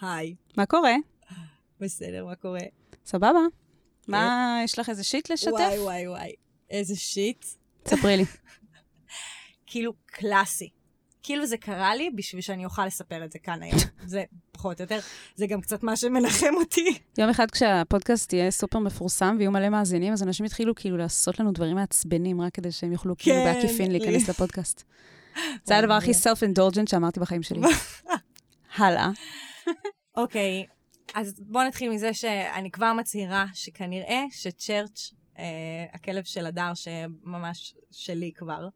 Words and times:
היי. 0.00 0.34
מה 0.56 0.66
קורה? 0.66 0.94
בסדר, 1.80 2.26
מה 2.26 2.34
קורה? 2.34 2.60
סבבה. 3.06 3.40
מה, 4.08 4.60
יש 4.64 4.78
לך 4.78 4.88
איזה 4.88 5.04
שיט 5.04 5.30
לשתף? 5.30 5.50
וואי, 5.50 5.78
וואי, 5.78 6.08
וואי. 6.08 6.32
איזה 6.70 6.96
שיט. 6.96 7.44
ספרי 7.88 8.16
לי. 8.16 8.24
כאילו, 9.66 9.92
קלאסי. 10.06 10.68
כאילו 11.22 11.46
זה 11.46 11.56
קרה 11.56 11.94
לי 11.94 12.10
בשביל 12.10 12.42
שאני 12.42 12.64
אוכל 12.64 12.86
לספר 12.86 13.24
את 13.24 13.32
זה 13.32 13.38
כאן 13.38 13.62
היום. 13.62 13.78
זה 14.06 14.24
פחות 14.52 14.80
או 14.80 14.84
יותר, 14.84 14.98
זה 15.36 15.46
גם 15.46 15.60
קצת 15.60 15.82
מה 15.82 15.96
שמנחם 15.96 16.54
אותי. 16.54 16.98
יום 17.18 17.30
אחד 17.30 17.50
כשהפודקאסט 17.50 18.32
יהיה 18.32 18.50
סופר 18.50 18.78
מפורסם 18.78 19.36
ויהיו 19.38 19.50
מלא 19.50 19.68
מאזינים, 19.68 20.12
אז 20.12 20.22
אנשים 20.22 20.46
יתחילו 20.46 20.74
כאילו 20.74 20.96
לעשות 20.96 21.40
לנו 21.40 21.52
דברים 21.52 21.76
מעצבנים, 21.76 22.40
רק 22.40 22.54
כדי 22.54 22.72
שהם 22.72 22.92
יוכלו 22.92 23.14
כאילו 23.18 23.36
כן. 23.36 23.54
בעקיפין 23.54 23.90
להיכנס 23.92 24.28
לפודקאסט. 24.28 24.82
זה 25.66 25.76
הדבר 25.78 25.94
הכי 25.94 26.10
self-indulgent 26.10 26.90
שאמרתי 26.90 27.20
בחיים 27.20 27.42
שלי. 27.42 27.60
הלאה. 28.76 29.10
אוקיי, 30.16 30.66
אז 31.14 31.40
בואו 31.40 31.64
נתחיל 31.64 31.90
מזה 31.90 32.14
שאני 32.14 32.70
כבר 32.70 32.92
מצהירה 32.92 33.46
שכנראה 33.54 34.24
שצ'רץ', 34.30 35.12
אה, 35.38 35.44
הכלב 35.92 36.24
של 36.24 36.46
הדר, 36.46 36.74
שממש 36.74 37.74
שלי 37.90 38.32
כבר, 38.34 38.68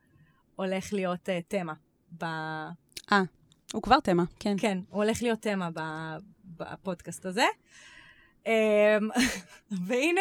הולך 0.57 0.93
להיות 0.93 1.29
אה, 1.29 1.41
תמה. 1.49 1.75
ב... 2.19 2.25
הוא 3.73 3.83
כבר 3.83 4.01
תמה, 4.01 4.25
כן. 4.41 4.55
כן, 4.59 4.79
הוא 4.89 5.03
הולך 5.05 5.23
להיות 5.23 5.43
תמה 5.43 5.71
ב... 5.75 5.81
בפודקאסט 6.57 7.27
הזה. 7.27 7.45
אמ, 8.47 8.53
והנה, 9.87 10.21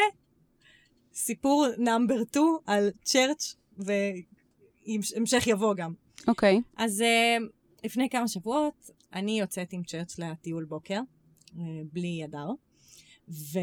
סיפור 1.14 1.68
נאמבר 1.78 2.24
2 2.30 2.46
על 2.66 2.90
צ'רץ', 3.04 3.56
והמשך 3.78 5.48
יבוא 5.48 5.74
גם. 5.76 5.94
אוקיי. 6.28 6.62
אז 6.78 7.02
אה, 7.02 7.38
לפני 7.84 8.10
כמה 8.10 8.28
שבועות, 8.28 8.90
אני 9.14 9.40
יוצאת 9.40 9.74
עם 9.74 9.84
צ'רץ' 9.84 10.20
לטיול 10.20 10.66
בוקר, 10.66 11.00
אה, 11.58 11.64
בלי 11.94 12.24
הדר. 12.24 12.48
ו... 13.30 13.60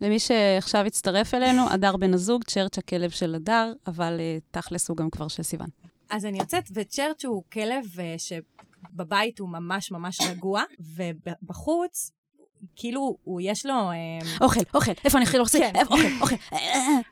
למי 0.00 0.18
שעכשיו 0.18 0.84
הצטרף 0.86 1.34
אלינו, 1.34 1.70
הדר 1.70 1.96
בן 1.96 2.14
הזוג, 2.14 2.44
צ'רץ' 2.44 2.78
הכלב 2.78 3.10
של 3.10 3.34
הדר, 3.34 3.72
אבל 3.86 4.16
אה, 4.20 4.38
תכלס 4.50 4.88
הוא 4.88 4.96
גם 4.96 5.10
כבר 5.10 5.28
של 5.28 5.42
סיוון. 5.42 5.68
אז 6.10 6.26
אני 6.26 6.38
יוצאת, 6.38 6.64
וצ'רץ' 6.74 7.24
הוא 7.24 7.42
כלב 7.52 7.84
אה, 7.98 8.14
שבבית 8.18 9.38
הוא 9.38 9.48
ממש 9.48 9.90
ממש 9.90 10.20
רגוע, 10.20 10.62
ובחוץ, 10.80 12.12
כאילו, 12.76 13.16
הוא 13.24 13.40
יש 13.44 13.66
לו... 13.66 13.74
אוכל, 14.40 14.60
אוכל, 14.74 14.92
איפה 15.04 15.18
אני 15.18 15.26
אכיל 15.26 15.40
אוכל? 15.40 15.58
כן. 15.58 15.72
אוכל, 15.82 15.94
אוכל. 16.20 16.34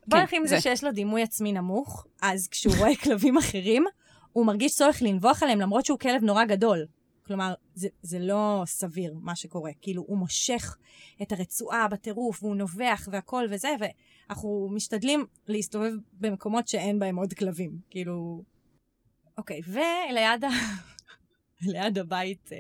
בוא 0.07 0.19
כן, 0.19 0.23
נתחיל 0.23 0.41
עם 0.41 0.47
זה 0.47 0.61
שיש 0.61 0.85
לו 0.85 0.93
דימוי 0.93 1.23
עצמי 1.23 1.53
נמוך, 1.53 2.07
אז 2.23 2.49
כשהוא 2.49 2.75
רואה 2.79 2.97
כלבים 2.97 3.37
אחרים, 3.37 3.85
הוא 4.33 4.47
מרגיש 4.47 4.75
צורך 4.75 5.03
לנבוח 5.03 5.43
עליהם 5.43 5.61
למרות 5.61 5.87
שהוא 5.87 5.99
כלב 5.99 6.23
נורא 6.23 6.45
גדול. 6.45 6.87
כלומר, 7.27 7.55
זה, 7.75 7.89
זה 8.03 8.19
לא 8.19 8.63
סביר 8.67 9.15
מה 9.21 9.37
שקורה. 9.37 9.71
כאילו, 9.81 10.05
הוא 10.07 10.19
מושך 10.19 10.77
את 11.23 11.33
הרצועה 11.33 11.89
בטירוף, 11.89 12.43
והוא 12.43 12.57
נובח 12.57 13.09
והכל 13.13 13.47
וזה, 13.51 13.69
ואנחנו 13.81 14.69
משתדלים 14.73 15.27
להסתובב 15.47 15.93
במקומות 16.13 16.69
שאין 16.69 16.99
בהם 16.99 17.17
עוד 17.17 17.35
כלבים. 17.35 17.79
כאילו... 17.91 18.43
אוקיי, 19.39 19.61
וליד 19.67 20.45
ה... 20.45 20.49
ליד 21.73 21.99
הבית 21.99 22.53
אה, 22.53 22.59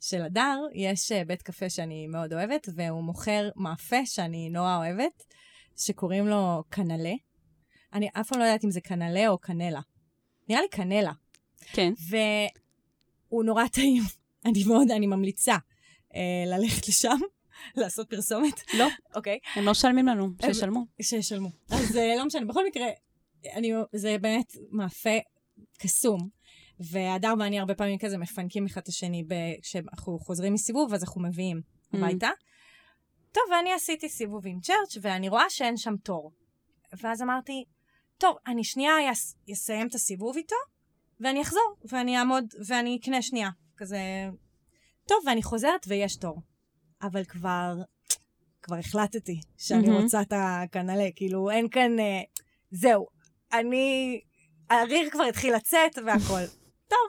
של 0.00 0.22
הדר, 0.22 0.58
יש 0.74 1.12
אה, 1.12 1.24
בית 1.24 1.42
קפה 1.42 1.70
שאני 1.70 2.06
מאוד 2.06 2.32
אוהבת, 2.32 2.68
והוא 2.74 3.04
מוכר 3.04 3.50
מאפה 3.56 4.06
שאני 4.06 4.50
נורא 4.50 4.76
אוהבת, 4.76 5.24
שקוראים 5.76 6.26
לו 6.26 6.64
קנלה. 6.68 7.14
אני 7.92 8.08
אף 8.12 8.28
פעם 8.28 8.38
לא 8.38 8.44
יודעת 8.44 8.64
אם 8.64 8.70
זה 8.70 8.80
קנלה 8.80 9.28
או 9.28 9.38
קנלה. 9.38 9.80
נראה 10.48 10.60
לי 10.60 10.68
קנלה. 10.68 11.12
כן. 11.72 11.92
והוא 13.32 13.44
נורא 13.44 13.66
טעים. 13.66 14.02
אני 14.46 14.64
מאוד, 14.64 14.90
אני 14.90 15.06
ממליצה 15.06 15.56
אה, 16.14 16.44
ללכת 16.46 16.88
לשם, 16.88 17.18
לעשות 17.80 18.10
פרסומת. 18.10 18.60
לא, 18.78 18.86
אוקיי. 19.14 19.38
הם 19.54 19.64
לא 19.64 19.70
משלמים 19.70 20.06
לנו, 20.06 20.28
שישלמו. 20.46 20.86
שישלמו. 21.02 21.48
אז 21.70 21.96
אה, 21.96 22.16
לא 22.16 22.24
משנה, 22.24 22.46
בכל 22.46 22.66
מקרה, 22.66 22.86
אני, 23.54 23.72
זה 23.92 24.16
באמת 24.20 24.52
מאפה 24.70 25.18
קסום. 25.78 26.28
והדר 26.80 27.34
ואני 27.38 27.58
הרבה 27.58 27.74
פעמים 27.74 27.98
כזה 27.98 28.18
מפנקים 28.18 28.66
אחד 28.66 28.80
את 28.80 28.88
השני 28.88 29.24
כשאנחנו 29.62 30.18
חוזרים 30.18 30.52
מסיבוב, 30.54 30.94
אז 30.94 31.02
אנחנו 31.02 31.22
מביאים 31.22 31.60
Mm. 31.92 31.96
הביתה. 31.96 32.30
טוב, 33.32 33.42
ואני 33.50 33.72
עשיתי 33.72 34.08
סיבוב 34.08 34.46
עם 34.46 34.60
צ'רץ', 34.60 34.96
ואני 35.02 35.28
רואה 35.28 35.50
שאין 35.50 35.76
שם 35.76 35.96
תור. 35.96 36.32
ואז 37.02 37.22
אמרתי, 37.22 37.64
טוב, 38.18 38.36
אני 38.46 38.64
שנייה 38.64 38.94
אסיים 39.52 39.86
את 39.86 39.94
הסיבוב 39.94 40.36
איתו, 40.36 40.56
ואני 41.22 41.42
אחזור, 41.42 41.76
ואני 41.84 42.18
אעמוד, 42.18 42.44
ואני 42.66 42.98
אקנה 43.02 43.22
שנייה. 43.22 43.50
כזה... 43.76 43.98
טוב, 45.08 45.18
ואני 45.26 45.42
חוזרת 45.42 45.84
ויש 45.88 46.16
תור. 46.16 46.42
אבל 47.02 47.24
כבר, 47.24 47.74
כבר 48.62 48.76
החלטתי 48.76 49.40
שאני 49.58 49.88
מהמם. 49.88 50.02
רוצה 50.02 50.22
את 50.22 50.32
הקנלה, 50.36 51.08
כאילו, 51.16 51.50
אין 51.50 51.68
כאן... 51.68 52.00
אה, 52.00 52.20
זהו, 52.70 53.06
אני... 53.52 54.20
הריר 54.70 55.10
כבר 55.10 55.24
התחיל 55.24 55.54
לצאת 55.54 55.98
והכל. 56.06 56.40
טוב, 56.92 57.08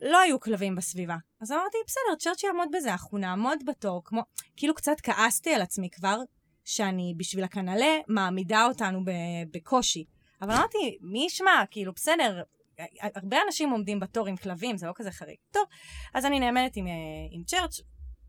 לא 0.00 0.18
היו 0.20 0.40
כלבים 0.40 0.76
בסביבה. 0.76 1.16
אז 1.40 1.52
אמרתי, 1.52 1.76
בסדר, 1.86 2.16
צ'רץ' 2.18 2.42
יעמוד 2.42 2.68
בזה, 2.72 2.92
אנחנו 2.92 3.18
נעמוד 3.18 3.58
בתור, 3.66 4.02
כמו... 4.04 4.22
כאילו 4.56 4.74
קצת 4.74 4.96
כעסתי 5.02 5.54
על 5.54 5.62
עצמי 5.62 5.90
כבר, 5.90 6.18
שאני 6.64 7.14
בשביל 7.16 7.44
הקנלה 7.44 7.98
מעמידה 8.08 8.66
אותנו 8.66 9.04
ב- 9.04 9.10
בקושי. 9.52 10.04
אבל 10.42 10.52
אמרתי, 10.52 10.98
מי 11.00 11.26
ישמע? 11.26 11.62
כאילו, 11.70 11.92
בסדר, 11.92 12.42
הרבה 13.14 13.36
אנשים 13.46 13.70
עומדים 13.70 14.00
בתור 14.00 14.26
עם 14.26 14.36
כלבים, 14.36 14.76
זה 14.76 14.86
לא 14.86 14.92
כזה 14.94 15.10
חריג. 15.10 15.36
טוב, 15.50 15.62
אז 16.14 16.24
אני 16.24 16.40
נאמנת 16.40 16.76
עם, 16.76 16.86
אה, 16.86 16.92
עם 17.30 17.44
צ'רץ', 17.44 17.80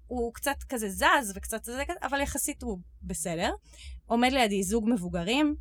הוא 0.07 0.33
קצת 0.33 0.63
כזה 0.69 0.89
זז 0.89 1.33
וקצת 1.35 1.63
זה 1.63 1.83
כזה, 1.87 1.99
אבל 2.01 2.21
יחסית 2.21 2.63
הוא 2.63 2.79
בסדר. 3.01 3.51
עומד 4.05 4.31
לידי 4.31 4.63
זוג 4.63 4.89
מבוגרים, 4.89 5.55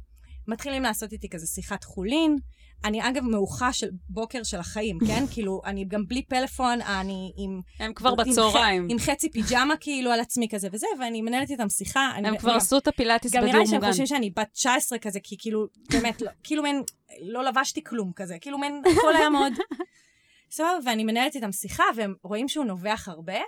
מתחילים 0.47 0.83
לעשות 0.83 1.13
איתי 1.13 1.29
כזה 1.29 1.47
שיחת 1.47 1.85
חולין. 1.85 2.37
אני 2.85 3.09
אגב 3.09 3.25
מאוחה 3.25 3.73
של 3.73 3.87
בוקר 4.09 4.43
של 4.43 4.59
החיים, 4.59 4.99
כן? 5.09 5.25
כאילו, 5.31 5.61
אני 5.65 5.85
גם 5.85 6.07
בלי 6.07 6.23
פלאפון, 6.23 6.81
אני 6.81 7.33
עם... 7.37 7.61
הם 7.81 7.93
כבר 7.95 8.09
עם 8.11 8.17
ח- 8.17 8.29
בצהריים. 8.29 8.87
עם 8.91 8.99
חצי 8.99 9.31
פיג'מה 9.31 9.75
כאילו 9.81 10.11
על 10.13 10.21
עצמי 10.21 10.49
כזה 10.49 10.69
וזה, 10.73 10.87
ואני 11.01 11.23
מנהלת 11.23 11.51
איתם 11.51 11.69
שיחה. 11.69 12.11
אני- 12.15 12.29
הם 12.29 12.37
כבר 12.37 12.51
גם- 12.51 12.57
עשו 12.57 12.79
את 12.79 12.89
הפילאטיס 12.89 13.33
גם 13.33 13.41
נראה 13.41 13.49
בדיור 13.51 13.63
לי 13.65 13.67
שהם 13.71 13.77
מוגן. 13.77 13.89
חושבים 13.91 14.07
שאני 14.07 14.31
בת 14.31 14.49
19 14.53 14.99
כזה, 14.99 15.19
כי 15.23 15.37
כאילו, 15.39 15.67
באמת, 15.93 16.23
לא, 16.23 16.31
כאילו 16.45 16.63
מעין, 16.63 16.83
לא 17.23 17.45
לבשתי 17.45 17.85
כלום 17.85 18.13
כזה, 18.17 18.39
כאילו 18.41 18.59
מעין, 18.59 18.83
הכל 18.99 19.17
היה 19.17 19.29
מאוד... 19.29 19.53
סבבה, 20.51 20.69
ואני 20.85 21.05
מנהלת 21.05 21.35
איתם 21.35 21.53
שיחה, 21.53 21.85
והם 21.97 22.15
רואים 22.23 22.49
שהוא 22.49 22.65
נובח 22.65 23.09
הרבה, 23.09 23.39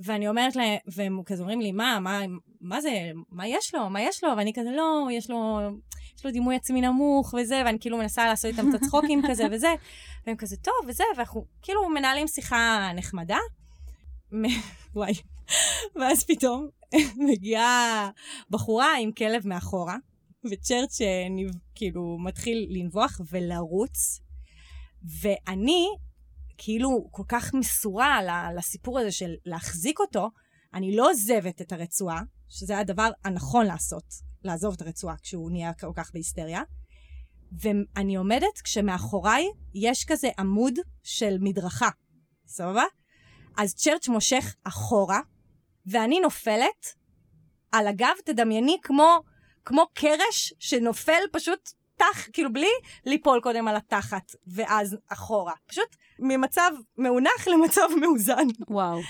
ואני 0.00 0.28
אומרת 0.28 0.56
להם, 0.56 0.76
והם 0.86 1.20
כזה 1.26 1.42
אומרים 1.42 1.60
לי, 1.60 1.72
מה, 1.72 1.98
מה, 2.00 2.20
מה 2.60 2.80
זה, 2.80 2.90
מה 3.30 3.48
יש 3.48 3.74
לו, 3.74 3.90
מה 3.90 4.02
יש 4.02 4.24
לו? 4.24 4.30
ואני 4.36 4.52
כזה, 4.54 4.70
לא, 4.70 5.08
יש 5.12 5.30
לו, 5.30 5.60
לו 6.24 6.30
דימוי 6.30 6.56
עצמי 6.56 6.80
נמוך 6.80 7.34
וזה, 7.38 7.62
ואני 7.66 7.78
כאילו 7.80 7.98
מנסה 7.98 8.26
לעשות 8.26 8.50
איתם 8.50 8.70
את 8.70 8.74
הצחוקים 8.74 9.22
כזה 9.28 9.44
וזה, 9.52 9.74
והם 10.26 10.36
כזה, 10.36 10.56
טוב, 10.56 10.74
וזה, 10.88 11.04
ואנחנו 11.16 11.44
כאילו 11.62 11.88
מנהלים 11.88 12.28
שיחה 12.28 12.90
נחמדה. 12.94 13.38
וואי. 14.96 15.12
ואז 15.96 16.24
פתאום 16.24 16.68
מגיעה 17.28 18.10
בחורה 18.50 18.98
עם 19.00 19.12
כלב 19.12 19.46
מאחורה, 19.46 19.96
וצ'רץ' 20.50 20.98
כאילו 21.74 22.18
מתחיל 22.18 22.66
לנבוח 22.70 23.20
ולרוץ, 23.30 24.20
ואני 25.20 25.86
כאילו 26.58 27.08
כל 27.10 27.22
כך 27.28 27.54
מסורה 27.54 28.20
לסיפור 28.56 28.98
הזה 28.98 29.12
של 29.12 29.34
להחזיק 29.46 29.98
אותו, 30.00 30.30
אני 30.74 30.96
לא 30.96 31.10
עוזבת 31.10 31.60
את 31.60 31.72
הרצועה, 31.72 32.22
שזה 32.48 32.78
הדבר 32.78 33.10
הנכון 33.24 33.66
לעשות, 33.66 34.04
לעזוב 34.44 34.74
את 34.74 34.82
הרצועה 34.82 35.14
כשהוא 35.22 35.50
נהיה 35.50 35.72
כל 35.72 35.92
כך 35.94 36.10
בהיסטריה. 36.12 36.62
ואני 37.60 38.16
עומדת 38.16 38.60
כשמאחוריי 38.64 39.46
יש 39.74 40.04
כזה 40.04 40.28
עמוד 40.38 40.74
של 41.02 41.36
מדרכה, 41.40 41.88
סבבה? 42.46 42.84
אז 43.56 43.74
צ'רץ' 43.74 44.08
מושך 44.08 44.54
אחורה, 44.64 45.20
ואני 45.86 46.20
נופלת 46.20 46.94
על 47.72 47.86
הגב, 47.86 48.14
תדמייני, 48.24 48.76
כמו, 48.82 49.20
כמו 49.64 49.86
קרש 49.94 50.54
שנופל 50.58 51.20
פשוט 51.32 51.70
תח, 51.96 52.28
כאילו 52.32 52.52
בלי 52.52 52.70
ליפול 53.06 53.40
קודם 53.40 53.68
על 53.68 53.76
התחת, 53.76 54.32
ואז 54.46 54.96
אחורה. 55.08 55.52
פשוט 55.66 55.96
ממצב 56.18 56.70
מאונח 56.98 57.48
למצב 57.48 57.88
מאוזן. 58.00 58.46
וואו. 58.68 59.00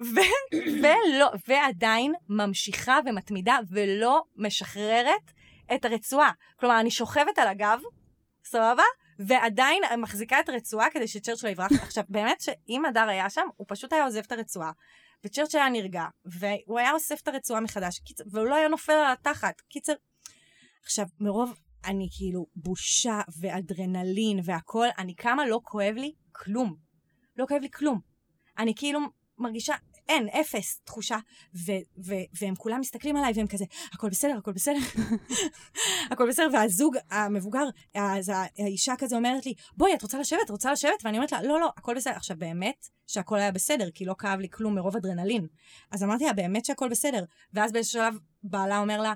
ו- 0.00 0.56
ולא, 0.82 1.30
ועדיין 1.48 2.14
ממשיכה 2.28 2.98
ומתמידה 3.06 3.58
ולא 3.70 4.22
משחררת 4.36 5.32
את 5.74 5.84
הרצועה. 5.84 6.30
כלומר, 6.60 6.80
אני 6.80 6.90
שוכבת 6.90 7.38
על 7.38 7.48
הגב, 7.48 7.80
סבבה? 8.44 8.82
ועדיין 9.18 9.82
מחזיקה 9.98 10.40
את 10.40 10.48
הרצועה 10.48 10.90
כדי 10.90 11.08
שצ'רץ' 11.08 11.44
לא 11.44 11.48
יברח. 11.48 11.72
עכשיו, 11.82 12.04
באמת 12.08 12.40
שאם 12.40 12.84
הדר 12.84 13.08
היה 13.08 13.30
שם, 13.30 13.46
הוא 13.56 13.66
פשוט 13.68 13.92
היה 13.92 14.04
עוזב 14.04 14.22
את 14.26 14.32
הרצועה, 14.32 14.72
וצ'רץ' 15.24 15.54
היה 15.54 15.68
נרגע, 15.68 16.04
והוא 16.24 16.78
היה 16.78 16.92
אוסף 16.92 17.20
את 17.22 17.28
הרצועה 17.28 17.60
מחדש, 17.60 17.98
קיצר, 17.98 18.24
והוא 18.30 18.46
לא 18.46 18.54
היה 18.54 18.68
נופל 18.68 18.92
על 18.92 19.12
התחת. 19.12 19.60
קיצר, 19.60 19.92
עכשיו, 20.84 21.06
מרוב, 21.20 21.54
אני 21.84 22.08
כאילו 22.16 22.46
בושה 22.56 23.20
ואדרנלין 23.40 24.40
והכל, 24.44 24.86
אני 24.98 25.14
כמה 25.16 25.46
לא 25.46 25.60
כואב 25.64 25.94
לי 25.96 26.12
כלום. 26.32 26.76
לא 27.36 27.46
כואב 27.48 27.60
לי 27.62 27.70
כלום. 27.70 28.00
אני 28.58 28.74
כאילו 28.76 29.00
מרגישה, 29.38 29.74
אין, 30.08 30.28
אפס 30.28 30.80
תחושה. 30.84 31.16
ו- 31.54 32.04
ו- 32.06 32.24
והם 32.40 32.54
כולם 32.54 32.80
מסתכלים 32.80 33.16
עליי, 33.16 33.32
והם 33.36 33.46
כזה, 33.46 33.64
הכל 33.92 34.08
בסדר, 34.08 34.36
הכל 34.38 34.52
בסדר. 34.52 34.78
הכל 36.10 36.28
בסדר, 36.28 36.48
והזוג 36.52 36.96
המבוגר, 37.10 37.64
אז 37.94 38.32
האישה 38.58 38.94
כזה 38.98 39.16
אומרת 39.16 39.46
לי, 39.46 39.54
בואי, 39.76 39.94
את 39.94 40.02
רוצה 40.02 40.18
לשבת? 40.18 40.40
את 40.44 40.50
רוצה 40.50 40.72
לשבת? 40.72 41.04
ואני 41.04 41.16
אומרת 41.16 41.32
לה, 41.32 41.42
לא, 41.42 41.60
לא, 41.60 41.70
הכל 41.76 41.94
בסדר. 41.94 42.12
עכשיו, 42.12 42.36
באמת 42.38 42.88
שהכל 43.06 43.36
היה 43.36 43.52
בסדר, 43.52 43.90
כי 43.90 44.04
לא 44.04 44.14
כאב 44.18 44.38
לי 44.38 44.48
כלום 44.50 44.74
מרוב 44.74 44.96
אדרנלין. 44.96 45.46
אז 45.90 46.02
אמרתי 46.02 46.24
לה, 46.24 46.32
באמת 46.32 46.64
שהכל 46.64 46.88
בסדר. 46.88 47.24
ואז 47.52 47.72
באיזשהו 47.72 48.00
שלב 48.02 48.18
בעלה 48.42 48.78
אומר 48.78 49.00
לה, 49.00 49.14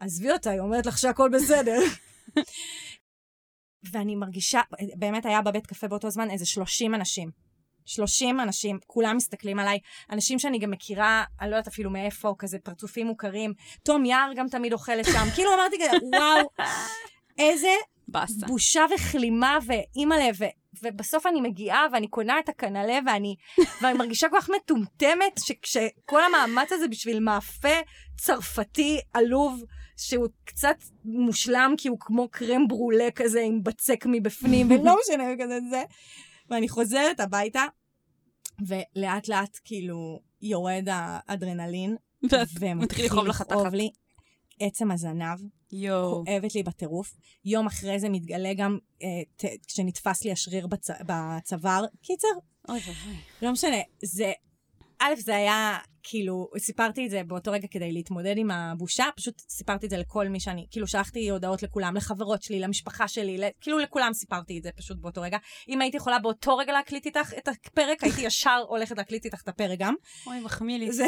עזבי 0.00 0.30
אותה, 0.30 0.50
היא 0.50 0.60
אומרת 0.60 0.86
לך 0.86 0.98
שהכל 0.98 1.30
בסדר. 1.32 1.78
ואני 3.92 4.16
מרגישה, 4.16 4.60
באמת 4.96 5.26
היה 5.26 5.42
בבית 5.42 5.66
קפה 5.66 5.88
באותו 5.88 6.10
זמן 6.10 6.30
איזה 6.30 6.46
30 6.46 6.94
אנשים. 6.94 7.47
30 7.88 8.40
אנשים, 8.40 8.78
כולם 8.86 9.16
מסתכלים 9.16 9.58
עליי, 9.58 9.78
אנשים 10.12 10.38
שאני 10.38 10.58
גם 10.58 10.70
מכירה, 10.70 11.24
אני 11.40 11.50
לא 11.50 11.56
יודעת 11.56 11.68
אפילו 11.68 11.90
מאיפה, 11.90 12.34
כזה 12.38 12.58
פרצופים 12.58 13.06
מוכרים. 13.06 13.52
תום 13.82 14.04
יער 14.04 14.30
גם 14.36 14.48
תמיד 14.48 14.72
אוכלת 14.72 15.04
שם. 15.04 15.30
כאילו 15.34 15.54
אמרתי 15.54 15.76
כזה, 15.78 15.96
וואו, 16.16 16.48
איזה 17.38 17.74
באסה. 18.08 18.46
בושה 18.46 18.84
וכלימה 18.94 19.58
ואימא'לה, 19.66 20.28
ו... 20.38 20.44
ובסוף 20.82 21.26
אני 21.26 21.40
מגיעה 21.40 21.86
ואני 21.92 22.08
קונה 22.08 22.38
את 22.38 22.48
הקנלה 22.48 22.98
ואני, 23.06 23.36
ואני 23.82 23.98
מרגישה 23.98 24.28
כל 24.28 24.40
כך 24.40 24.50
מטומטמת, 24.50 25.40
שכשכל 25.44 26.20
המאמץ 26.24 26.72
הזה 26.72 26.88
בשביל 26.88 27.20
מאפה 27.20 27.74
צרפתי 28.16 29.00
עלוב, 29.12 29.64
שהוא 29.96 30.28
קצת 30.44 30.76
מושלם 31.04 31.74
כי 31.78 31.88
הוא 31.88 31.98
כמו 32.00 32.28
קרם 32.28 32.68
ברולה 32.68 33.10
כזה 33.14 33.40
עם 33.40 33.62
בצק 33.62 34.06
מבפנים, 34.06 34.70
ולא 34.70 34.96
משנה 35.00 35.24
כזה 35.40 35.58
זה. 35.70 35.82
ואני 36.50 36.68
חוזרת 36.68 37.20
הביתה, 37.20 37.64
ולאט 38.66 39.28
לאט 39.28 39.58
כאילו 39.64 40.20
יורד 40.42 40.86
האדרנלין, 40.90 41.96
ומתחיל 42.60 43.06
לכאוב 43.06 43.26
לך 43.26 43.42
תחת. 43.42 43.72
לי 43.72 43.90
עצם 44.60 44.90
הזנב. 44.90 45.38
יואו. 45.72 46.24
כואבת 46.24 46.54
לי 46.54 46.62
בטירוף. 46.62 47.16
יום 47.44 47.66
אחרי 47.66 48.00
זה 48.00 48.08
מתגלה 48.08 48.54
גם 48.54 48.78
אה, 49.02 49.08
ת, 49.36 49.44
כשנתפס 49.66 50.24
לי 50.24 50.32
השריר 50.32 50.66
בצ, 50.66 50.90
בצוואר. 50.90 51.84
קיצר, 52.02 52.28
אוי 52.68 52.78
ואבוי. 52.78 53.16
לא 53.42 53.52
משנה, 53.52 53.76
זה... 54.02 54.32
א', 55.00 55.14
זה 55.18 55.36
היה 55.36 55.78
כאילו, 56.02 56.50
סיפרתי 56.58 57.06
את 57.06 57.10
זה 57.10 57.22
באותו 57.26 57.52
רגע 57.52 57.68
כדי 57.70 57.92
להתמודד 57.92 58.34
עם 58.36 58.50
הבושה, 58.50 59.04
פשוט 59.16 59.34
סיפרתי 59.48 59.86
את 59.86 59.90
זה 59.90 59.96
לכל 59.96 60.28
מי 60.28 60.40
שאני, 60.40 60.66
כאילו 60.70 60.86
שלחתי 60.86 61.30
הודעות 61.30 61.62
לכולם, 61.62 61.96
לחברות 61.96 62.42
שלי, 62.42 62.60
למשפחה 62.60 63.08
שלי, 63.08 63.40
כאילו 63.60 63.78
לכולם 63.78 64.12
סיפרתי 64.12 64.58
את 64.58 64.62
זה 64.62 64.70
פשוט 64.76 64.96
באותו 65.00 65.22
רגע. 65.22 65.38
אם 65.68 65.80
הייתי 65.80 65.96
יכולה 65.96 66.18
באותו 66.18 66.56
רגע 66.56 66.72
להקליט 66.72 67.06
איתך 67.06 67.32
את 67.38 67.48
הפרק, 67.48 68.04
הייתי 68.04 68.20
ישר 68.20 68.64
הולכת 68.68 68.98
להקליט 68.98 69.24
איתך 69.24 69.42
את 69.42 69.48
הפרק 69.48 69.78
גם. 69.78 69.94
אוי, 70.26 70.40
מחמיא 70.40 70.78
לי. 70.78 70.92
זה, 70.92 71.06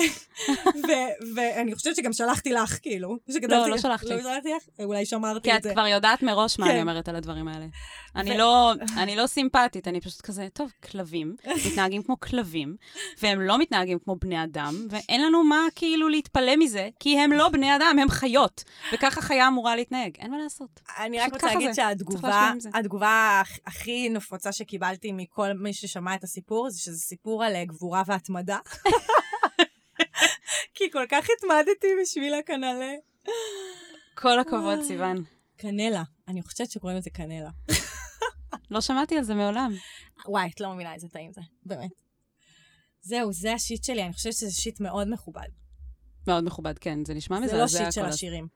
ואני 1.35 1.75
חושבת 1.75 1.97
שגם 1.97 2.13
שלחתי 2.13 2.53
לך, 2.53 2.79
כאילו. 2.83 3.17
לא, 3.49 3.69
לא 3.69 3.79
שלחתי. 3.79 4.09
לא 4.09 4.23
שלחתי 4.23 4.49
לך? 4.57 4.85
אולי 4.85 5.07
שמרתי 5.07 5.57
את 5.57 5.63
זה. 5.63 5.69
כי 5.69 5.73
את 5.73 5.75
כבר 5.75 5.87
יודעת 5.87 6.23
מראש 6.23 6.59
מה 6.59 6.67
אני 6.67 6.75
כן. 6.75 6.81
אומרת 6.81 7.09
על 7.09 7.17
הדברים 7.17 7.49
האלה. 7.49 7.67
אני 8.17 8.39
לא, 8.39 8.75
אני 8.97 9.17
לא 9.17 9.27
סימפטית, 9.27 9.89
אני 9.89 10.01
פשוט 10.01 10.21
כזה, 10.21 10.49
טוב, 10.53 10.73
כלבים, 10.91 11.37
מתנהגים 11.67 12.03
כמו 12.03 12.21
כלבים, 12.21 12.77
והם 13.23 13.41
לא 13.41 13.59
מתנהגים 13.59 13.99
כמו 13.99 14.17
בני 14.17 14.45
אדם, 14.45 14.80
ואין 14.91 15.23
לנו 15.23 15.45
מה 15.45 15.67
כאילו 15.75 16.09
להתפלא 16.09 16.57
מזה, 16.57 16.89
כי 17.01 17.19
הם 17.19 17.33
לא 17.33 17.49
בני 17.49 17.77
אדם, 17.77 17.97
הם 18.03 18.09
חיות. 18.09 18.65
וככה 18.93 19.21
חיה 19.21 19.49
אמורה 19.49 19.77
להתנהג, 19.77 20.17
אין 20.19 20.31
מה 20.31 20.39
לעשות. 20.39 20.81
אני 20.99 21.21
רק 21.21 21.33
רוצה 21.33 21.47
להגיד 21.47 21.73
שהתגובה 21.73 22.53
התגובה 22.75 23.43
הכי 23.67 24.09
נפוצה 24.09 24.53
שקיבלתי 24.53 25.13
מכל 25.13 25.53
מי 25.53 25.73
ששמע 25.73 26.15
את 26.15 26.25
הסיפור, 26.25 26.71
זה 26.71 26.81
שזה 26.81 26.99
סיפור 26.99 27.45
על 27.45 27.57
אה, 27.57 27.65
גבורה 27.65 28.03
והתמדה. 28.07 28.59
כי 30.75 30.91
כל 30.91 31.05
כך 31.11 31.27
התמדתי 31.37 31.87
בשביל 32.03 32.35
הקנלה. 32.35 32.93
כל 34.15 34.39
הכבוד, 34.39 34.83
סיוון. 34.83 35.25
קנלה. 35.57 36.03
אני 36.29 36.43
חושבת 36.43 36.71
שקוראים 36.71 36.99
לזה 36.99 37.11
קנלה. 37.11 37.51
לא 38.71 38.81
שמעתי 38.81 39.19
על 39.19 39.25
זה 39.25 39.35
מעולם. 39.35 39.73
וואי, 40.27 40.51
את 40.55 40.61
לא 40.61 40.73
מבינה 40.73 40.95
איזה 40.95 41.09
טעים 41.09 41.33
זה, 41.33 41.41
באמת. 41.67 42.10
זהו, 43.03 43.33
זה 43.33 43.53
השיט 43.53 43.85
שלי, 43.85 44.05
אני 44.05 44.13
חושבת 44.13 44.33
שזה 44.33 44.53
שיט 44.53 44.81
מאוד 44.81 45.09
מכובד. 45.09 45.49
מאוד 46.27 46.45
מכובד, 46.45 46.79
כן, 46.79 47.05
זה 47.05 47.15
נשמע 47.15 47.41
מזעזע. 47.41 47.67
זה 47.67 47.79
לא 47.79 47.85
שיט 47.85 47.93
של 47.93 48.05
השירים. 48.05 48.47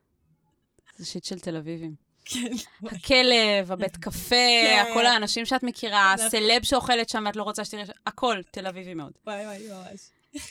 זה 0.96 1.06
שיט 1.06 1.24
של 1.24 1.38
תל 1.38 1.56
אביבים. 1.56 1.94
כן. 2.24 2.52
הכלב, 2.82 3.72
הבית 3.72 3.96
קפה, 3.96 4.36
כן. 4.64 4.90
כל 4.94 5.06
האנשים 5.06 5.46
שאת 5.46 5.62
מכירה, 5.62 6.12
הסלב 6.12 6.62
שאוכלת 6.62 7.08
שם 7.08 7.24
ואת 7.26 7.36
לא 7.36 7.42
רוצה 7.42 7.64
שתראה, 7.64 7.84
הכל 8.06 8.40
תל 8.50 8.66
אביבי 8.66 8.94
מאוד. 8.94 9.12
וואי 9.26 9.44
וואי, 9.46 9.68
ממש. 9.68 10.10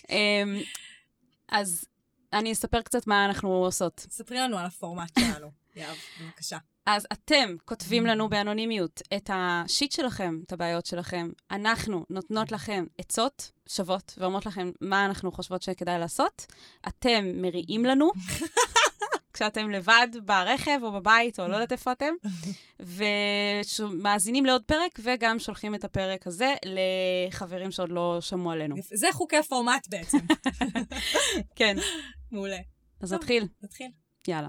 אמ, 0.10 0.60
אז 1.50 1.86
אני 2.34 2.52
אספר 2.52 2.82
קצת 2.82 3.08
מה 3.08 3.26
אנחנו 3.26 3.50
עושות. 3.50 4.08
ספרי 4.10 4.38
לנו 4.38 4.58
על 4.58 4.66
הפורמט 4.66 5.20
שלנו, 5.20 5.52
יאב, 5.76 5.98
בבקשה. 6.22 6.58
אז 6.86 7.08
אתם 7.14 7.56
כותבים 7.66 8.06
לנו 8.06 8.30
באנונימיות 8.30 9.02
את 9.16 9.30
השיט 9.34 9.92
שלכם, 9.92 10.40
את 10.46 10.54
הבעיות 10.54 10.86
שלכם. 10.86 11.30
אנחנו 11.52 12.06
נותנות 12.10 12.52
לכם 12.52 12.86
עצות 12.98 13.52
שוות 13.70 14.14
ואומרות 14.18 14.46
לכם 14.46 14.72
מה 14.82 15.06
אנחנו 15.06 15.32
חושבות 15.32 15.62
שכדאי 15.62 16.00
לעשות. 16.00 16.46
אתם 16.88 17.32
מריעים 17.36 17.86
לנו. 17.86 18.12
כשאתם 19.34 19.70
לבד 19.70 20.08
ברכב 20.26 20.80
או 20.84 20.92
בבית, 20.92 21.40
או 21.40 21.48
לא 21.48 21.54
יודעת 21.56 21.72
איפה 21.72 21.92
אתם, 21.92 22.14
ומאזינים 22.80 24.46
לעוד 24.46 24.64
פרק, 24.64 25.00
וגם 25.04 25.40
שולחים 25.40 25.76
את 25.76 25.84
הפרק 25.84 26.28
הזה 26.28 26.54
לחברים 26.66 27.72
שעוד 27.72 27.90
לא 27.90 28.18
שמעו 28.22 28.52
עלינו. 28.52 28.76
זה 28.82 29.08
חוקי 29.12 29.38
הפורמט 29.38 29.88
בעצם. 29.90 30.18
כן. 31.58 31.78
מעולה. 32.32 32.58
אז 33.02 33.14
נתחיל. 33.14 33.48
נתחיל. 33.64 33.92
יאללה. 34.28 34.48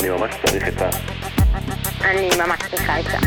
אני 0.00 0.08
ממש 0.10 0.34
צריך 0.46 0.68
את 0.68 0.80
ה... 0.80 0.90
אני 2.04 2.28
ממש 2.38 2.60
צריכה 2.70 3.00
את 3.00 3.06
ה... 3.06 3.18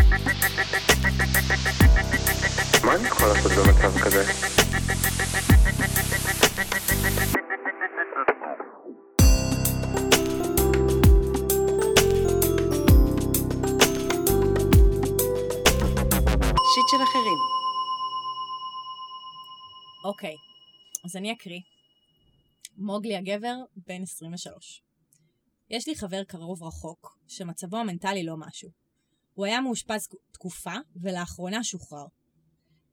מה 2.86 2.96
אני 2.96 3.08
יכול 3.08 3.28
לעשות 3.28 3.52
במצב 3.52 4.00
כזה? 4.00 4.24
שיט 16.74 16.88
של 16.92 17.04
אחרים. 17.04 17.38
אוקיי, 20.06 20.36
אז 21.06 21.16
אני 21.16 21.32
אקריא. 21.34 21.60
מוגלי 22.78 23.16
הגבר, 23.16 23.56
בן 23.88 24.02
23. 24.02 24.93
יש 25.74 25.88
לי 25.88 25.96
חבר 25.96 26.24
קרוב 26.24 26.64
רחוק, 26.64 27.18
שמצבו 27.28 27.78
המנטלי 27.78 28.24
לא 28.24 28.36
משהו. 28.38 28.70
הוא 29.34 29.46
היה 29.46 29.62
מאושפז 29.62 30.08
תקופה, 30.32 30.74
ולאחרונה 30.96 31.64
שוחרר. 31.64 32.06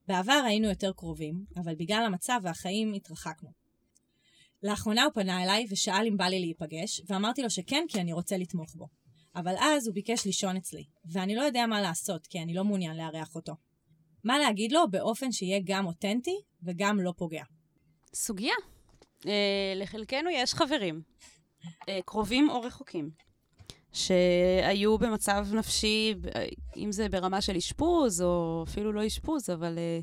בעבר 0.07 0.41
היינו 0.45 0.69
יותר 0.69 0.91
קרובים, 0.93 1.45
אבל 1.55 1.75
בגלל 1.75 2.03
המצב 2.05 2.39
והחיים 2.43 2.93
התרחקנו. 2.93 3.49
לאחרונה 4.63 5.03
הוא 5.03 5.13
פנה 5.13 5.43
אליי 5.43 5.65
ושאל 5.69 6.07
אם 6.07 6.17
בא 6.17 6.25
לי 6.25 6.39
להיפגש, 6.39 7.01
ואמרתי 7.07 7.41
לו 7.41 7.49
שכן 7.49 7.85
כי 7.89 8.01
אני 8.01 8.13
רוצה 8.13 8.37
לתמוך 8.37 8.75
בו. 8.75 8.87
אבל 9.35 9.55
אז 9.59 9.87
הוא 9.87 9.93
ביקש 9.93 10.25
לישון 10.25 10.57
אצלי, 10.57 10.83
ואני 11.05 11.35
לא 11.35 11.41
יודע 11.41 11.65
מה 11.65 11.81
לעשות 11.81 12.27
כי 12.27 12.39
אני 12.39 12.53
לא 12.53 12.63
מעוניין 12.63 12.97
לארח 12.97 13.35
אותו. 13.35 13.53
מה 14.23 14.39
להגיד 14.39 14.71
לו 14.71 14.91
באופן 14.91 15.31
שיהיה 15.31 15.59
גם 15.63 15.85
אותנטי 15.85 16.41
וגם 16.63 16.99
לא 16.99 17.13
פוגע. 17.17 17.43
סוגיה. 18.13 18.55
אה, 19.27 19.73
לחלקנו 19.75 20.29
יש 20.29 20.53
חברים, 20.53 21.01
קרובים 22.05 22.49
או 22.49 22.61
רחוקים, 22.61 23.09
שהיו 23.93 24.97
במצב 24.97 25.47
נפשי, 25.53 26.15
אם 26.77 26.91
זה 26.91 27.09
ברמה 27.09 27.41
של 27.41 27.55
אשפוז, 27.55 28.21
או 28.21 28.63
אפילו 28.67 28.91
לא 28.91 29.07
אשפוז, 29.07 29.49
אבל 29.49 29.77
אה, 29.77 29.99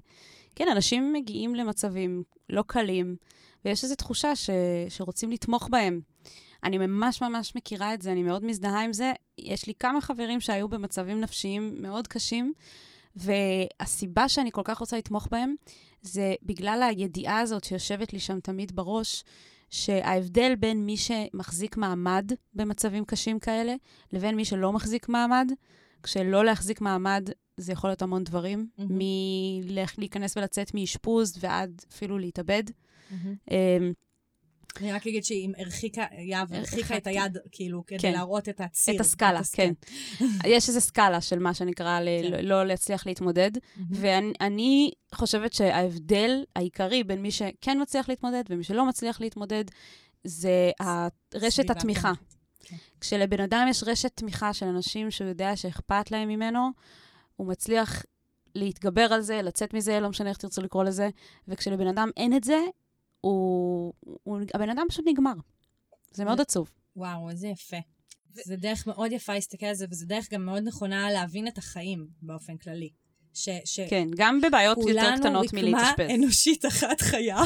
כן, 0.56 0.68
אנשים 0.72 1.12
מגיעים 1.12 1.54
למצבים 1.54 2.22
לא 2.50 2.64
קלים, 2.66 3.16
ויש 3.64 3.84
איזו 3.84 3.94
תחושה 3.94 4.36
ש, 4.36 4.50
שרוצים 4.88 5.30
לתמוך 5.30 5.68
בהם. 5.70 6.00
אני 6.64 6.78
ממש 6.78 7.22
ממש 7.22 7.56
מכירה 7.56 7.94
את 7.94 8.02
זה, 8.02 8.12
אני 8.12 8.22
מאוד 8.22 8.44
מזדהה 8.44 8.84
עם 8.84 8.92
זה. 8.92 9.12
יש 9.38 9.66
לי 9.66 9.74
כמה 9.74 10.00
חברים 10.00 10.40
שהיו 10.40 10.68
במצבים 10.68 11.20
נפשיים 11.20 11.74
מאוד 11.82 12.06
קשים, 12.06 12.52
והסיבה 13.16 14.28
שאני 14.28 14.50
כל 14.52 14.62
כך 14.64 14.78
רוצה 14.78 14.98
לתמוך 14.98 15.28
בהם, 15.30 15.54
זה 16.02 16.34
בגלל 16.42 16.82
הידיעה 16.82 17.38
הזאת 17.40 17.64
שיושבת 17.64 18.12
לי 18.12 18.20
שם 18.20 18.40
תמיד 18.40 18.76
בראש, 18.76 19.24
שההבדל 19.70 20.54
בין 20.54 20.86
מי 20.86 20.96
שמחזיק 20.96 21.76
מעמד 21.76 22.32
במצבים 22.54 23.04
קשים 23.04 23.38
כאלה, 23.38 23.74
לבין 24.12 24.36
מי 24.36 24.44
שלא 24.44 24.72
מחזיק 24.72 25.08
מעמד, 25.08 25.52
כשלא 26.02 26.44
להחזיק 26.44 26.80
מעמד 26.80 27.28
זה 27.56 27.72
יכול 27.72 27.90
להיות 27.90 28.02
המון 28.02 28.24
דברים, 28.24 28.66
mm-hmm. 28.78 28.82
מלהיכנס 28.90 30.36
ולצאת 30.36 30.74
מאשפוז 30.74 31.36
ועד 31.40 31.82
אפילו 31.92 32.18
להתאבד. 32.18 32.62
Mm-hmm. 32.66 33.50
אני 34.80 34.92
רק 34.92 35.06
אגיד 35.06 35.24
שהיא 35.24 35.48
הרחיקה, 35.58 36.04
יהב 36.18 36.54
הרחיקה 36.54 36.96
את 36.96 37.06
היד, 37.06 37.38
כאילו, 37.52 37.86
כדי 37.86 37.98
כן. 37.98 38.12
להראות 38.12 38.48
את 38.48 38.60
הציר. 38.60 38.94
את 38.94 39.00
הסקאלה, 39.00 39.40
כן. 39.52 39.72
יש 40.46 40.68
איזו 40.68 40.80
סקאלה 40.80 41.20
של 41.20 41.38
מה 41.38 41.54
שנקרא 41.54 42.00
ל- 42.00 42.30
כן. 42.30 42.44
לא 42.44 42.64
להצליח 42.64 43.06
להתמודד, 43.06 43.50
ואני 43.90 44.32
אני 44.40 44.90
חושבת 45.14 45.52
שההבדל 45.52 46.44
העיקרי 46.56 47.04
בין 47.04 47.22
מי 47.22 47.30
שכן 47.30 47.82
מצליח 47.82 48.08
להתמודד 48.08 48.42
ומי 48.50 48.64
שלא 48.64 48.88
מצליח 48.88 49.20
להתמודד, 49.20 49.64
זה 50.24 50.70
רשת 51.34 51.70
התמיכה. 51.70 52.12
כן. 52.64 52.76
כשלבן 53.00 53.40
אדם 53.40 53.66
יש 53.70 53.82
רשת 53.86 54.10
תמיכה 54.14 54.52
של 54.52 54.66
אנשים 54.66 55.10
שהוא 55.10 55.28
יודע 55.28 55.56
שאכפת 55.56 56.10
להם 56.10 56.28
ממנו, 56.28 56.68
הוא 57.36 57.46
מצליח 57.46 58.02
להתגבר 58.54 59.12
על 59.12 59.20
זה, 59.20 59.42
לצאת 59.42 59.74
מזה, 59.74 60.00
לא 60.00 60.08
משנה 60.08 60.28
איך 60.28 60.38
תרצו 60.38 60.62
לקרוא 60.62 60.84
לזה, 60.84 61.08
וכשלבן 61.48 61.86
אדם 61.86 62.08
אין 62.16 62.36
את 62.36 62.44
זה, 62.44 62.58
הוא, 63.20 63.92
הוא, 64.02 64.38
הבן 64.54 64.70
אדם 64.70 64.86
פשוט 64.88 65.04
נגמר. 65.08 65.32
זה 66.12 66.24
מאוד 66.24 66.40
עצוב. 66.40 66.70
וואו, 66.96 67.30
איזה 67.30 67.48
יפה. 67.48 67.76
זה 68.32 68.56
דרך 68.56 68.86
מאוד 68.86 69.12
יפה 69.12 69.34
להסתכל 69.34 69.66
על 69.66 69.74
זה, 69.74 69.86
וזו 69.90 70.06
דרך 70.06 70.32
גם 70.32 70.44
מאוד 70.46 70.62
נכונה 70.62 71.10
להבין 71.10 71.48
את 71.48 71.58
החיים 71.58 72.06
באופן 72.22 72.56
כללי. 72.56 72.90
ש, 73.34 73.48
ש... 73.64 73.80
כן, 73.90 74.08
גם 74.16 74.40
בבעיות 74.40 74.78
יותר 74.78 74.92
כולנו 74.92 75.16
קטנות 75.20 75.46
רקמה 75.46 75.60
מלהתאשפז. 75.62 76.10
אנושית 76.14 76.66
אחת 76.66 77.00
חיה. 77.00 77.36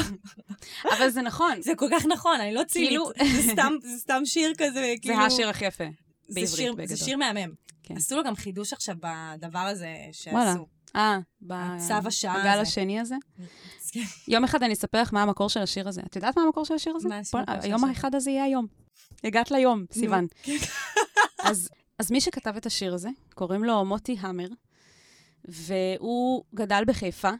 אבל 0.97 1.09
זה 1.09 1.21
נכון. 1.21 1.61
זה 1.61 1.71
כל 1.77 1.87
כך 1.91 2.05
נכון, 2.05 2.39
אני 2.41 2.53
לא 2.53 2.63
צינית. 2.67 2.89
כאילו- 2.89 3.09
זה 3.41 3.51
סתם- 3.51 3.73
זה 3.83 3.99
סתם 3.99 4.21
שיר 4.25 4.53
כזה, 4.57 4.71
זה 4.73 4.93
כאילו... 5.01 5.19
השיר 5.25 5.49
הכי 5.49 5.65
יפה. 5.65 5.83
זה 6.27 6.35
בעברית, 6.41 6.55
שיר- 6.55 6.73
בגדול. 6.73 6.87
זה 6.87 7.05
שיר 7.05 7.17
מהמם. 7.17 7.53
כן. 7.83 7.97
עשו 7.97 8.15
לו 8.15 8.23
גם 8.23 8.35
חידוש 8.35 8.73
עכשיו 8.73 8.95
בדבר 8.99 9.59
הזה 9.59 9.95
וואלה. 10.31 10.55
אה, 10.95 11.19
ב- 11.41 11.53
הצו 11.53 12.07
השעה 12.07 12.39
בגל 12.39 12.47
הזה. 12.49 12.61
השני 12.61 12.99
הזה. 12.99 13.15
יום 14.27 14.43
אחד 14.43 14.63
אני 14.63 14.73
אספר 14.73 15.01
לך 15.01 15.13
מה 15.13 15.23
המקור 15.23 15.49
של 15.49 15.59
השיר 15.59 15.87
הזה. 15.87 16.01
את 16.05 16.15
יודעת 16.15 16.37
מה 16.37 16.43
המקור 16.43 16.65
של 16.65 16.73
השיר 16.73 16.95
הזה? 16.95 17.09
מה 17.09 17.15
המקור 17.15 17.41
של 17.45 17.61
היום 17.61 17.75
השיר? 17.83 17.89
האחד 17.89 18.15
הזה 18.15 18.31
יהיה 18.31 18.43
היום. 18.43 18.67
הגעת 19.23 19.51
ליום, 19.51 19.85
סיוון. 19.91 20.27
אז, 21.43 21.69
אז 21.99 22.11
מי 22.11 22.21
שכתב 22.21 22.53
את 22.57 22.65
השיר 22.65 22.93
הזה, 22.93 23.09
קוראים 23.33 23.63
לו 23.63 23.85
מוטי 23.85 24.17
המר, 24.19 24.47
והוא 25.45 26.43
גדל 26.55 26.83
בחיפה 26.87 27.31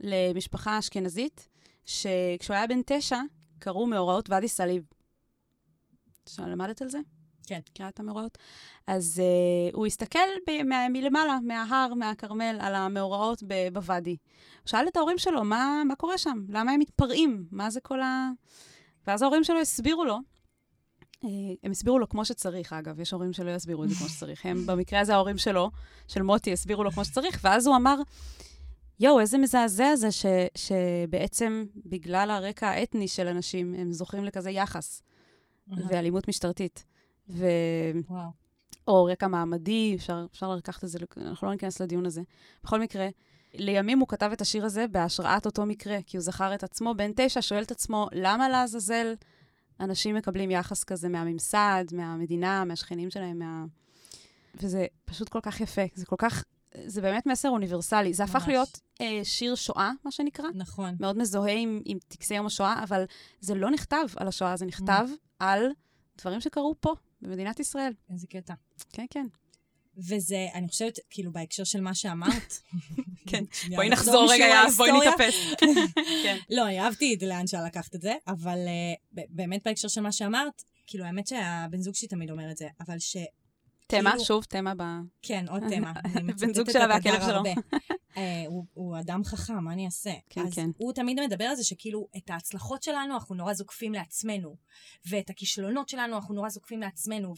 למשפחה 0.00 0.78
אשכנזית, 0.78 1.48
שכשהוא 1.84 2.56
היה 2.56 2.66
בן 2.66 2.80
תשע, 2.86 3.20
קראו 3.58 3.86
מאורעות 3.86 4.30
ואדי 4.30 4.48
סאליב. 4.48 4.82
עכשיו, 6.24 6.46
למדת 6.48 6.82
על 6.82 6.88
זה? 6.88 6.98
כן. 7.48 7.60
מכירה 7.70 7.88
את 7.88 8.00
המאורעות? 8.00 8.38
אז 8.86 9.22
uh, 9.22 9.76
הוא 9.76 9.86
הסתכל 9.86 10.18
ב- 10.48 10.62
מה, 10.62 10.88
מלמעלה, 10.88 11.38
מההר, 11.42 11.94
מהכרמל, 11.94 12.58
על 12.60 12.74
המאורעות 12.74 13.42
ב- 13.42 13.68
בוואדי. 13.72 14.16
הוא 14.62 14.68
שאל 14.70 14.88
את 14.88 14.96
ההורים 14.96 15.18
שלו, 15.18 15.44
מה, 15.44 15.82
מה 15.88 15.96
קורה 15.96 16.18
שם? 16.18 16.44
למה 16.48 16.72
הם 16.72 16.80
מתפרעים? 16.80 17.46
מה 17.50 17.70
זה 17.70 17.80
כל 17.80 18.00
ה... 18.00 18.30
ואז 19.06 19.22
ההורים 19.22 19.44
שלו 19.44 19.60
הסבירו 19.60 20.04
לו, 20.04 20.18
אה, 21.24 21.28
הם 21.62 21.70
הסבירו 21.70 21.98
לו 21.98 22.08
כמו 22.08 22.24
שצריך, 22.24 22.72
אגב, 22.72 23.00
יש 23.00 23.10
הורים 23.10 23.32
שלא 23.32 23.50
יסבירו 23.50 23.84
את 23.84 23.88
זה 23.88 23.94
כמו 23.94 24.08
שצריך. 24.08 24.46
הם, 24.46 24.66
במקרה 24.66 25.00
הזה, 25.00 25.14
ההורים 25.14 25.38
שלו, 25.38 25.70
של 26.08 26.22
מוטי, 26.22 26.52
הסבירו 26.52 26.84
לו 26.84 26.90
כמו 26.90 27.04
שצריך, 27.04 27.40
ואז 27.44 27.66
הוא 27.66 27.76
אמר, 27.76 27.96
יואו, 29.00 29.20
איזה 29.20 29.38
מזעזע 29.38 29.96
זה 29.96 30.12
ש, 30.12 30.26
שבעצם 30.54 31.64
בגלל 31.86 32.30
הרקע 32.30 32.68
האתני 32.68 33.08
של 33.08 33.28
אנשים, 33.28 33.74
הם 33.74 33.92
זוכים 33.92 34.24
לכזה 34.24 34.50
יחס 34.50 35.02
ואלימות 35.68 36.28
משטרתית. 36.28 36.84
ו... 37.28 37.46
וואו. 38.10 38.30
או 38.88 39.04
רקע 39.04 39.28
מעמדי, 39.28 39.94
אפשר, 39.96 40.26
אפשר 40.30 40.54
לקחת 40.54 40.84
את 40.84 40.88
זה, 40.88 40.98
אנחנו 41.16 41.46
לא 41.46 41.52
ניכנס 41.52 41.80
לדיון 41.80 42.06
הזה. 42.06 42.22
בכל 42.64 42.80
מקרה, 42.80 43.08
לימים 43.54 43.98
הוא 43.98 44.08
כתב 44.08 44.30
את 44.32 44.40
השיר 44.40 44.64
הזה 44.64 44.86
בהשראת 44.86 45.46
אותו 45.46 45.66
מקרה, 45.66 45.98
כי 46.06 46.16
הוא 46.16 46.24
זכר 46.24 46.54
את 46.54 46.62
עצמו 46.64 46.94
בן 46.94 47.10
תשע, 47.16 47.42
שואל 47.42 47.62
את 47.62 47.70
עצמו, 47.70 48.08
למה 48.12 48.48
לעזאזל 48.48 49.14
אנשים 49.80 50.14
מקבלים 50.14 50.50
יחס 50.50 50.84
כזה 50.84 51.08
מהממסד, 51.08 51.84
מהמדינה, 51.92 52.64
מהשכנים 52.64 53.10
שלהם, 53.10 53.38
מה... 53.38 53.64
וזה 54.54 54.86
פשוט 55.04 55.28
כל 55.28 55.40
כך 55.42 55.60
יפה, 55.60 55.82
זה 55.94 56.06
כל 56.06 56.16
כך, 56.18 56.44
זה 56.86 57.00
באמת 57.00 57.26
מסר 57.26 57.48
אוניברסלי. 57.48 58.14
זה 58.14 58.24
הפך 58.24 58.34
ממש. 58.34 58.48
להיות 58.48 58.80
אה, 59.00 59.20
שיר 59.24 59.54
שואה, 59.54 59.92
מה 60.04 60.10
שנקרא, 60.10 60.48
נכון. 60.54 60.96
מאוד 61.00 61.18
מזוהה 61.18 61.52
עם, 61.52 61.82
עם 61.84 61.98
טקסי 62.08 62.34
יום 62.34 62.46
השואה, 62.46 62.82
אבל 62.82 63.04
זה 63.40 63.54
לא 63.54 63.70
נכתב 63.70 64.06
על 64.16 64.28
השואה, 64.28 64.56
זה 64.56 64.66
נכתב 64.66 65.08
על 65.38 65.68
דברים 66.18 66.40
שקרו 66.40 66.74
פה, 66.80 66.94
במדינת 67.22 67.60
ישראל. 67.60 67.92
איזה 68.12 68.26
קטע. 68.26 68.54
כן, 68.92 69.06
כן. 69.10 69.26
וזה, 69.96 70.46
אני 70.54 70.68
חושבת, 70.68 70.98
כאילו, 71.10 71.32
בהקשר 71.32 71.64
של 71.64 71.80
מה 71.80 71.94
שאמרת. 71.94 72.58
כן. 73.30 73.44
בואי 73.76 73.88
נחזור 73.88 74.26
רגע, 74.30 74.62
בואי. 74.76 74.90
נתאפס. 74.92 75.34
כן. 76.24 76.36
לא, 76.50 76.66
אני 76.66 76.80
אהבתי 76.80 77.16
לאן 77.22 77.46
שלקחת 77.46 77.94
את 77.94 78.00
זה, 78.00 78.14
אבל 78.26 78.58
ב- 79.14 79.20
באמת 79.30 79.62
בהקשר 79.64 79.88
של 79.88 80.00
מה 80.00 80.12
שאמרת, 80.12 80.62
כאילו, 80.86 81.04
האמת 81.04 81.26
שהבן 81.26 81.80
זוג 81.80 81.94
שלי 81.94 82.08
תמיד 82.08 82.30
אומר 82.30 82.50
את 82.50 82.56
זה, 82.56 82.68
אבל 82.80 82.98
ש... 82.98 83.16
תמה, 83.90 84.10
כאילו- 84.10 84.24
שוב, 84.24 84.44
תמה 84.44 84.74
ב... 84.74 84.82
כן, 85.22 85.44
עוד 85.48 85.62
תמה. 85.70 85.92
בן 86.40 86.54
זוג 86.54 86.70
שלה 86.70 86.86
והכלב 86.88 87.20
שלו. 87.26 87.42
אה, 88.16 88.44
הוא- 88.46 88.64
הוא 88.74 88.98
אדם 88.98 89.24
חכם, 89.24 89.64
מה 89.64 89.72
אני 89.72 89.86
אעשה? 89.86 90.12
כן, 90.30 90.40
אז 90.46 90.54
כן. 90.54 90.70
הוא 90.76 90.92
תמיד 90.92 91.20
מדבר 91.20 91.44
על 91.44 91.56
זה 91.56 91.64
שכאילו, 91.64 92.08
את 92.16 92.30
ההצלחות 92.30 92.82
שלנו 92.82 93.14
אנחנו 93.14 93.34
נורא 93.34 93.52
זוקפים 93.54 93.92
לעצמנו, 93.94 94.56
ואת 95.10 95.30
הכישלונות 95.30 95.88
שלנו 95.88 96.16
אנחנו 96.16 96.34
נורא 96.34 96.48
זוקפים 96.48 96.80
לעצמנו, 96.80 97.34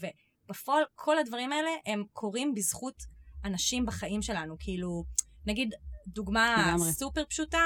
ובפועל 0.47 0.83
כל 0.95 1.19
הדברים 1.19 1.53
האלה 1.53 1.71
הם 1.87 2.05
קורים 2.13 2.55
בזכות 2.55 3.03
אנשים 3.45 3.87
בחיים 3.87 4.23
שלנו. 4.23 4.57
כאילו, 4.59 5.05
נגיד, 5.47 5.71
דוגמה. 6.07 6.75
סופר 6.93 7.25
פשוטה, 7.29 7.63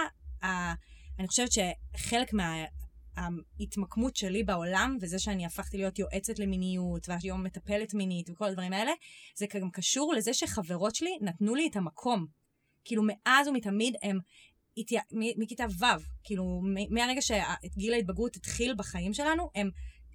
אני 1.19 1.29
חושבת 1.29 1.49
שחלק 1.53 2.33
מה... 2.33 2.55
ההתמקמות 3.16 4.16
שלי 4.16 4.42
בעולם, 4.42 4.97
וזה 5.00 5.18
שאני 5.18 5.47
הפכתי 5.47 5.76
להיות 5.76 5.99
יועצת 5.99 6.38
למיניות, 6.38 7.09
והיום 7.09 7.44
מטפלת 7.44 7.94
מינית 7.94 8.30
וכל 8.30 8.44
הדברים 8.44 8.73
האלה, 8.73 8.92
זה 9.37 9.47
גם 9.61 9.71
קשור 9.71 10.14
לזה 10.14 10.35
שחברות 10.35 10.94
שלי 10.94 11.18
נתנו 11.21 11.54
לי 11.54 11.66
את 11.71 11.76
המקום. 11.76 12.26
כאילו, 12.85 13.02
מאז 13.06 13.49
ומתמיד 13.49 13.94
הם, 14.02 14.18
מכיתה 15.38 15.64
ו', 15.80 15.85
כאילו, 16.25 16.61
מהרגע 16.90 17.21
שגיל 17.23 17.92
ההתבגרות 17.92 18.37
התחיל 18.37 18.75
בחיים 18.75 19.14
שלנו, 19.14 19.50
הם 19.54 19.71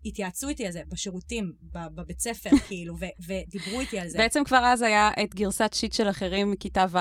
התייעצו 0.05 0.49
איתי 0.49 0.65
על 0.65 0.71
זה 0.71 0.81
בשירותים, 0.87 1.51
בבית 1.73 2.19
ספר, 2.19 2.49
כאילו, 2.67 2.95
ו- 2.99 3.05
ודיברו 3.25 3.79
איתי 3.79 3.99
על 3.99 4.09
זה. 4.09 4.17
בעצם 4.17 4.43
כבר 4.43 4.65
אז 4.65 4.81
היה 4.81 5.09
את 5.23 5.35
גרסת 5.35 5.71
שיט 5.73 5.93
של 5.93 6.09
אחרים 6.09 6.51
מכיתה 6.51 6.85
ו' 6.89 6.97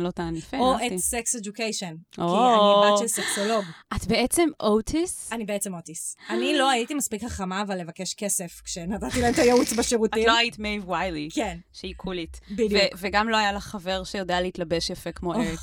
לא 0.00 0.10
טען. 0.10 0.36
יפה, 0.36 0.58
או. 0.58 0.76
את 0.76 0.98
סקס 0.98 1.36
אדיוקיישן, 1.36 1.94
כי. 2.10 2.20
אני 2.22 2.92
בת 2.92 2.98
של 2.98 3.06
סקסולוג. 3.08 3.64
את 3.96 4.06
בעצם 4.06 4.48
אוטיס? 4.60 5.32
אני 5.32 5.44
בעצם 5.44 5.74
אוטיס. 5.74 6.16
אני 6.30 6.58
לא 6.58 6.70
הייתי 6.70 6.94
מספיק 6.94 7.24
חכמה, 7.24 7.62
אבל 7.62 7.80
לבקש 7.80 8.14
כסף 8.14 8.60
כשנתתי 8.64 9.20
להם 9.20 9.34
את 9.34 9.38
הייעוץ 9.38 9.72
את 9.72 9.78
בשירותים. 9.78 10.26
לא 10.26 10.36
היית 10.36 10.58
מייב 10.58 10.88
ויילי, 10.88 11.28
כן, 11.34 11.58
שהיא 11.72 11.94
קולית. 11.96 12.40
בדיוק. 12.50 12.72
ו- 12.72 12.96
וגם 12.98 13.28
לא 13.28 13.36
היה 13.36 13.52
לך 13.52 13.64
חבר 13.64 14.04
שיודע 14.04 14.40
להתלבש 14.40 14.90
יפה 14.90 15.12
כמו 15.12 15.34
אריק. 15.34 15.60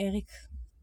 אריק, 0.00 0.26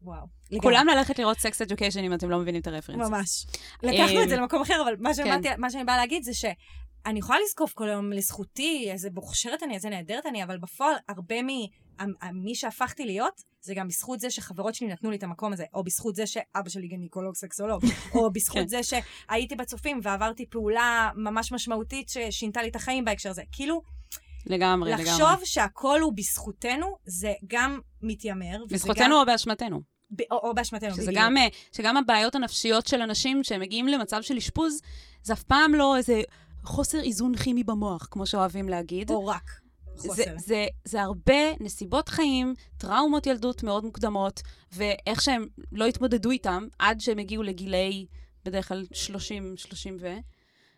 וואו. 0.02 0.26
כולם 0.62 0.86
ללכת 0.88 1.18
לראות 1.18 1.38
Sex 1.38 1.62
Education 1.62 2.04
אם 2.04 2.14
אתם 2.14 2.30
לא 2.30 2.38
מבינים 2.38 2.60
את 2.60 2.66
הרפרנס. 2.66 3.08
ממש. 3.08 3.46
לקחנו 3.82 4.22
את 4.22 4.28
זה 4.28 4.34
אמ, 4.34 4.40
למקום 4.40 4.62
אחר, 4.62 4.82
אבל 4.84 4.94
מה 4.98 5.10
כן. 5.14 5.14
שבאתי- 5.14 5.56
מה 5.58 5.70
שאני 5.70 5.84
באה 5.84 5.96
להגיד 5.96 6.22
זה 6.22 6.34
שאני 6.34 7.18
יכולה 7.18 7.38
לזקוף 7.46 7.72
כל 7.72 7.88
היום 7.88 8.12
לזכותי, 8.12 8.88
איזה 8.92 9.08
מוכשרת 9.14 9.62
אני, 9.62 9.74
איזה 9.74 9.88
נהדרת 9.88 10.26
אני, 10.26 10.44
אבל 10.44 10.58
בפועל, 10.58 10.94
הרבה 11.08 11.36
ממי 11.42 12.54
שהפכתי 12.54 13.04
להיות, 13.04 13.40
זה 13.62 13.74
גם 13.74 13.88
בזכות 13.88 14.20
זה 14.20 14.30
שחברות 14.30 14.74
שלי 14.74 14.88
נתנו 14.88 15.10
לי 15.10 15.16
את 15.16 15.22
המקום 15.22 15.52
הזה, 15.52 15.64
או 15.74 15.84
בזכות 15.84 16.14
זה 16.14 16.26
שאבא 16.26 16.68
שלי 16.68 16.88
גניקולוג 16.88 17.34
סקסולוג, 17.34 17.82
או 18.14 18.26
כן. 18.26 18.32
בזכות 18.32 18.68
זה 18.68 18.80
שהייתי 18.82 19.56
בצופים 19.56 20.00
ועברתי 20.02 20.46
פעולה 20.46 21.10
ממש 21.16 21.52
משמעותית 21.52 22.08
ששינתה 22.08 22.62
לי 22.62 22.68
את 22.68 22.76
החיים 22.76 23.04
בהקשר 23.04 23.30
הזה. 23.30 23.42
כאילו, 23.52 23.82
לגמרי, 24.46 24.90
לגמרי. 24.90 25.04
לחשוב 25.04 25.44
שהכל 25.44 26.00
הוא 26.00 26.12
בזכותנו, 26.16 26.86
זה 27.04 27.32
גם 27.46 27.78
מתיימר. 28.02 28.46
וזה 28.46 28.56
גם- 28.58 28.66
בזכותנו 28.74 29.20
או 29.20 29.26
באשמתנו. 29.26 29.80
או, 30.30 30.36
או 30.36 30.54
באשמתנו, 30.54 30.94
שזה 30.94 31.02
בדיוק. 31.02 31.16
גם, 31.18 31.36
אה, 31.36 31.46
שגם 31.72 31.96
הבעיות 31.96 32.34
הנפשיות 32.34 32.86
של 32.86 33.00
אנשים 33.02 33.44
שהם 33.44 33.60
מגיעים 33.60 33.88
למצב 33.88 34.22
של 34.22 34.36
אשפוז, 34.36 34.80
זה 35.22 35.32
אף 35.32 35.42
פעם 35.42 35.74
לא 35.74 35.96
איזה 35.96 36.22
חוסר 36.64 37.00
איזון 37.00 37.36
כימי 37.36 37.64
במוח, 37.64 38.08
כמו 38.10 38.26
שאוהבים 38.26 38.68
להגיד. 38.68 39.10
או 39.10 39.26
רק. 39.26 39.50
זה, 39.96 40.08
חוסר. 40.08 40.34
זה, 40.38 40.66
זה 40.84 41.02
הרבה 41.02 41.52
נסיבות 41.60 42.08
חיים, 42.08 42.54
טראומות 42.78 43.26
ילדות 43.26 43.62
מאוד 43.62 43.84
מוקדמות, 43.84 44.42
ואיך 44.72 45.22
שהם 45.22 45.46
לא 45.72 45.86
התמודדו 45.86 46.30
איתם 46.30 46.66
עד 46.78 47.00
שהם 47.00 47.18
הגיעו 47.18 47.42
לגילי, 47.42 48.06
בדרך 48.44 48.68
כלל 48.68 48.86
30, 48.92 49.54
30 49.56 49.96
ו... 50.00 50.06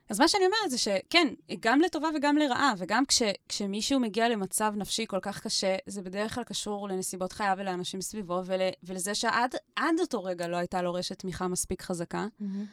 אז 0.09 0.21
מה 0.21 0.29
שאני 0.29 0.45
אומרת 0.47 0.71
זה 0.71 0.79
שכן, 0.79 1.29
גם 1.61 1.81
לטובה 1.81 2.09
וגם 2.17 2.37
לרעה, 2.37 2.75
וגם 2.79 3.07
כש, 3.07 3.23
כשמישהו 3.49 4.01
מגיע 4.01 4.29
למצב 4.29 4.73
נפשי 4.77 5.05
כל 5.09 5.19
כך 5.23 5.41
קשה, 5.41 5.77
זה 5.87 6.03
בדרך 6.03 6.35
כלל 6.35 6.45
קשור 6.45 6.89
לנסיבות 6.89 7.33
חייו 7.33 7.55
ולאנשים 7.59 8.01
סביבו, 8.01 8.41
ול, 8.47 8.61
ולזה 8.83 9.15
שעד 9.15 9.55
עד 9.77 10.01
אותו 10.01 10.25
רגע 10.25 10.49
לא 10.49 10.57
הייתה 10.57 10.83
לו 10.83 10.95
רשת 10.95 11.19
תמיכה 11.19 11.49
מספיק 11.49 11.83
חזקה. 11.83 12.27
מהמם. 12.41 12.65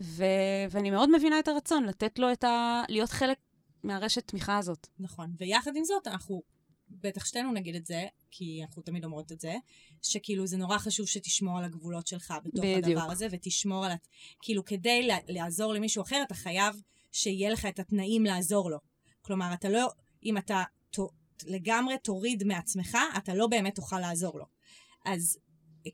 ו, 0.00 0.24
ואני 0.70 0.90
מאוד 0.90 1.16
מבינה 1.16 1.38
את 1.38 1.48
הרצון 1.48 1.84
לתת 1.84 2.18
לו 2.18 2.32
את 2.32 2.44
ה... 2.44 2.82
להיות 2.88 3.10
חלק 3.10 3.38
מהרשת 3.82 4.28
תמיכה 4.28 4.58
הזאת. 4.58 4.86
נכון. 4.98 5.30
ויחד 5.38 5.76
עם 5.76 5.84
זאת, 5.84 6.06
אנחנו 6.06 6.42
בטח 6.90 7.24
שתינו 7.24 7.52
נגיד 7.52 7.74
את 7.74 7.86
זה, 7.86 8.06
כי 8.30 8.62
אנחנו 8.62 8.82
תמיד 8.82 9.04
אומרות 9.04 9.32
את 9.32 9.40
זה, 9.40 9.54
שכאילו 10.02 10.46
זה 10.46 10.56
נורא 10.56 10.78
חשוב 10.78 11.06
שתשמור 11.06 11.58
על 11.58 11.64
הגבולות 11.64 12.06
שלך 12.06 12.34
בתוך 12.44 12.64
בדיוק. 12.64 12.84
הדבר 12.84 13.12
הזה, 13.12 13.26
ותשמור 13.30 13.86
על... 13.86 13.92
כאילו, 14.42 14.64
כדי 14.64 15.08
לעזור 15.28 15.72
למישהו 15.72 16.02
אחר, 16.02 16.22
אתה 16.26 16.34
חייב 16.34 16.80
שיהיה 17.12 17.50
לך 17.50 17.66
את 17.66 17.78
התנאים 17.78 18.24
לעזור 18.24 18.70
לו. 18.70 18.78
כלומר, 19.22 19.54
אתה 19.54 19.68
לא... 19.68 19.88
אם 20.24 20.38
אתה 20.38 20.62
ת- 20.90 21.44
לגמרי 21.46 21.94
תוריד 21.98 22.44
מעצמך, 22.44 22.98
אתה 23.16 23.34
לא 23.34 23.46
באמת 23.46 23.74
תוכל 23.74 24.00
לעזור 24.00 24.38
לו. 24.38 24.44
אז 25.04 25.38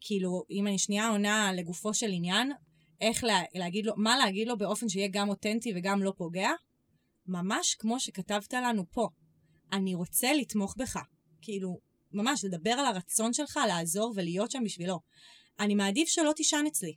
כאילו, 0.01 0.43
אם 0.51 0.67
אני 0.67 0.79
שנייה 0.79 1.09
עונה 1.09 1.53
לגופו 1.53 1.95
של 1.95 2.11
עניין, 2.13 2.53
איך 3.01 3.25
לה, 3.25 3.43
להגיד 3.55 3.87
לו, 3.87 3.93
מה 3.97 4.17
להגיד 4.17 4.49
לו 4.49 4.59
באופן 4.59 4.89
שיהיה 4.89 5.09
גם 5.13 5.29
אותנטי 5.29 5.73
וגם 5.77 6.03
לא 6.03 6.13
פוגע? 6.17 6.51
ממש 7.27 7.75
כמו 7.75 8.01
שכתבת 8.01 8.53
לנו 8.55 8.85
פה. 8.91 9.09
אני 9.73 9.95
רוצה 9.95 10.33
לתמוך 10.33 10.75
בך. 10.79 10.99
כאילו, 11.43 11.81
ממש, 12.13 12.45
לדבר 12.45 12.71
על 12.71 12.87
הרצון 12.87 13.33
שלך 13.33 13.61
לעזור 13.69 14.13
ולהיות 14.17 14.51
שם 14.51 14.65
בשבילו. 14.65 15.01
אני 15.61 15.75
מעדיף 15.75 16.09
שלא 16.09 16.33
תישן 16.37 16.65
אצלי. 16.67 16.97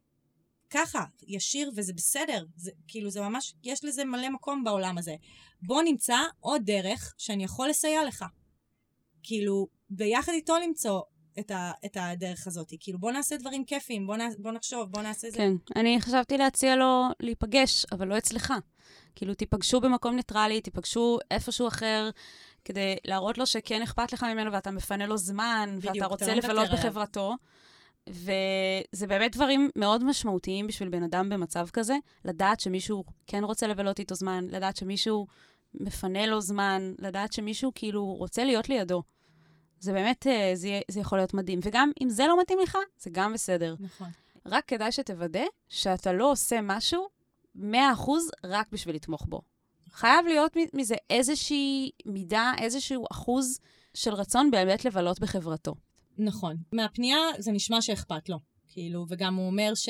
ככה, 0.69 1.05
ישיר, 1.27 1.71
וזה 1.75 1.93
בסדר. 1.93 2.45
זה, 2.55 2.71
כאילו, 2.87 3.09
זה 3.09 3.21
ממש, 3.21 3.53
יש 3.63 3.85
לזה 3.85 4.05
מלא 4.05 4.29
מקום 4.29 4.63
בעולם 4.63 4.97
הזה. 4.97 5.15
בוא 5.61 5.81
נמצא 5.81 6.17
עוד 6.39 6.61
דרך 6.65 7.13
שאני 7.17 7.43
יכול 7.43 7.69
לסייע 7.69 8.05
לך. 8.05 8.25
כאילו, 9.23 9.67
ביחד 9.89 10.31
איתו 10.31 10.55
למצוא 10.63 11.01
את, 11.39 11.51
ה, 11.51 11.71
את 11.85 11.97
הדרך 11.99 12.47
הזאת. 12.47 12.73
כאילו, 12.79 12.99
בוא 12.99 13.11
נעשה 13.11 13.37
דברים 13.37 13.65
כיפיים, 13.65 14.07
בוא, 14.07 14.17
נע, 14.17 14.27
בוא 14.39 14.51
נחשוב, 14.51 14.91
בוא 14.91 15.01
נעשה 15.01 15.29
זה. 15.29 15.37
כן. 15.37 15.51
אני 15.75 16.01
חשבתי 16.01 16.37
להציע 16.37 16.75
לו 16.75 17.03
להיפגש, 17.19 17.85
אבל 17.91 18.07
לא 18.07 18.17
אצלך. 18.17 18.53
כאילו, 19.15 19.33
תיפגשו 19.33 19.81
במקום 19.81 20.15
ניטרלי, 20.15 20.61
תיפגשו 20.61 21.17
איפשהו 21.31 21.67
אחר, 21.67 22.09
כדי 22.65 22.95
להראות 23.05 23.37
לו 23.37 23.45
שכן 23.45 23.81
אכפת 23.81 24.13
לך 24.13 24.23
ממנו 24.23 24.51
ואתה 24.51 24.71
מפנה 24.71 25.07
לו 25.07 25.17
זמן, 25.17 25.69
בדיוק, 25.77 25.95
ואתה 25.95 26.05
אתה 26.05 26.05
רוצה 26.05 26.27
לא 26.27 26.33
לבלות. 26.33 26.71
בחברתו. 26.71 27.35
וזה 28.09 29.07
באמת 29.07 29.35
דברים 29.35 29.69
מאוד 29.75 30.03
משמעותיים 30.03 30.67
בשביל 30.67 30.89
בן 30.89 31.03
אדם 31.03 31.29
במצב 31.29 31.67
כזה, 31.73 31.95
לדעת 32.25 32.59
שמישהו 32.59 33.03
כן 33.27 33.43
רוצה 33.43 33.67
לבלות 33.67 33.99
איתו 33.99 34.15
זמן, 34.15 34.45
לדעת 34.49 34.77
שמישהו 34.77 35.27
מפנה 35.73 36.25
לו 36.25 36.41
זמן, 36.41 36.93
לדעת 36.99 37.33
שמישהו 37.33 37.71
כאילו 37.75 38.05
רוצה 38.05 38.43
להיות 38.43 38.69
לידו. 38.69 39.03
זה 39.79 39.93
באמת, 39.93 40.27
אה, 40.27 40.51
זה, 40.53 40.79
זה 40.91 40.99
יכול 40.99 41.17
להיות 41.17 41.33
מדהים. 41.33 41.59
וגם 41.63 41.91
אם 42.01 42.09
זה 42.09 42.27
לא 42.27 42.41
מתאים 42.41 42.59
לך, 42.63 42.77
זה 42.97 43.09
גם 43.13 43.33
בסדר. 43.33 43.75
נכון. 43.79 44.07
רק 44.45 44.65
כדאי 44.65 44.91
שתוודא 44.91 45.43
שאתה 45.69 46.13
לא 46.13 46.31
עושה 46.31 46.59
משהו 46.61 47.07
100% 47.57 47.61
רק 48.43 48.67
בשביל 48.71 48.95
לתמוך 48.95 49.25
בו. 49.29 49.41
חייב 49.95 50.25
להיות 50.25 50.57
מזה 50.73 50.95
איזושהי 51.09 51.91
מידה, 52.05 52.51
איזשהו 52.57 53.05
אחוז 53.11 53.59
של 53.93 54.13
רצון 54.13 54.51
באמת 54.51 54.85
לבלות 54.85 55.19
בחברתו. 55.19 55.75
נכון. 56.17 56.55
מהפנייה 56.73 57.17
זה 57.39 57.51
נשמע 57.51 57.81
שאכפת 57.81 58.29
לו, 58.29 58.37
כאילו, 58.69 59.05
וגם 59.09 59.35
הוא 59.35 59.47
אומר 59.47 59.71
ש... 59.75 59.89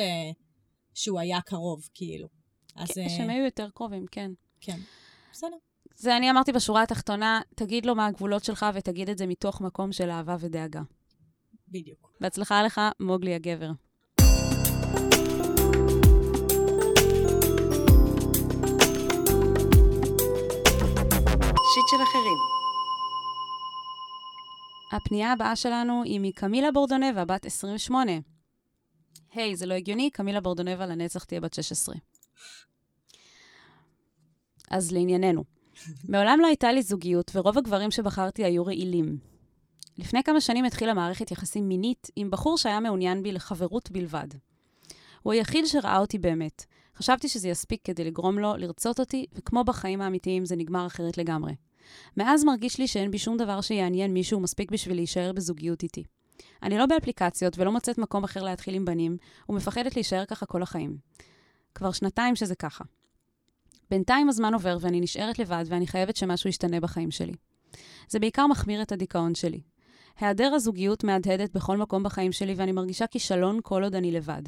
שהוא 0.93 1.19
היה 1.19 1.41
קרוב, 1.41 1.89
כאילו. 1.93 2.27
אז 2.75 2.91
כן, 2.91 3.01
אה, 3.01 3.09
שהם 3.09 3.29
היו 3.29 3.45
יותר 3.45 3.69
קרובים, 3.69 4.05
כן. 4.11 4.31
כן. 4.61 4.77
בסדר. 5.31 5.57
זה 5.95 6.17
אני 6.17 6.31
אמרתי 6.31 6.51
בשורה 6.51 6.83
התחתונה, 6.83 7.41
תגיד 7.55 7.85
לו 7.85 7.95
מה 7.95 8.05
הגבולות 8.05 8.43
שלך 8.43 8.65
ותגיד 8.73 9.09
את 9.09 9.17
זה 9.17 9.27
מתוך 9.27 9.61
מקום 9.61 9.91
של 9.91 10.09
אהבה 10.09 10.35
ודאגה. 10.39 10.81
בדיוק. 11.67 12.11
בהצלחה 12.21 12.63
לך, 12.63 12.81
מוגלי 12.99 13.35
הגבר. 13.35 13.71
שיט 21.75 21.87
של 21.87 22.03
אחרים. 22.03 22.37
הפנייה 24.91 25.31
הבאה 25.31 25.55
שלנו 25.55 26.03
היא 26.03 26.19
מקמילה 26.19 26.71
בורדונבה, 26.71 27.25
בת 27.25 27.45
28. 27.45 28.11
היי, 29.33 29.55
זה 29.55 29.65
לא 29.65 29.73
הגיוני, 29.73 30.09
קמילה 30.09 30.41
בורדונבה 30.41 30.85
לנצח 30.85 31.23
תהיה 31.23 31.41
בת 31.41 31.53
16. 31.53 31.95
אז 34.71 34.91
לענייננו. 34.91 35.43
מעולם 36.09 36.39
לא 36.41 36.47
הייתה 36.47 36.71
לי 36.71 36.81
זוגיות, 36.81 37.31
ורוב 37.35 37.57
הגברים 37.57 37.91
שבחרתי 37.91 38.43
היו 38.43 38.65
רעילים. 38.65 39.17
לפני 39.97 40.23
כמה 40.23 40.41
שנים 40.41 40.65
התחילה 40.65 40.93
מערכת 40.93 41.31
יחסים 41.31 41.67
מינית 41.67 42.07
עם 42.15 42.31
בחור 42.31 42.57
שהיה 42.57 42.79
מעוניין 42.79 43.23
בי 43.23 43.31
לחברות 43.31 43.91
בלבד. 43.91 44.27
הוא 45.21 45.33
היחיד 45.33 45.65
שראה 45.65 45.97
אותי 45.97 46.17
באמת. 46.17 46.65
חשבתי 46.97 47.29
שזה 47.29 47.49
יספיק 47.49 47.81
כדי 47.83 48.03
לגרום 48.03 48.39
לו 48.39 48.57
לרצות 48.57 48.99
אותי, 48.99 49.25
וכמו 49.33 49.63
בחיים 49.63 50.01
האמיתיים 50.01 50.45
זה 50.45 50.55
נגמר 50.55 50.87
אחרת 50.87 51.17
לגמרי. 51.17 51.53
מאז 52.17 52.43
מרגיש 52.43 52.79
לי 52.79 52.87
שאין 52.87 53.11
בי 53.11 53.17
שום 53.17 53.37
דבר 53.37 53.61
שיעניין 53.61 54.13
מישהו 54.13 54.39
מספיק 54.39 54.71
בשביל 54.71 54.95
להישאר 54.95 55.31
בזוגיות 55.33 55.83
איתי. 55.83 56.03
אני 56.63 56.77
לא 56.77 56.85
באפליקציות 56.85 57.59
ולא 57.59 57.71
מוצאת 57.71 57.97
מקום 57.97 58.23
אחר 58.23 58.43
להתחיל 58.43 58.75
עם 58.75 58.85
בנים, 58.85 59.17
ומפחדת 59.49 59.95
להישאר 59.95 60.25
ככה 60.25 60.45
כל 60.45 60.61
החיים. 60.61 60.97
כבר 61.75 61.91
שנתיים 61.91 62.35
שזה 62.35 62.55
ככה. 62.55 62.83
בינתיים 63.89 64.29
הזמן 64.29 64.53
עובר 64.53 64.77
ואני 64.81 64.99
נשארת 64.99 65.39
לבד 65.39 65.65
ואני 65.67 65.87
חייבת 65.87 66.15
שמשהו 66.15 66.49
ישתנה 66.49 66.79
בחיים 66.79 67.11
שלי. 67.11 67.33
זה 68.09 68.19
בעיקר 68.19 68.47
מחמיר 68.47 68.81
את 68.81 68.91
הדיכאון 68.91 69.35
שלי. 69.35 69.61
היעדר 70.19 70.53
הזוגיות 70.53 71.03
מהדהדת 71.03 71.53
בכל 71.53 71.77
מקום 71.77 72.03
בחיים 72.03 72.31
שלי 72.31 72.53
ואני 72.53 72.71
מרגישה 72.71 73.07
כישלון 73.07 73.59
כל 73.63 73.83
עוד 73.83 73.95
אני 73.95 74.11
לבד. 74.11 74.41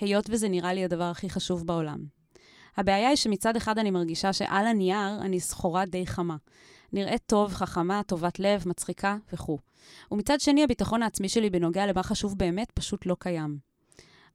היות 0.00 0.26
וזה 0.30 0.48
נראה 0.48 0.72
לי 0.72 0.84
הדבר 0.84 1.04
הכי 1.04 1.30
חשוב 1.30 1.66
בעולם. 1.66 2.04
הבעיה 2.76 3.08
היא 3.08 3.16
שמצד 3.16 3.56
אחד 3.56 3.78
אני 3.78 3.90
מרגישה 3.90 4.32
שעל 4.32 4.66
הנייר 4.66 5.20
אני 5.20 5.40
סחורה 5.40 5.86
די 5.86 6.06
חמה. 6.06 6.36
נראית 6.94 7.22
טוב, 7.26 7.52
חכמה, 7.52 8.02
טובת 8.02 8.38
לב, 8.38 8.68
מצחיקה 8.68 9.16
וכו'. 9.32 9.58
ומצד 10.10 10.40
שני, 10.40 10.64
הביטחון 10.64 11.02
העצמי 11.02 11.28
שלי 11.28 11.50
בנוגע 11.50 11.86
למה 11.86 12.02
חשוב 12.02 12.38
באמת 12.38 12.70
פשוט 12.70 13.06
לא 13.06 13.16
קיים. 13.18 13.58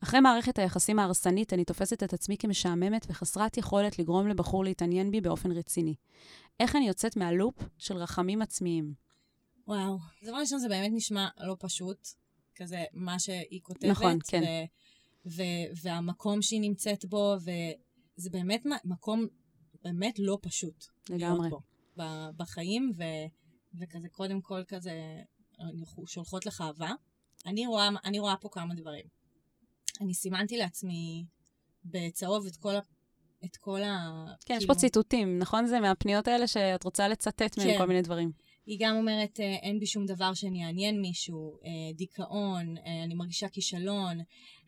אחרי 0.04 0.20
מערכת 0.20 0.60
היחסים 0.60 1.00
ההרסנית, 1.00 1.54
אני 1.54 1.66
תופסת 1.66 2.04
את 2.04 2.14
עצמי 2.14 2.38
כמשעממת 2.38 3.06
וחסרת 3.10 3.58
יכולת 3.58 4.00
לגרום 4.00 4.28
לבחור 4.28 4.64
להתעניין 4.64 5.12
בי 5.12 5.22
באופן 5.22 5.52
רציני. 5.52 5.96
איך 6.60 6.76
אני 6.76 6.88
יוצאת 6.88 7.18
מהלופ 7.18 7.56
של 7.78 7.98
רחמים 7.98 8.42
עצמיים? 8.42 8.94
וואו. 9.68 9.98
דבר 10.24 10.38
ראשון, 10.38 10.60
זה 10.60 10.70
באמת 10.70 10.92
נשמע 10.94 11.28
לא 11.40 11.56
פשוט, 11.60 12.08
כזה 12.56 12.84
מה 12.94 13.20
שהיא 13.20 13.60
כותבת. 13.64 13.90
נכון, 13.90 14.18
כן. 14.28 14.42
ו- 14.44 15.32
ו- 15.32 15.82
והמקום 15.84 16.42
שהיא 16.42 16.62
נמצאת 16.62 17.06
בו, 17.06 17.36
וזה 17.40 18.30
באמת 18.30 18.64
מקום 18.86 19.28
באמת 19.84 20.16
לא 20.20 20.38
פשוט. 20.42 20.86
לגמרי. 21.10 21.50
בו 21.50 21.69
בחיים, 22.38 22.92
ו- 22.98 23.28
וכזה 23.80 24.08
קודם 24.10 24.42
כל 24.42 24.64
כזה, 24.68 25.22
אנחנו 25.60 26.08
שולחות 26.08 26.46
לך 26.46 26.62
אהבה. 26.62 26.92
אני 27.46 27.68
רואה, 27.68 27.90
אני 28.06 28.20
רואה 28.20 28.36
פה 28.42 28.50
כמה 28.52 28.76
דברים. 28.76 29.06
אני 30.02 30.14
סימנתי 30.14 30.58
לעצמי 30.58 31.26
בצהוב 31.86 32.46
את 32.46 32.56
כל. 32.56 32.74
את 33.46 33.58
כל 33.58 33.84
ה... 33.84 34.26
כן, 34.46 34.54
יש 34.54 34.60
כאילו- 34.60 34.74
פה 34.74 34.80
ציטוטים, 34.80 35.40
נכון? 35.40 35.66
זה 35.66 35.80
מהפניות 35.80 36.28
האלה 36.28 36.48
שאת 36.48 36.84
רוצה 36.84 37.08
לצטט 37.08 37.58
מהם 37.58 37.68
כן. 37.68 37.78
כל 37.78 37.86
מיני 37.86 38.02
דברים. 38.02 38.32
היא 38.66 38.78
גם 38.82 38.96
אומרת, 38.96 39.40
אה, 39.40 39.56
אין 39.56 39.80
בי 39.80 39.86
שום 39.86 40.06
דבר 40.06 40.34
שאני 40.34 40.66
אעניין 40.66 41.02
מישהו, 41.02 41.58
אה, 41.66 41.94
דיכאון, 41.96 42.78
אה, 42.78 43.04
אני 43.04 43.14
מרגישה 43.14 43.50
כישלון, 43.50 44.18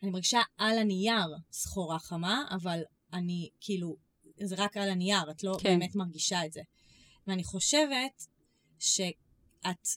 אני 0.02 0.10
מרגישה 0.10 0.40
על 0.58 0.78
הנייר 0.78 1.26
סחורה 1.52 1.98
חמה, 1.98 2.44
אבל 2.50 2.80
אני, 3.12 3.48
כאילו, 3.60 3.96
זה 4.42 4.54
רק 4.58 4.76
על 4.76 4.90
הנייר, 4.90 5.30
את 5.30 5.44
לא. 5.44 5.56
כן. 5.60 5.68
באמת 5.68 5.96
מרגישה 5.96 6.46
את 6.46 6.52
זה. 6.52 6.60
ואני 7.26 7.44
חושבת 7.44 8.26
שאת 8.78 9.88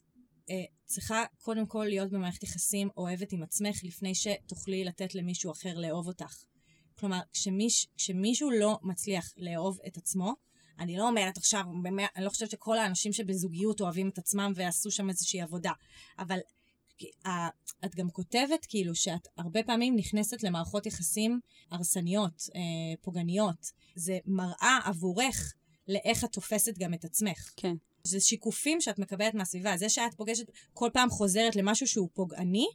אה, 0.49 0.63
צריכה 0.85 1.23
קודם 1.41 1.65
כל 1.65 1.85
להיות 1.89 2.11
במערכת 2.11 2.43
יחסים 2.43 2.89
אוהבת 2.97 3.31
עם 3.31 3.43
עצמך, 3.43 3.79
לפני 3.83 4.15
שתוכלי 4.15 4.83
לתת 4.83 5.15
למישהו 5.15 5.51
אחר 5.51 5.77
לאהוב 5.77 6.07
אותך. 6.07 6.43
כלומר, 6.99 7.19
כשמיש, 7.33 7.87
כשמישהו 7.97 8.51
לא 8.51 8.79
מצליח 8.81 9.33
לאהוב 9.37 9.79
את 9.87 9.97
עצמו, 9.97 10.33
אני 10.79 10.97
לא 10.97 11.07
אומרת 11.07 11.37
עכשיו, 11.37 11.63
באמת, 11.83 12.09
אני 12.15 12.25
לא 12.25 12.29
חושבת 12.29 12.51
שכל 12.51 12.77
האנשים 12.77 13.13
שבזוגיות 13.13 13.81
אוהבים 13.81 14.09
את 14.09 14.17
עצמם 14.17 14.51
ועשו 14.55 14.91
שם 14.91 15.09
איזושהי 15.09 15.41
עבודה, 15.41 15.71
אבל 16.19 16.39
את 17.85 17.95
גם 17.95 18.09
כותבת 18.09 18.65
כאילו 18.69 18.95
שאת 18.95 19.27
הרבה 19.37 19.63
פעמים 19.63 19.95
נכנסת 19.95 20.43
למערכות 20.43 20.85
יחסים 20.85 21.39
הרסניות, 21.71 22.43
אה, 22.55 22.61
פוגעניות. 23.01 23.71
זה 23.95 24.17
מראה 24.25 24.79
עבורך 24.85 25.53
לאיך 25.87 26.23
את 26.23 26.31
תופסת 26.31 26.77
גם 26.77 26.93
את 26.93 27.05
עצמך. 27.05 27.51
כן. 27.55 27.75
זה 28.03 28.19
שיקופים 28.19 28.81
שאת 28.81 28.99
מקבלת 28.99 29.33
מהסביבה. 29.33 29.77
זה 29.77 29.89
שאת 29.89 30.13
פוגשת, 30.17 30.45
כל 30.73 30.89
פעם 30.93 31.09
חוזרת 31.09 31.55
למשהו 31.55 31.87
שהוא 31.87 32.09
פוגעני, 32.13 32.67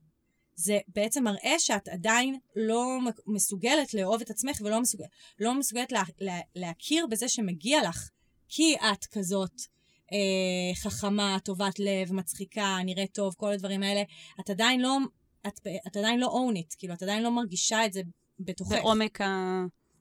זה 0.55 0.79
בעצם 0.89 1.25
מראה 1.25 1.55
שאת 1.59 1.89
עדיין 1.89 2.39
לא 2.57 2.99
מסוגלת 3.27 3.95
לאהוב 3.95 4.21
את 4.21 4.31
עצמך 4.31 4.61
ולא 4.65 4.81
מסוגל, 4.81 5.05
לא 5.39 5.59
מסוגלת 5.59 5.93
לה, 5.93 6.03
לה, 6.21 6.41
להכיר 6.55 7.07
בזה 7.07 7.29
שמגיע 7.29 7.89
לך, 7.89 8.09
כי 8.49 8.75
את 8.75 9.07
כזאת 9.07 9.61
אה, 10.13 10.75
חכמה, 10.75 11.37
טובת 11.45 11.79
לב, 11.79 12.13
מצחיקה, 12.13 12.77
נראית 12.85 13.13
טוב, 13.13 13.35
כל 13.37 13.53
הדברים 13.53 13.83
האלה. 13.83 14.03
את 14.41 14.51
עדיין 14.51 14.81
לא, 14.81 14.97
את, 15.47 15.61
את 15.87 15.97
עדיין 15.97 16.21
לא 16.21 16.27
own 16.27 16.57
it, 16.57 16.75
כאילו, 16.79 16.95
את 16.95 17.03
עדיין 17.03 17.23
לא 17.23 17.31
מרגישה 17.31 17.87
את 17.87 17.93
זה 17.93 18.01
בתוכך. 18.41 18.73
בעומק 18.73 19.21
ה... 19.21 19.27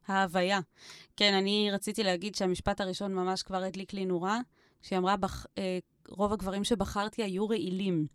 ההוויה. 0.09 0.59
כן, 1.15 1.33
אני 1.33 1.69
רציתי 1.71 2.03
להגיד 2.03 2.35
שהמשפט 2.35 2.81
הראשון 2.81 3.13
ממש 3.13 3.43
כבר 3.43 3.63
הדליק 3.63 3.93
לי 3.93 4.05
נורה, 4.05 4.39
כשהיא 4.81 4.99
אמרה, 4.99 5.17
בח... 5.17 5.45
אה, 5.57 5.79
רוב 6.11 6.33
הגברים 6.33 6.63
שבחרתי 6.63 7.23
היו 7.23 7.49
רעילים. 7.49 8.07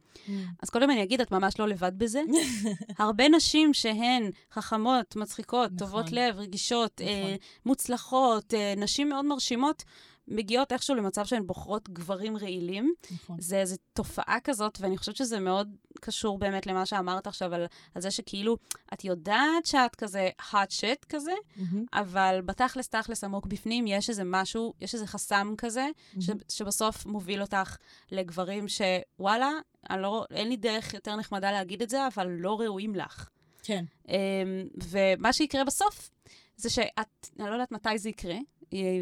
אז 0.62 0.70
קודם 0.70 0.90
אני 0.90 1.02
אגיד, 1.02 1.20
את 1.20 1.30
ממש 1.30 1.58
לא 1.58 1.68
לבד 1.68 1.92
בזה. 1.98 2.22
הרבה 2.98 3.28
נשים 3.28 3.74
שהן 3.74 4.30
חכמות, 4.52 5.16
מצחיקות, 5.16 5.72
נכון. 5.72 5.78
טובות 5.78 6.12
לב, 6.12 6.38
רגישות, 6.38 7.00
אה, 7.00 7.20
נכון. 7.20 7.36
מוצלחות, 7.66 8.54
אה, 8.54 8.74
נשים 8.76 9.08
מאוד 9.08 9.24
מרשימות, 9.24 9.84
מגיעות 10.28 10.72
איכשהו 10.72 10.94
למצב 10.94 11.24
שהן 11.24 11.46
בוחרות 11.46 11.88
גברים 11.88 12.36
רעילים. 12.36 12.94
נכון. 13.10 13.36
זה 13.40 13.60
איזו 13.60 13.76
תופעה 13.92 14.38
כזאת, 14.44 14.78
ואני 14.80 14.98
חושבת 14.98 15.16
שזה 15.16 15.40
מאוד 15.40 15.76
קשור 16.00 16.38
באמת 16.38 16.66
למה 16.66 16.86
שאמרת 16.86 17.26
עכשיו, 17.26 17.54
על, 17.54 17.66
על 17.94 18.02
זה 18.02 18.10
שכאילו, 18.10 18.56
את 18.94 19.04
יודעת 19.04 19.66
שאת 19.66 19.96
כזה 19.96 20.30
hot 20.40 20.70
shit 20.80 21.06
כזה, 21.08 21.32
מהמם. 21.56 21.84
אבל 21.92 22.40
בתכלס 22.46 22.88
תכלס 22.88 23.24
עמוק 23.24 23.46
בפנים 23.46 23.86
יש 23.86 24.10
איזה 24.10 24.22
משהו, 24.24 24.74
יש 24.80 24.94
איזה 24.94 25.06
חסם 25.06 25.54
כזה, 25.58 25.88
ש, 26.20 26.28
מהמם. 26.28 26.40
שבסוף 26.48 27.06
מוביל 27.06 27.40
אותך 27.40 27.76
לגברים 28.12 28.66
שוואלה, 28.68 29.50
לא, 29.90 30.24
אין 30.30 30.48
לי 30.48 30.56
דרך 30.56 30.94
יותר 30.94 31.16
נחמדה 31.16 31.52
להגיד 31.52 31.82
את 31.82 31.90
זה, 31.90 32.06
אבל 32.06 32.26
לא 32.26 32.60
ראויים 32.60 32.94
לך. 32.94 33.28
כן. 33.62 33.84
אמ, 34.08 34.14
ומה 34.82 35.32
שיקרה 35.32 35.64
בסוף, 35.64 36.10
זה 36.56 36.70
שאת, 36.70 37.28
אני 37.40 37.48
לא 37.48 37.52
יודעת 37.52 37.72
מתי 37.72 37.98
זה 37.98 38.08
יקרה, 38.08 38.36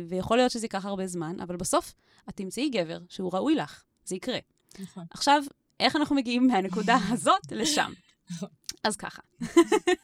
ויכול 0.09 0.37
להיות 0.37 0.51
שזה 0.51 0.65
ייקח 0.65 0.85
הרבה 0.87 1.07
זמן, 1.07 1.41
אבל 1.41 1.57
בסוף 1.57 1.95
את 2.29 2.37
תמצאי 2.37 2.71
גבר 2.71 2.99
שהוא 3.09 3.31
ראוי 3.33 3.55
לך. 3.55 3.83
זה 4.05 4.17
יקרה. 4.17 4.39
נכון. 4.79 5.05
עכשיו, 5.11 5.43
איך 5.81 5.97
אנחנו 5.97 6.17
מגיעים 6.17 6.47
מהנקודה 6.47 6.97
הזאת 7.13 7.53
לשם? 7.53 7.93
אז 8.85 8.97
ככה, 8.97 9.23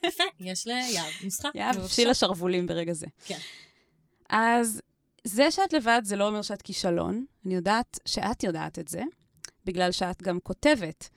יפה, 0.06 0.24
יש 0.40 0.66
ליהב 0.66 1.12
נוסחה. 1.24 1.48
יאב, 1.54 1.74
בבקשה. 1.74 1.88
פשיל 1.88 2.10
השרוולים 2.10 2.66
ברגע 2.66 2.92
זה. 2.92 3.06
כן. 3.24 3.38
אז 4.30 4.82
זה 5.24 5.50
שאת 5.50 5.72
לבד, 5.72 6.00
זה 6.04 6.16
לא 6.16 6.28
אומר 6.28 6.42
שאת 6.42 6.62
כישלון. 6.62 7.24
אני 7.46 7.54
יודעת 7.54 7.98
שאת 8.04 8.42
יודעת 8.42 8.78
את 8.78 8.88
זה, 8.88 9.02
בגלל 9.64 9.92
שאת 9.92 10.22
גם 10.22 10.38
כותבת. 10.40 11.08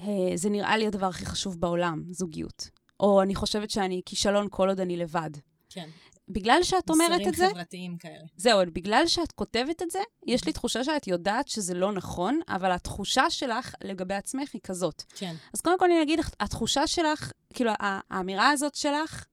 אה, 0.00 0.06
זה 0.34 0.50
נראה 0.50 0.76
לי 0.76 0.86
הדבר 0.86 1.06
הכי 1.06 1.26
חשוב 1.26 1.60
בעולם, 1.60 2.02
זוגיות. 2.10 2.70
או 3.00 3.22
אני 3.22 3.34
חושבת 3.34 3.70
שאני 3.70 4.00
כישלון 4.06 4.46
כל 4.50 4.68
עוד 4.68 4.80
אני 4.80 4.96
לבד. 4.96 5.30
כן. 5.70 5.88
בגלל 6.28 6.62
שאת 6.62 6.90
אומרת 6.90 7.20
את 7.20 7.24
זה, 7.24 7.30
מסרים 7.30 7.50
חברתיים 7.50 7.96
כאלה. 7.96 8.24
זהו, 8.36 8.60
בגלל 8.72 9.06
שאת 9.06 9.32
כותבת 9.32 9.82
את 9.82 9.90
זה, 9.90 9.98
יש 10.26 10.44
לי 10.44 10.52
תחושה 10.52 10.84
שאת 10.84 11.06
יודעת 11.06 11.48
שזה 11.48 11.74
לא 11.74 11.92
נכון, 11.92 12.40
אבל 12.48 12.72
התחושה 12.72 13.30
שלך 13.30 13.74
לגבי 13.84 14.14
עצמך 14.14 14.50
היא 14.52 14.60
כזאת. 14.64 15.02
כן. 15.14 15.34
אז 15.54 15.60
קודם 15.60 15.78
כל 15.78 15.84
אני 15.84 16.02
אגיד 16.02 16.18
לך, 16.18 16.30
התחושה 16.40 16.86
שלך, 16.86 17.32
כאילו, 17.54 17.72
האמירה 17.80 18.50
הזאת 18.50 18.74
שלך, 18.74 19.24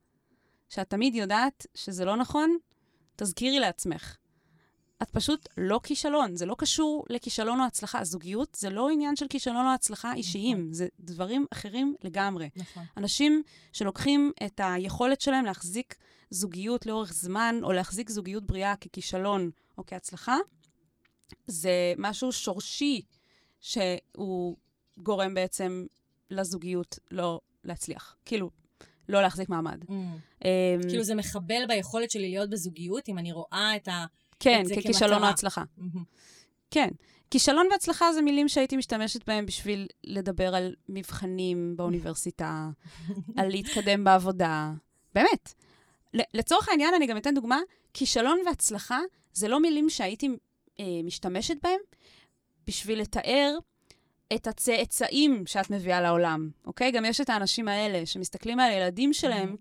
שאת 0.70 0.90
תמיד 0.90 1.16
יודעת 1.16 1.66
שזה 1.76 2.06
לא 2.06 2.16
נכון, 2.16 2.58
תזכירי 3.16 3.60
לעצמך. 3.60 4.16
את 5.02 5.10
פשוט 5.10 5.50
לא 5.58 5.80
כישלון, 5.84 6.36
זה 6.36 6.46
לא 6.46 6.56
קשור 6.58 7.06
לכישלון 7.10 7.60
או 7.60 7.66
הצלחה. 7.66 8.04
זוגיות 8.04 8.58
זה 8.60 8.70
לא 8.70 8.90
עניין 8.90 9.16
של 9.16 9.28
כישלון 9.28 9.66
או 9.66 9.74
הצלחה 9.74 10.14
אישיים, 10.14 10.74
זה 10.74 10.88
דברים 11.00 11.46
אחרים 11.54 11.96
לגמרי. 12.04 12.50
נכון. 12.56 12.84
אנשים 12.98 13.44
שלוקחים 13.74 14.32
את 14.46 14.62
היכולת 14.64 15.22
שלהם 15.22 15.46
להחזיק 15.46 15.96
זוגיות 16.30 16.86
לאורך 16.86 17.14
זמן, 17.14 17.60
או 17.64 17.72
להחזיק 17.72 18.10
זוגיות 18.10 18.44
בריאה 18.46 18.76
ככישלון 18.76 19.52
או 19.78 19.84
כהצלחה, 19.88 20.38
זה 21.48 21.94
משהו 21.98 22.32
שורשי 22.32 23.02
שהוא 23.62 24.58
גורם 24.98 25.34
בעצם 25.34 25.86
לזוגיות 26.30 27.00
לא 27.12 27.40
להצליח. 27.64 28.16
כאילו, 28.26 28.50
לא 29.10 29.22
להחזיק 29.22 29.50
מעמד. 29.50 29.84
Mm. 29.84 29.92
אמ, 30.46 30.50
כאילו 30.90 31.04
זה 31.04 31.16
מחבל 31.16 31.66
ביכולת 31.68 32.12
שלי 32.12 32.30
להיות 32.30 32.50
בזוגיות, 32.50 33.10
אם 33.10 33.18
אני 33.18 33.32
רואה 33.32 33.76
את 33.76 33.88
ה... 33.88 34.06
כן, 34.42 34.64
ככישלון 34.76 35.24
או. 35.24 35.28
הצלחה. 35.28 35.64
כן. 36.72 36.90
כישלון 37.32 37.68
והצלחה 37.72 38.14
זה 38.14 38.22
מילים 38.22 38.50
שהייתי 38.50 38.78
משתמשת 38.78 39.28
בהם 39.28 39.46
בשביל 39.46 39.88
לדבר 40.04 40.56
על 40.56 40.76
מבחנים 40.90 41.78
באוניברסיטה, 41.78 42.70
על 43.38 43.48
להתקדם 43.48 44.04
בעבודה. 44.04 44.72
באמת. 45.16 45.54
לצורך 46.14 46.70
העניין, 46.70 46.94
אני 46.94 47.08
גם 47.08 47.18
אתן 47.18 47.34
דוגמה, 47.34 47.60
כישלון 47.94 48.40
והצלחה 48.46 49.00
זה 49.34 49.48
לא 49.48 49.60
מילים 49.60 49.90
שהייתי 49.90 50.30
אה, 50.80 50.86
משתמשת 51.04 51.56
בהם 51.64 51.80
בשביל 52.68 53.02
לתאר 53.02 53.58
את 54.34 54.48
הצאצאים 54.48 55.44
שאת 55.46 55.70
מביאה 55.70 56.02
לעולם, 56.02 56.50
אוקיי? 56.66 56.92
גם 56.92 57.06
יש 57.06 57.22
את 57.22 57.30
האנשים 57.30 57.68
האלה 57.68 58.06
שמסתכלים 58.06 58.60
על 58.60 58.72
הילדים 58.72 59.14
שלהם 59.14 59.56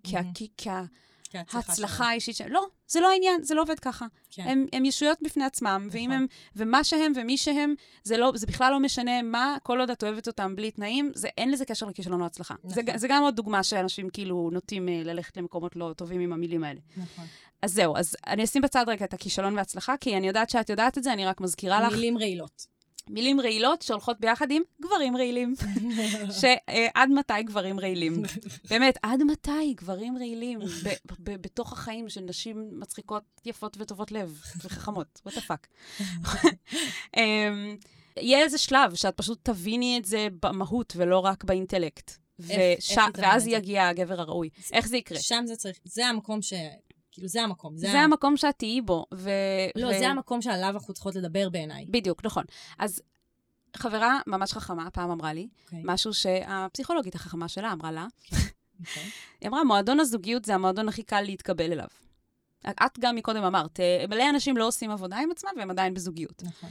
כהצלחה. 1.47 2.09
האישית 2.09 2.37
שלהם. 2.37 2.53
לא, 2.53 2.67
זה 2.91 3.01
לא 3.01 3.11
העניין, 3.11 3.43
זה 3.43 3.55
לא 3.55 3.63
עובד 3.63 3.79
ככה. 3.79 4.07
כן. 4.31 4.43
הם, 4.43 4.67
הם 4.73 4.85
ישויות 4.85 5.19
בפני 5.23 5.45
עצמם, 5.45 5.89
ואם 5.91 6.11
נכון. 6.11 6.23
הם, 6.23 6.27
ומה 6.57 6.85
שהם 6.85 7.13
ומי 7.17 7.37
שהם, 7.37 7.75
זה, 8.05 8.17
לא, 8.17 8.33
זה 8.35 8.47
בכלל 8.47 8.73
לא 8.73 8.81
משנה 8.81 9.23
מה, 9.23 9.57
כל 9.63 9.81
עוד 9.81 9.91
את 9.91 10.03
אוהבת 10.03 10.27
אותם 10.27 10.57
בלי 10.57 10.71
תנאים, 10.71 11.13
זה, 11.15 11.29
אין 11.39 11.51
לזה 11.51 11.65
קשר 11.65 11.87
לכישלון 11.87 12.21
או 12.21 12.27
הצלחה. 12.27 12.55
זה, 12.65 12.83
נכון. 12.83 12.99
זה 12.99 13.09
גם 13.09 13.23
עוד 13.23 13.37
דוגמה 13.37 13.63
שאנשים 13.63 14.11
כאילו 14.11 14.51
נוטים 14.53 14.89
אה, 14.89 15.03
ללכת 15.05 15.37
למקומות 15.37 15.77
לא 15.77 15.93
טובים 15.97 16.21
עם 16.21 16.33
המילים 16.33 16.65
האלה. 16.65 16.81
נכון. 16.97 17.25
אז 17.63 17.73
זהו, 17.73 17.97
אז 17.97 18.17
אני 18.27 18.45
אשים 18.45 18.63
בצד 18.63 18.85
רגע 18.89 19.05
את 19.05 19.15
הכישלון 19.15 19.57
והצלחה, 19.57 19.97
כי 19.97 20.17
אני 20.17 20.27
יודעת 20.29 20.51
שאת 20.51 20.71
יודעת 20.71 20.99
את 20.99 21.03
זה, 21.03 21.13
אני 21.13 21.27
רק 21.27 21.41
מזכירה 21.41 21.87
לך. 21.87 21.93
מילים 21.93 22.19
רעילות. 22.19 22.67
מילים 23.11 23.41
רעילות 23.41 23.83
שהולכות 23.83 24.21
ביחד 24.21 24.51
עם 24.51 24.63
גברים 24.83 25.17
רעילים. 25.17 25.55
שעד 26.41 27.09
מתי 27.11 27.43
גברים 27.43 27.81
רעילים? 27.81 28.23
באמת, 28.71 28.99
עד 29.03 29.23
מתי 29.23 29.75
גברים 29.75 30.17
רעילים 30.19 30.59
בתוך 31.19 31.73
החיים 31.73 32.09
של 32.09 32.21
נשים 32.21 32.71
מצחיקות, 32.73 33.23
יפות 33.45 33.77
וטובות 33.81 34.13
לב 34.13 34.41
וחכמות? 34.65 35.21
what 35.29 35.33
the 35.33 35.41
fuck. 35.41 35.67
אמ, 37.17 37.77
יהיה 38.17 38.39
איזה 38.39 38.59
שלב 38.59 38.95
שאת 38.95 39.17
פשוט 39.17 39.39
תביני 39.43 39.99
את 39.99 40.05
זה 40.05 40.29
במהות 40.43 40.93
ולא 40.97 41.19
רק 41.19 41.45
באינטלקט. 41.45 42.13
וש- 42.39 42.51
איך 42.91 43.01
ואז? 43.15 43.47
יגיע 43.47 43.89
הגבר 43.89 44.21
הראוי. 44.21 44.49
איך 44.73 44.89
זה 44.89 44.97
יקרה? 44.97 45.19
שם 45.21 45.43
זה 45.47 45.57
צריך, 45.57 45.79
זה 45.85 46.07
המקום 46.07 46.43
ש... 46.43 46.53
כאילו, 47.13 47.29
זה 47.29 47.43
המקום. 47.43 47.77
זה 47.77 48.01
ה- 48.01 48.05
המקום 48.05 48.37
שאת 48.37 48.59
תהיי 48.59 48.81
בו. 48.81 49.07
ו- 49.15 49.31
לא, 49.77 49.87
ו- 49.87 49.99
זה 49.99 50.09
המקום 50.09 50.43
שעליו 50.43 50.71
אנחנו 50.75 50.95
צריכות 50.95 51.15
לדבר 51.15 51.49
בעיניי. 51.49 51.85
בדיוק, 51.89 52.25
נכון. 52.25 52.45
אז 52.79 53.03
חברה 53.77 54.19
ממש 54.27 54.53
חכמה 54.53 54.91
פעם 54.91 55.11
אמרה 55.11 55.33
לי, 55.33 55.49
אוקיי, 55.65 55.81
משהו 55.85 56.15
שהפסיכולוגית 56.15 57.15
החכמה 57.15 57.49
שלה 57.49 57.73
אמרה 57.73 57.93
לה, 57.93 58.07
אוקיי. 58.27 58.39
היא 59.41 59.49
אמרה, 59.49 59.65
מועדון 59.65 60.01
הזוגיות 60.01 60.45
זה 60.45 60.55
המועדון 60.55 60.89
הכי 60.89 61.03
קל 61.03 61.21
להתקבל 61.21 61.73
אליו. 61.73 61.87
את 62.69 62.99
גם 62.99 63.17
מקודם 63.17 63.43
אמרת, 63.45 63.81
מלא 64.09 64.31
אנשים 64.31 64.57
לא 64.57 64.67
עושים 64.67 64.91
עבודה 64.91 65.19
עם 65.19 65.31
עצמם 65.31 65.51
והם 65.57 65.71
עדיין 65.71 65.95
בזוגיות. 65.95 66.43
נכון. 66.43 66.71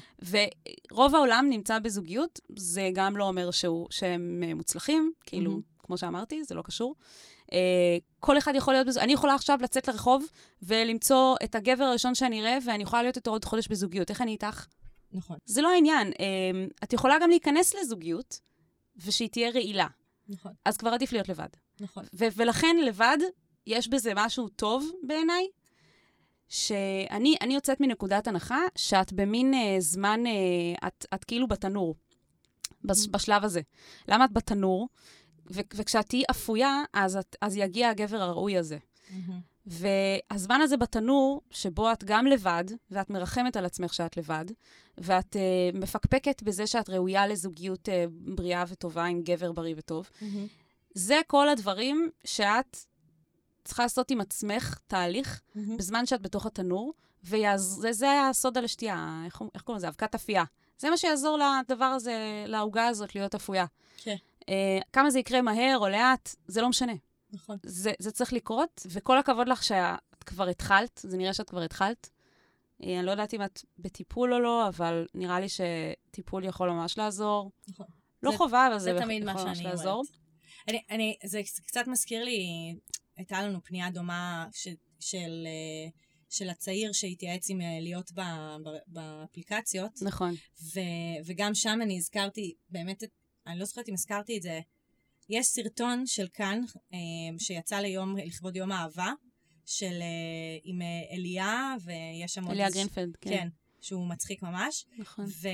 ורוב 0.91 1.15
העולם 1.15 1.45
נמצא 1.49 1.79
בזוגיות, 1.79 2.39
זה 2.57 2.89
גם 2.93 3.17
לא 3.17 3.23
אומר 3.23 3.51
שהוא, 3.51 3.87
שהם 3.91 4.43
מוצלחים, 4.55 5.11
כאילו, 5.25 5.51
מהמם. 5.51 5.61
כמו 5.83 5.97
שאמרתי, 5.97 6.43
זה 6.43 6.55
לא 6.55 6.61
קשור. 6.61 6.95
אה, 7.53 7.97
כל 8.19 8.37
אחד 8.37 8.53
יכול 8.55 8.73
להיות 8.73 8.87
בזוגיות. 8.87 9.03
אני 9.03 9.13
יכולה 9.13 9.35
עכשיו 9.35 9.59
לצאת 9.61 9.87
לרחוב 9.87 10.25
ולמצוא 10.61 11.35
את 11.43 11.55
הגבר 11.55 11.83
הראשון 11.83 12.15
שאני 12.15 12.41
אראה, 12.41 12.57
ואני 12.65 12.83
יכולה 12.83 13.01
להיות 13.01 13.17
איתו 13.17 13.31
עוד 13.31 13.45
חודש 13.45 13.67
בזוגיות. 13.67 14.09
איך 14.09 14.21
אני 14.21 14.31
איתך? 14.31 14.65
נכון. 15.11 15.37
זה 15.45 15.61
לא 15.61 15.71
העניין. 15.71 16.07
אה, 16.19 16.65
את 16.83 16.93
יכולה 16.93 17.15
גם 17.21 17.29
להיכנס 17.29 17.75
לזוגיות, 17.75 18.39
ושהיא 19.05 19.29
תהיה 19.29 19.49
רעילה. 19.51 19.87
נכון. 20.29 20.51
אז 20.65 20.77
כבר 20.77 20.89
עדיף 20.89 21.11
להיות 21.11 21.29
לבד. 21.29 21.47
נכון. 21.79 22.03
ו- 22.13 22.27
ולכן 22.35 22.75
לבד, 22.85 23.17
יש 23.67 23.87
בזה 23.87 24.11
משהו 24.15 24.49
טוב 24.49 24.91
בעיניי, 25.03 25.47
שאני 26.49 27.35
אני 27.41 27.53
יוצאת 27.53 27.81
מנקודת 27.81 28.27
הנחה 28.27 28.59
שאת 28.75 29.13
במין 29.13 29.53
אה, 29.53 29.75
זמן, 29.79 30.23
אה, 30.27 30.87
את, 30.87 31.05
את 31.13 31.23
כאילו 31.23 31.47
בתנור, 31.47 31.95
בש, 32.83 33.07
בשלב 33.11 33.43
הזה. 33.43 33.61
למה 34.07 34.25
את 34.25 34.31
בתנור? 34.31 34.87
וכשאת 35.49 36.05
תהיי 36.05 36.23
אפויה, 36.31 36.83
אז, 36.93 37.17
את, 37.17 37.35
אז 37.41 37.57
יגיע 37.57 37.89
הגבר 37.89 38.21
הראוי 38.21 38.57
הזה. 38.57 38.77
מהמם. 39.09 39.39
והזמן 39.65 40.61
הזה 40.61 40.77
בתנור, 40.77 41.41
שבו 41.51 41.91
את 41.91 42.03
גם 42.03 42.27
לבד, 42.27 42.63
ואת 42.91 43.09
מרחמת 43.09 43.57
על 43.57 43.65
עצמך 43.65 43.93
שאת 43.93 44.17
לבד, 44.17 44.45
ואת 44.97 45.35
uh, 45.35 45.77
מפקפקת 45.77 46.43
בזה 46.43 46.67
שאת 46.67 46.89
ראויה 46.89 47.27
לזוגיות 47.27 47.89
uh, 47.89 47.91
בריאה 48.09 48.63
וטובה 48.67 49.05
עם 49.05 49.21
גבר 49.21 49.51
בריא 49.51 49.75
וטוב, 49.77 50.09
מהמם. 50.21 50.47
זה 50.93 51.19
כל 51.27 51.49
הדברים 51.49 52.09
שאת 52.23 52.77
צריכה 53.63 53.83
לעשות 53.83 54.11
עם 54.11 54.21
עצמך 54.21 54.79
תהליך 54.87 55.41
מהמם. 55.55 55.77
בזמן 55.77 56.05
שאת 56.05 56.21
בתוך 56.21 56.45
התנור, 56.45 56.93
וזה 57.23 57.91
זה 57.91 58.27
הסוד 58.29 58.57
על 58.57 58.65
השתייה, 58.65 59.21
איך, 59.25 59.41
איך 59.55 59.61
קוראים 59.61 59.77
לזה? 59.77 59.87
אבקת 59.87 60.15
אפייה. 60.15 60.43
זה 60.79 60.89
מה 60.89 60.97
שיעזור 60.97 61.39
לדבר 61.39 61.85
הזה, 61.85 62.43
לעוגה 62.47 62.87
הזאת 62.87 63.15
להיות 63.15 63.35
אפויה. 63.35 63.65
כן. 63.97 64.15
Uh, 64.41 64.83
כמה 64.93 65.09
זה 65.09 65.19
יקרה 65.19 65.41
מהר 65.41 65.77
או 65.77 65.87
לאט, 65.89 66.35
זה 66.47 66.61
לא 66.61 66.69
משנה. 66.69 66.93
נכון. 67.31 67.57
זה, 67.63 67.91
זה 67.99 68.11
צריך 68.11 68.33
לקרות, 68.33 68.85
וכל 68.91 69.17
הכבוד 69.17 69.47
לך 69.47 69.63
שאת 69.63 70.23
כבר 70.25 70.47
התחלת, 70.47 70.99
זה 71.03 71.17
נראה 71.17 71.33
שאת 71.33 71.49
כבר 71.49 71.61
התחלת. 71.61 72.09
אה, 72.83 72.97
אני 72.99 73.05
לא 73.05 73.11
יודעת 73.11 73.33
אם 73.33 73.43
את 73.43 73.61
בטיפול 73.77 74.33
או 74.33 74.39
לא, 74.39 74.67
אבל 74.67 75.05
נראה 75.13 75.39
לי 75.39 75.47
שטיפול 75.49 76.45
יכול 76.45 76.69
ממש 76.69 76.97
לעזור. 76.97 77.51
נכון. 77.69 77.85
לא 78.23 78.31
זה- 78.31 78.37
חובה, 78.37 78.67
אבל 78.67 78.77
זה, 78.79 78.83
זה 78.83 78.89
יכול 78.89 79.03
תמיד 79.03 79.23
מה 79.23 79.33
ממש 79.33 79.59
לעזור. 79.61 79.91
אומרת. 79.91 80.05
אני, 80.67 80.81
אני, 80.89 81.15
זה 81.25 81.41
קצת 81.65 81.87
מזכיר 81.87 82.23
לי, 82.23 82.39
הייתה 83.17 83.41
לנו 83.41 83.63
פנייה 83.63 83.89
דומה 83.89 84.47
ש, 84.51 84.67
של, 84.99 85.47
אה, 85.47 85.89
של 86.29 86.49
הצעיר 86.49 86.91
שהתייעץ 86.93 87.49
עם 87.49 87.61
אה, 87.61 87.77
להיות 87.81 88.11
ב, 88.11 88.19
ב, 88.65 88.69
באפליקציות, 88.87 89.91
נכון. 90.01 90.33
ו, 90.73 90.79
וגם 91.25 91.53
שם 91.53 91.79
אני 91.83 91.97
הזכרתי, 91.97 92.55
באמת, 92.69 93.03
את- 93.03 93.09
אני 93.49 93.59
לא 93.59 93.65
זוכרת 93.65 93.89
אם 93.89 93.93
הזכרתי 93.93 94.37
את 94.37 94.41
זה, 94.41 94.59
יש 95.29 95.47
סרטון 95.47 96.05
של 96.05 96.27
כאן, 96.33 96.61
אה, 96.93 96.97
שיצא 97.39 97.79
ליום, 97.79 98.17
לכבוד 98.17 98.55
יום 98.55 98.71
האהבה, 98.71 99.11
של, 99.65 100.01
אה, 100.01 100.57
עם 100.63 100.81
אה, 100.81 101.15
אליה, 101.15 101.75
ויש 101.83 102.33
שם 102.33 102.43
עוד... 102.43 102.51
אליה 102.51 102.69
גרינפלד, 102.69 103.17
כן. 103.21 103.29
כן, 103.29 103.47
שהוא 103.81 104.07
מצחיק 104.07 104.43
ממש. 104.43 104.85
נכון. 104.97 105.25
ו... 105.25 105.47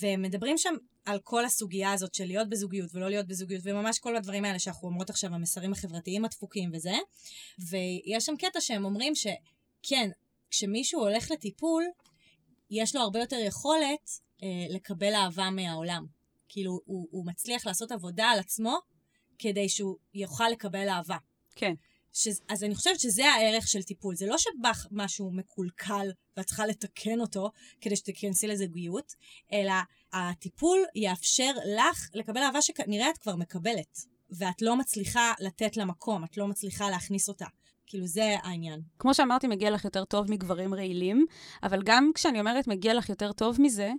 ומדברים 0.00 0.58
שם 0.58 0.74
על 1.04 1.18
כל 1.18 1.44
הסוגיה 1.44 1.92
הזאת 1.92 2.14
של 2.14 2.24
להיות 2.24 2.48
בזוגיות 2.48 2.94
ולא 2.94 3.08
להיות 3.08 3.26
בזוגיות, 3.26 3.62
וממש 3.64 3.98
כל 3.98 4.16
הדברים 4.16 4.44
האלה 4.44 4.58
שאנחנו 4.58 4.88
אומרות 4.88 5.10
עכשיו, 5.10 5.34
המסרים 5.34 5.72
החברתיים 5.72 6.24
הדפוקים 6.24 6.70
וזה. 6.72 6.94
ויש 7.58 8.24
שם 8.24 8.36
קטע 8.36 8.60
שהם 8.60 8.84
אומרים 8.84 9.12
שכן, 9.14 10.10
כשמישהו 10.50 11.00
הולך 11.00 11.30
לטיפול, 11.30 11.84
יש 12.70 12.94
לו 12.94 13.00
הרבה 13.00 13.20
יותר 13.20 13.36
יכולת 13.36 14.10
אה, 14.42 14.48
לקבל 14.68 15.14
אהבה 15.14 15.50
מהעולם. 15.50 16.15
כאילו, 16.48 16.80
הוא, 16.84 17.08
הוא 17.10 17.26
מצליח 17.26 17.66
לעשות 17.66 17.92
עבודה 17.92 18.24
על 18.24 18.38
עצמו 18.38 18.78
כדי 19.38 19.68
שהוא 19.68 19.96
יוכל 20.14 20.48
לקבל 20.48 20.88
אהבה. 20.88 21.16
כן. 21.56 21.74
ש... 22.12 22.28
אז 22.48 22.64
אני 22.64 22.74
חושבת 22.74 23.00
שזה 23.00 23.26
הערך 23.26 23.68
של 23.68 23.82
טיפול. 23.82 24.16
זה 24.16 24.26
לא 24.26 24.38
שבך 24.38 24.86
משהו 24.90 25.30
מקולקל 25.30 26.10
ואת 26.36 26.46
צריכה 26.46 26.66
לתקן 26.66 27.20
אותו 27.20 27.50
כדי 27.80 27.96
שתיכנסי 27.96 28.46
לזוגיות, 28.46 29.12
אלא 29.52 29.72
הטיפול 30.12 30.78
יאפשר 30.94 31.52
לך 31.76 32.10
לקבל 32.14 32.42
אהבה 32.42 32.62
שכנראה 32.62 33.10
את 33.10 33.18
כבר 33.18 33.36
מקבלת, 33.36 33.98
ואת 34.30 34.62
לא 34.62 34.76
מצליחה 34.76 35.32
לתת 35.40 35.76
לה 35.76 35.84
מקום, 35.84 36.24
את 36.24 36.36
לא 36.36 36.46
מצליחה 36.46 36.90
להכניס 36.90 37.28
אותה. 37.28 37.46
כאילו, 37.86 38.06
זה 38.06 38.36
העניין. 38.42 38.80
כמו 38.98 39.14
שאמרתי, 39.14 39.46
מגיע 39.46 39.70
לך 39.70 39.84
יותר 39.84 40.04
טוב 40.04 40.30
מגברים 40.30 40.74
רעילים, 40.74 41.26
אבל 41.62 41.82
גם 41.84 42.10
כשאני 42.14 42.40
אומרת 42.40 42.66
מגיע 42.68 42.94
לך 42.94 43.08
יותר 43.08 43.32
טוב 43.32 43.56
מזה, 43.60 43.92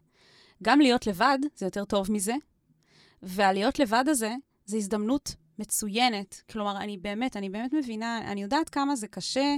גם 0.64 0.80
להיות 0.80 1.08
לבד 1.08 1.38
זה 1.56 1.66
יותר 1.66 1.86
טוב 1.86 2.12
מזה, 2.12 2.34
והלהיות 3.22 3.80
לבד 3.80 4.04
הזה, 4.08 4.36
זה 4.66 4.78
הזדמנות 4.78 5.36
מצוינת. 5.60 6.42
כלומר, 6.52 6.78
אני 6.78 6.98
באמת, 6.98 7.38
אני 7.38 7.50
באמת 7.50 7.74
מבינה, 7.74 8.32
אני 8.32 8.42
יודעת 8.42 8.70
כמה 8.70 8.96
זה 8.96 9.08
קשה, 9.08 9.56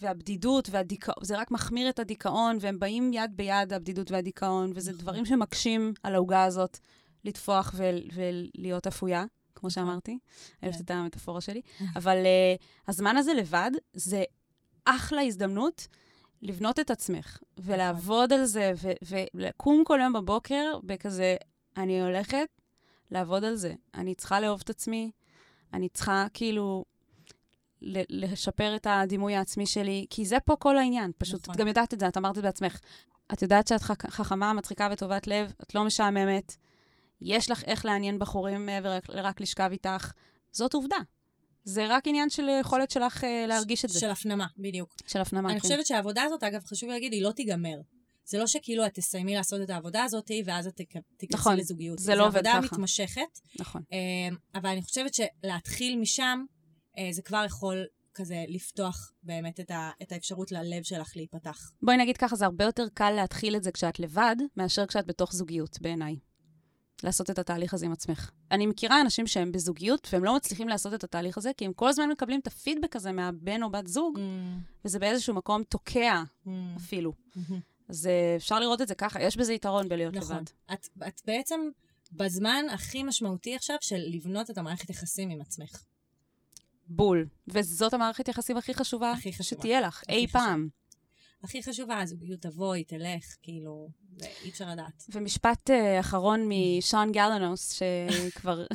והבדידות 0.00 0.68
והדיכאון, 0.70 1.24
זה 1.24 1.38
רק 1.38 1.50
מחמיר 1.50 1.88
את 1.88 1.98
הדיכאון, 1.98 2.58
והם 2.60 2.78
באים 2.78 3.10
יד 3.12 3.30
ביד, 3.34 3.72
הבדידות 3.72 4.10
והדיכאון, 4.10 4.72
וזה 4.74 4.92
דברים 4.92 5.24
שמקשים 5.26 5.92
על 6.02 6.14
העוגה 6.14 6.44
הזאת 6.44 6.78
לטפוח 7.24 7.74
ול, 7.76 8.00
ולהיות 8.14 8.86
אפויה, 8.86 9.24
כמו 9.54 9.70
שאמרתי. 9.70 10.18
אוהבת 10.62 10.80
את 10.80 10.90
המטאפורה 10.90 11.40
שלי. 11.40 11.60
אבל 11.96 12.16
uh, 12.16 12.62
הזמן 12.88 13.16
הזה 13.16 13.34
לבד, 13.34 13.70
זה 13.92 14.24
אחלה 14.84 15.22
הזדמנות 15.22 15.88
לבנות 16.42 16.80
את 16.80 16.90
עצמך, 16.90 17.38
ולעבוד 17.58 18.32
על 18.32 18.44
זה, 18.44 18.72
ו- 18.82 19.24
ולקום 19.34 19.84
כל 19.84 19.98
יום 20.02 20.12
בבוקר 20.12 20.78
בכזה, 20.84 21.36
אני 21.76 22.02
הולכת 22.02 22.46
לעבוד 23.10 23.44
על 23.44 23.54
זה. 23.56 23.74
אני 23.94 24.14
צריכה 24.14 24.40
לאהוב 24.40 24.60
את 24.64 24.70
עצמי, 24.70 25.10
אני 25.72 25.88
צריכה 25.88 26.26
כאילו 26.34 26.84
לשפר 28.10 28.76
את 28.76 28.86
הדימוי 28.90 29.36
העצמי 29.36 29.66
שלי, 29.66 30.06
כי 30.10 30.26
זה 30.26 30.40
פה 30.40 30.56
כל 30.56 30.78
העניין. 30.78 31.10
פשוט, 31.18 31.40
נכון. 31.42 31.54
את 31.54 31.60
גם 31.60 31.68
יודעת 31.68 31.94
את 31.94 32.00
זה, 32.00 32.08
את 32.08 32.16
אמרת 32.16 32.30
את 32.30 32.34
זה 32.36 32.42
בעצמך. 32.42 32.78
את 33.32 33.42
יודעת 33.42 33.66
שאת 33.66 33.80
חכמה, 34.10 34.52
מצחיקה 34.52 34.88
וטובת 34.92 35.26
לב, 35.26 35.52
את 35.62 35.74
לא 35.74 35.84
משעממת, 35.84 36.56
יש 37.20 37.50
לך 37.50 37.64
איך 37.64 37.84
לעניין 37.84 38.18
בחורים 38.18 38.66
מעבר 38.66 38.92
רק- 38.92 39.08
לרק 39.08 39.40
לשכב 39.40 39.68
איתך. 39.72 40.12
זאת 40.52 40.74
עובדה. 40.74 40.96
זה 41.68 41.86
רק 41.88 42.06
עניין 42.08 42.30
של 42.30 42.48
יכולת 42.60 42.90
שלך 42.90 43.24
אה, 43.24 43.44
להרגיש 43.46 43.84
את 43.84 43.90
זה. 43.90 44.00
של 44.00 44.10
הפנמה, 44.10 44.46
בדיוק. 44.58 44.94
של 45.06 45.20
הפנמה. 45.20 45.50
אני 45.50 45.60
כן. 45.60 45.68
חושבת 45.68 45.86
שהעבודה 45.86 46.22
הזאת, 46.22 46.42
אגב, 46.42 46.64
חשוב 46.64 46.88
להגיד, 46.90 47.12
היא 47.12 47.22
לא 47.22 47.32
תיגמר. 47.32 47.76
זה 48.24 48.38
לא 48.38 48.46
שכאילו 48.46 48.86
את 48.86 48.94
תסיימי 48.94 49.34
לעשות 49.34 49.60
את 49.62 49.70
העבודה 49.70 50.04
הזאת, 50.04 50.30
ואז 50.44 50.66
את 50.66 50.76
תיכ- 50.80 51.02
תיכנסי 51.16 51.40
נכון, 51.40 51.56
לזוגיות. 51.56 51.98
זה 51.98 52.14
לא 52.14 52.26
עובד 52.26 52.44
זו 52.44 52.50
עבודה 52.50 52.66
ככה. 52.68 52.76
מתמשכת, 52.76 53.22
נכון. 53.60 53.82
אה, 53.92 53.98
אבל 54.54 54.68
אני 54.68 54.82
חושבת 54.82 55.10
שלהתחיל 55.14 55.96
משם, 55.98 56.44
אה, 56.98 57.08
זה 57.12 57.22
כבר 57.22 57.42
יכול 57.46 57.86
כזה 58.14 58.44
לפתוח 58.48 59.12
באמת 59.22 59.60
את, 59.60 59.70
ה, 59.70 59.90
את 60.02 60.12
האפשרות 60.12 60.52
ללב 60.52 60.82
שלך 60.82 61.12
להיפתח. 61.16 61.70
בואי 61.82 61.96
נגיד 61.96 62.16
ככה, 62.16 62.36
זה 62.36 62.44
הרבה 62.44 62.64
יותר 62.64 62.84
קל 62.94 63.10
להתחיל 63.10 63.56
את 63.56 63.62
זה 63.62 63.72
כשאת 63.72 64.00
לבד, 64.00 64.36
מאשר 64.56 64.86
כשאת 64.86 65.06
בתוך 65.06 65.32
זוגיות, 65.32 65.80
בעיניי. 65.80 66.16
לעשות 67.02 67.30
את 67.30 67.38
התהליך 67.38 67.74
הזה 67.74 67.86
עם 67.86 67.92
עצמך. 67.92 68.30
אני 68.50 68.66
מכירה 68.66 69.00
אנשים 69.00 69.26
שהם 69.26 69.52
בזוגיות, 69.52 70.08
והם 70.12 70.24
לא 70.24 70.36
מצליחים 70.36 70.68
לעשות 70.68 70.94
את 70.94 71.04
התהליך 71.04 71.38
הזה, 71.38 71.50
כי 71.56 71.64
הם 71.64 71.72
כל 71.72 71.88
הזמן 71.88 72.08
מקבלים 72.08 72.40
את 72.40 72.46
הפידבק 72.46 72.96
הזה 72.96 73.12
מהבן 73.12 73.62
או 73.62 73.70
בת 73.70 73.86
זוג, 73.86 74.18
וזה 74.84 74.98
באיזשהו 74.98 75.34
מקום 75.34 75.62
תוקע 75.62 76.22
אפילו. 76.76 77.12
אז 77.88 78.06
אה, 78.06 78.36
אפשר 78.36 78.60
לראות 78.60 78.80
את 78.80 78.88
זה 78.88 78.94
ככה, 78.94 79.22
יש 79.22 79.36
בזה 79.36 79.52
יתרון 79.52 79.88
בלהיות 79.88 80.14
נכון. 80.14 80.36
לבד. 80.36 80.44
את, 80.72 80.88
את 81.08 81.20
בעצם 81.24 81.60
בזמן 82.12 82.64
הכי 82.72 83.02
משמעותי 83.02 83.54
עכשיו 83.54 83.76
של 83.80 84.00
לבנות 84.06 84.50
את 84.50 84.58
המערכת 84.58 84.90
יחסים 84.90 85.30
עם 85.30 85.40
עצמך. 85.40 85.82
בול. 86.86 87.26
וזאת 87.48 87.94
המערכת 87.94 88.28
יחסים 88.28 88.56
הכי 88.56 88.74
חשובה 88.74 89.12
הכי 89.12 89.32
חשובה. 89.32 89.60
שתהיה 89.60 89.80
לך, 89.80 90.02
אי 90.08 90.26
חשובה. 90.26 90.44
פעם. 90.44 90.68
הכי 91.42 91.62
חשובה, 91.62 92.00
הזוגיות 92.00 92.40
תבוא, 92.40 92.74
היא 92.74 92.84
תלך, 92.84 93.36
כאילו, 93.42 93.88
אי 94.22 94.50
אפשר 94.50 94.70
לדעת. 94.70 95.04
ומשפט 95.08 95.70
uh, 95.70 96.00
אחרון 96.00 96.48
משון 96.48 97.12
גלנוס, 97.12 97.72
שכבר 97.72 98.66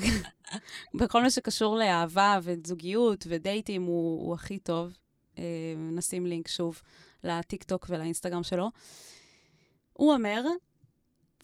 בכל 1.00 1.24
מה 1.24 1.30
שקשור 1.30 1.78
לאהבה 1.78 2.40
וזוגיות 2.44 3.26
ודייטים 3.30 3.84
הוא, 3.84 4.26
הוא 4.26 4.34
הכי 4.34 4.60
טוב. 4.60 4.94
Uh, 5.36 5.40
נשים 5.92 6.26
לינק 6.26 6.48
שוב 6.48 6.82
לטיק 7.24 7.64
טוק 7.64 7.86
ולאינסטגרם 7.90 8.44
שלו. 8.44 8.72
הוא 9.94 10.14
אומר, 10.14 10.44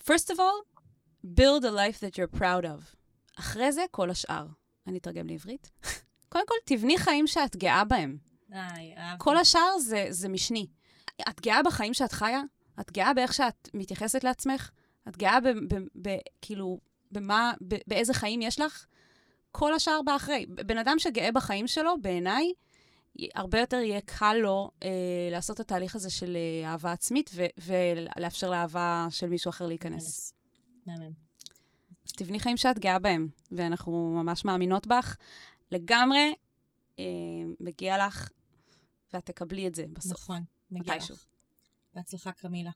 first 0.03 0.29
of 0.29 0.35
all, 0.35 0.81
build 1.25 1.63
a 1.63 1.71
life 1.71 1.99
that 1.99 2.15
you're 2.15 2.39
proud 2.39 2.63
of. 2.63 2.95
אחרי 3.39 3.71
זה, 3.71 3.85
כל 3.91 4.09
השאר. 4.09 4.47
אני 4.87 4.97
אתרגם 4.97 5.27
לעברית. 5.27 5.69
קודם 6.29 6.45
כל, 6.47 6.55
תבני 6.65 6.97
חיים 6.97 7.27
שאת 7.27 7.55
גאה 7.55 7.83
בהם. 7.83 8.17
כל 9.17 9.37
השאר 9.37 9.79
זה, 9.79 10.07
זה 10.09 10.29
משני. 10.29 10.67
את 11.29 11.41
גאה 11.41 11.63
בחיים 11.63 11.93
שאת 11.93 12.11
חיה? 12.11 12.41
את 12.79 12.91
גאה 12.91 13.13
באיך 13.13 13.33
שאת 13.33 13.69
מתייחסת 13.73 14.23
לעצמך? 14.23 14.71
את 15.07 15.17
גאה 15.17 15.39
ב... 15.39 15.47
ב, 15.47 15.77
ב 16.01 16.17
כאילו, 16.41 16.79
במה, 17.11 17.53
ב, 17.67 17.75
באיזה 17.87 18.13
חיים 18.13 18.41
יש 18.41 18.59
לך? 18.59 18.85
כל 19.51 19.73
השאר 19.73 20.01
בא 20.05 20.15
אחרי. 20.15 20.45
בן 20.45 20.77
אדם 20.77 20.99
שגאה 20.99 21.31
בחיים 21.31 21.67
שלו, 21.67 22.01
בעיניי, 22.01 22.53
הרבה 23.35 23.59
יותר 23.59 23.77
יהיה 23.77 24.01
קל 24.01 24.33
לו 24.33 24.71
אה, 24.83 24.89
לעשות 25.31 25.55
את 25.55 25.59
התהליך 25.59 25.95
הזה 25.95 26.09
של 26.09 26.37
אה, 26.37 26.71
אהבה 26.71 26.91
עצמית 26.91 27.29
ו- 27.33 27.45
ולאפשר 27.57 28.49
לאהבה 28.49 29.07
של 29.09 29.29
מישהו 29.29 29.49
אחר 29.49 29.67
להיכנס. 29.67 30.33
מהמם. 30.85 31.11
אז 32.07 32.11
תבני 32.11 32.39
חיים 32.39 32.57
שאת 32.57 32.79
גאה 32.79 32.99
בהם, 32.99 33.27
ואנחנו 33.51 34.21
ממש 34.23 34.45
מאמינות 34.45 34.87
בך. 34.87 35.17
לגמרי 35.71 36.33
אה, 36.99 37.03
מגיע 37.59 38.07
לך, 38.07 38.29
ואת 39.13 39.25
תקבלי 39.25 39.67
את 39.67 39.75
זה 39.75 39.85
בסוף. 39.93 40.11
נכון, 40.11 40.43
מגיע 40.71 40.95
מתישהו. 40.95 41.15
לך. 41.15 41.25
בהצלחה, 41.93 42.31
קרמילה. 42.31 42.71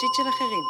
שיט 0.00 0.14
של 0.16 0.28
אחרים. 0.28 0.64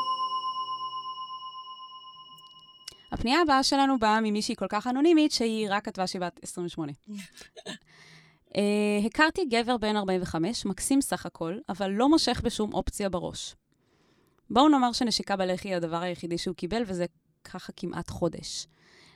הפנייה 3.12 3.40
הבאה 3.40 3.62
שלנו 3.62 3.98
באה 3.98 4.20
ממישהי 4.20 4.56
כל 4.56 4.66
כך 4.68 4.86
אנונימית, 4.86 5.32
שהיא 5.32 5.66
רק 5.70 5.84
כתבה 5.84 6.06
שהיא 6.06 6.20
בת 6.20 6.40
28. 6.42 6.92
uh, 6.92 8.56
הכרתי 9.06 9.44
גבר 9.44 9.76
בן 9.76 9.96
45, 9.96 10.66
מקסים 10.66 11.00
סך 11.00 11.26
הכל, 11.26 11.58
אבל 11.68 11.90
לא 11.90 12.08
מושך 12.08 12.40
בשום 12.44 12.72
אופציה 12.72 13.08
בראש. 13.08 13.54
בואו 14.50 14.68
נאמר 14.68 14.92
שנשיקה 14.92 15.36
בלחי 15.36 15.68
היא 15.68 15.76
הדבר 15.76 15.96
היחידי 16.02 16.38
שהוא 16.38 16.56
קיבל, 16.56 16.82
וזה 16.86 17.06
ככה 17.48 17.72
כמעט 17.76 18.10
חודש. 18.10 18.66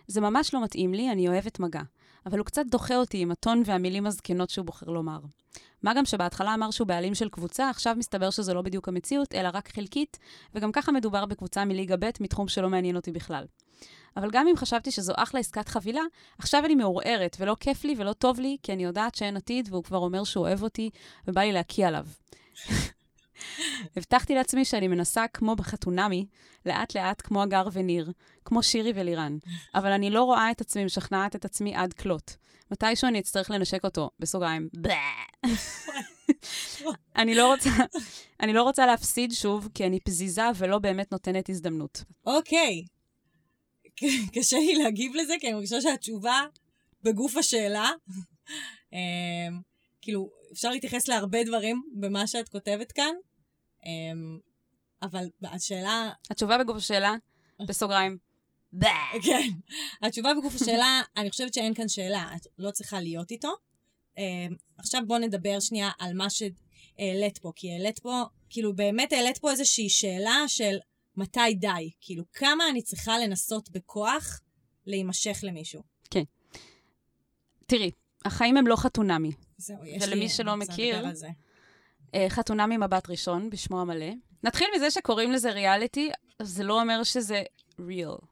זה 0.07 0.21
ממש 0.21 0.55
לא 0.55 0.65
מתאים 0.65 0.95
לי, 0.95 1.13
אני 1.13 1.29
אוהבת 1.29 1.61
מגע. 1.61 1.83
אבל 2.27 2.39
הוא 2.39 2.47
קצת 2.47 2.63
דוחה 2.71 2.97
אותי 2.97 3.19
עם 3.19 3.31
הטון 3.31 3.63
והמילים 3.67 4.07
הזקנות 4.07 4.51
שהוא 4.51 4.67
בוחר 4.67 4.87
לומר. 4.87 5.19
מה 5.83 5.95
גם 5.95 6.05
שבהתחלה 6.05 6.55
אמר 6.55 6.71
שהוא 6.71 6.87
בעלים 6.87 7.15
של 7.15 7.29
קבוצה, 7.29 7.71
עכשיו 7.71 7.95
מסתבר 7.99 8.31
שזה 8.31 8.55
לא 8.55 8.63
בדיוק 8.63 8.89
המציאות, 8.89 9.35
אלא 9.35 9.49
רק 9.53 9.69
חלקית, 9.69 10.19
וגם 10.55 10.73
ככה 10.73 10.93
מדובר 10.93 11.27
בקבוצה 11.27 11.65
מליגה 11.65 11.97
ב' 11.97 12.11
מתחום 12.21 12.49
שלא 12.49 12.69
מעניין 12.71 12.97
אותי 12.97 13.13
בכלל. 13.13 13.45
אבל 14.17 14.31
גם 14.31 14.49
אם 14.49 14.57
חשבתי 14.57 14.91
שזו 14.91 15.13
אחלה 15.17 15.41
עסקת 15.41 15.69
חבילה, 15.69 16.03
עכשיו 16.39 16.65
אני 16.65 16.75
מעורערת, 16.75 17.37
ולא 17.41 17.57
כיף 17.61 17.85
לי 17.85 17.95
ולא 17.99 18.13
טוב 18.13 18.41
לי, 18.41 18.57
כי 18.63 18.73
אני 18.73 18.85
יודעת 18.85 19.15
שאין 19.15 19.37
עתיד, 19.37 19.69
והוא 19.71 19.85
כבר 19.85 19.99
אומר 19.99 20.25
שהוא 20.25 20.47
אוהב 20.47 20.63
אותי, 20.63 20.91
ובא 21.29 21.41
לי 21.41 21.53
להקיא 21.53 21.87
עליו. 21.87 22.07
הבטחתי 23.97 24.35
לעצמי 24.35 24.65
שאני 24.65 24.89
מנסה 24.89 25.25
כמו 25.29 25.57
בחתונמי, 25.57 26.27
לאט-לאט 26.67 27.23
כמו 27.23 27.43
הגר 27.43 27.69
וניר, 27.73 28.13
כמו 28.45 28.63
שירי 28.63 28.93
ולירן, 28.95 29.39
אבל 29.75 29.93
אני 29.93 30.11
לא 30.11 30.25
רואה 30.25 30.51
את 30.51 30.61
עצמי 30.61 30.85
משכנעת 30.85 31.37
את 31.37 31.45
עצמי 31.45 31.75
עד 31.75 31.93
כלות. 31.93 32.37
מתישהו 32.71 33.09
אני 33.09 33.21
אצטרך 33.21 33.51
לנשק 33.51 33.85
אותו, 33.85 34.11
בסוגריים, 34.19 34.69
אני 37.17 37.35
לא 37.35 37.53
רוצה, 37.53 37.71
אני 38.41 38.53
לא 38.53 38.63
רוצה 38.63 38.87
להפסיד 38.87 39.33
שוב, 39.33 39.69
כי 39.75 39.87
אני 39.87 40.01
פזיזה 40.01 40.43
ולא 40.57 40.79
באמת 40.79 41.13
נותנת 41.13 41.49
הזדמנות. 41.49 42.05
אוקיי. 42.27 42.85
קשה 44.35 44.57
לי 44.57 44.75
להגיב 44.75 45.13
לזה, 45.15 45.35
כי 45.41 45.47
אני 45.47 45.55
מרגישה 45.55 45.81
שהתשובה 45.81 46.41
בגוף 47.03 47.37
השאלה. 47.37 47.91
אמ, 48.93 49.61
כאילו, 50.03 50.31
אפשר 50.53 50.71
להתייחס 50.71 51.09
להרבה 51.09 51.45
דברים 51.45 51.83
במה 52.01 52.27
שאת 52.27 52.49
כותבת 52.49 52.93
כאן, 52.93 53.15
אבל 55.03 55.27
השאלה, 55.43 56.11
התשובה 56.31 56.59
בגוף 56.59 56.77
השאלה, 56.77 57.15
בסוגריים, 57.69 58.19
כן, 59.23 59.49
התשובה 60.03 60.35
בגוף 60.35 60.55
השאלה, 60.55 61.01
אני 61.17 61.31
חושבת 61.31 61.55
שאין 61.55 61.75
כאן 61.75 61.89
שאלה, 61.89 62.31
את 62.37 62.47
לא 62.59 62.71
צריכה 62.71 63.01
להיות 63.01 63.31
איתו. 63.31 63.55
אמ, 64.19 64.55
עכשיו 64.79 65.03
בואו 65.07 65.19
נדבר 65.19 65.61
שנייה 65.61 65.91
על 65.99 66.15
מה 66.15 66.27
שהעלית 66.31 67.39
פה, 67.39 67.53
כי 67.57 67.73
העלית 67.73 67.99
פה, 67.99 68.23
כאילו 68.51 68.77
באמת 68.77 69.13
העלית 69.13 69.39
פה 69.39 69.51
איזושהי 69.51 69.89
שאלה 69.89 70.45
של 70.47 70.77
מתי 71.17 71.55
די, 71.55 71.91
כאילו 72.01 72.25
כמה 72.33 72.69
אני 72.71 72.83
צריכה 72.83 73.19
לנסות 73.19 73.71
בכוח 73.71 74.41
להימשך 74.87 75.39
למישהו. 75.43 75.83
תראי, 77.67 77.91
החיים 78.25 78.57
הם 78.57 78.67
לא 78.67 78.77
חתונמי. 78.77 79.31
זהו, 79.57 79.85
יש 79.85 80.03
ולמי 80.03 80.21
לי... 80.21 80.29
שלא 80.29 80.53
אני 80.53 80.61
רוצה 80.61 80.73
מכיר, 80.73 81.05
אה, 82.15 82.27
חתונמי 82.29 82.77
מבט 82.77 83.11
ראשון, 83.11 83.51
בשמו 83.51 83.81
המלא. 83.81 84.07
נתחיל 84.45 84.69
מזה 84.77 84.91
שקוראים 84.91 85.33
לזה 85.33 85.51
ריאליטי, 85.51 86.11
זה 86.43 86.65
לא 86.65 86.81
אומר 86.81 87.03
שזה 87.03 87.43
real. 87.81 88.25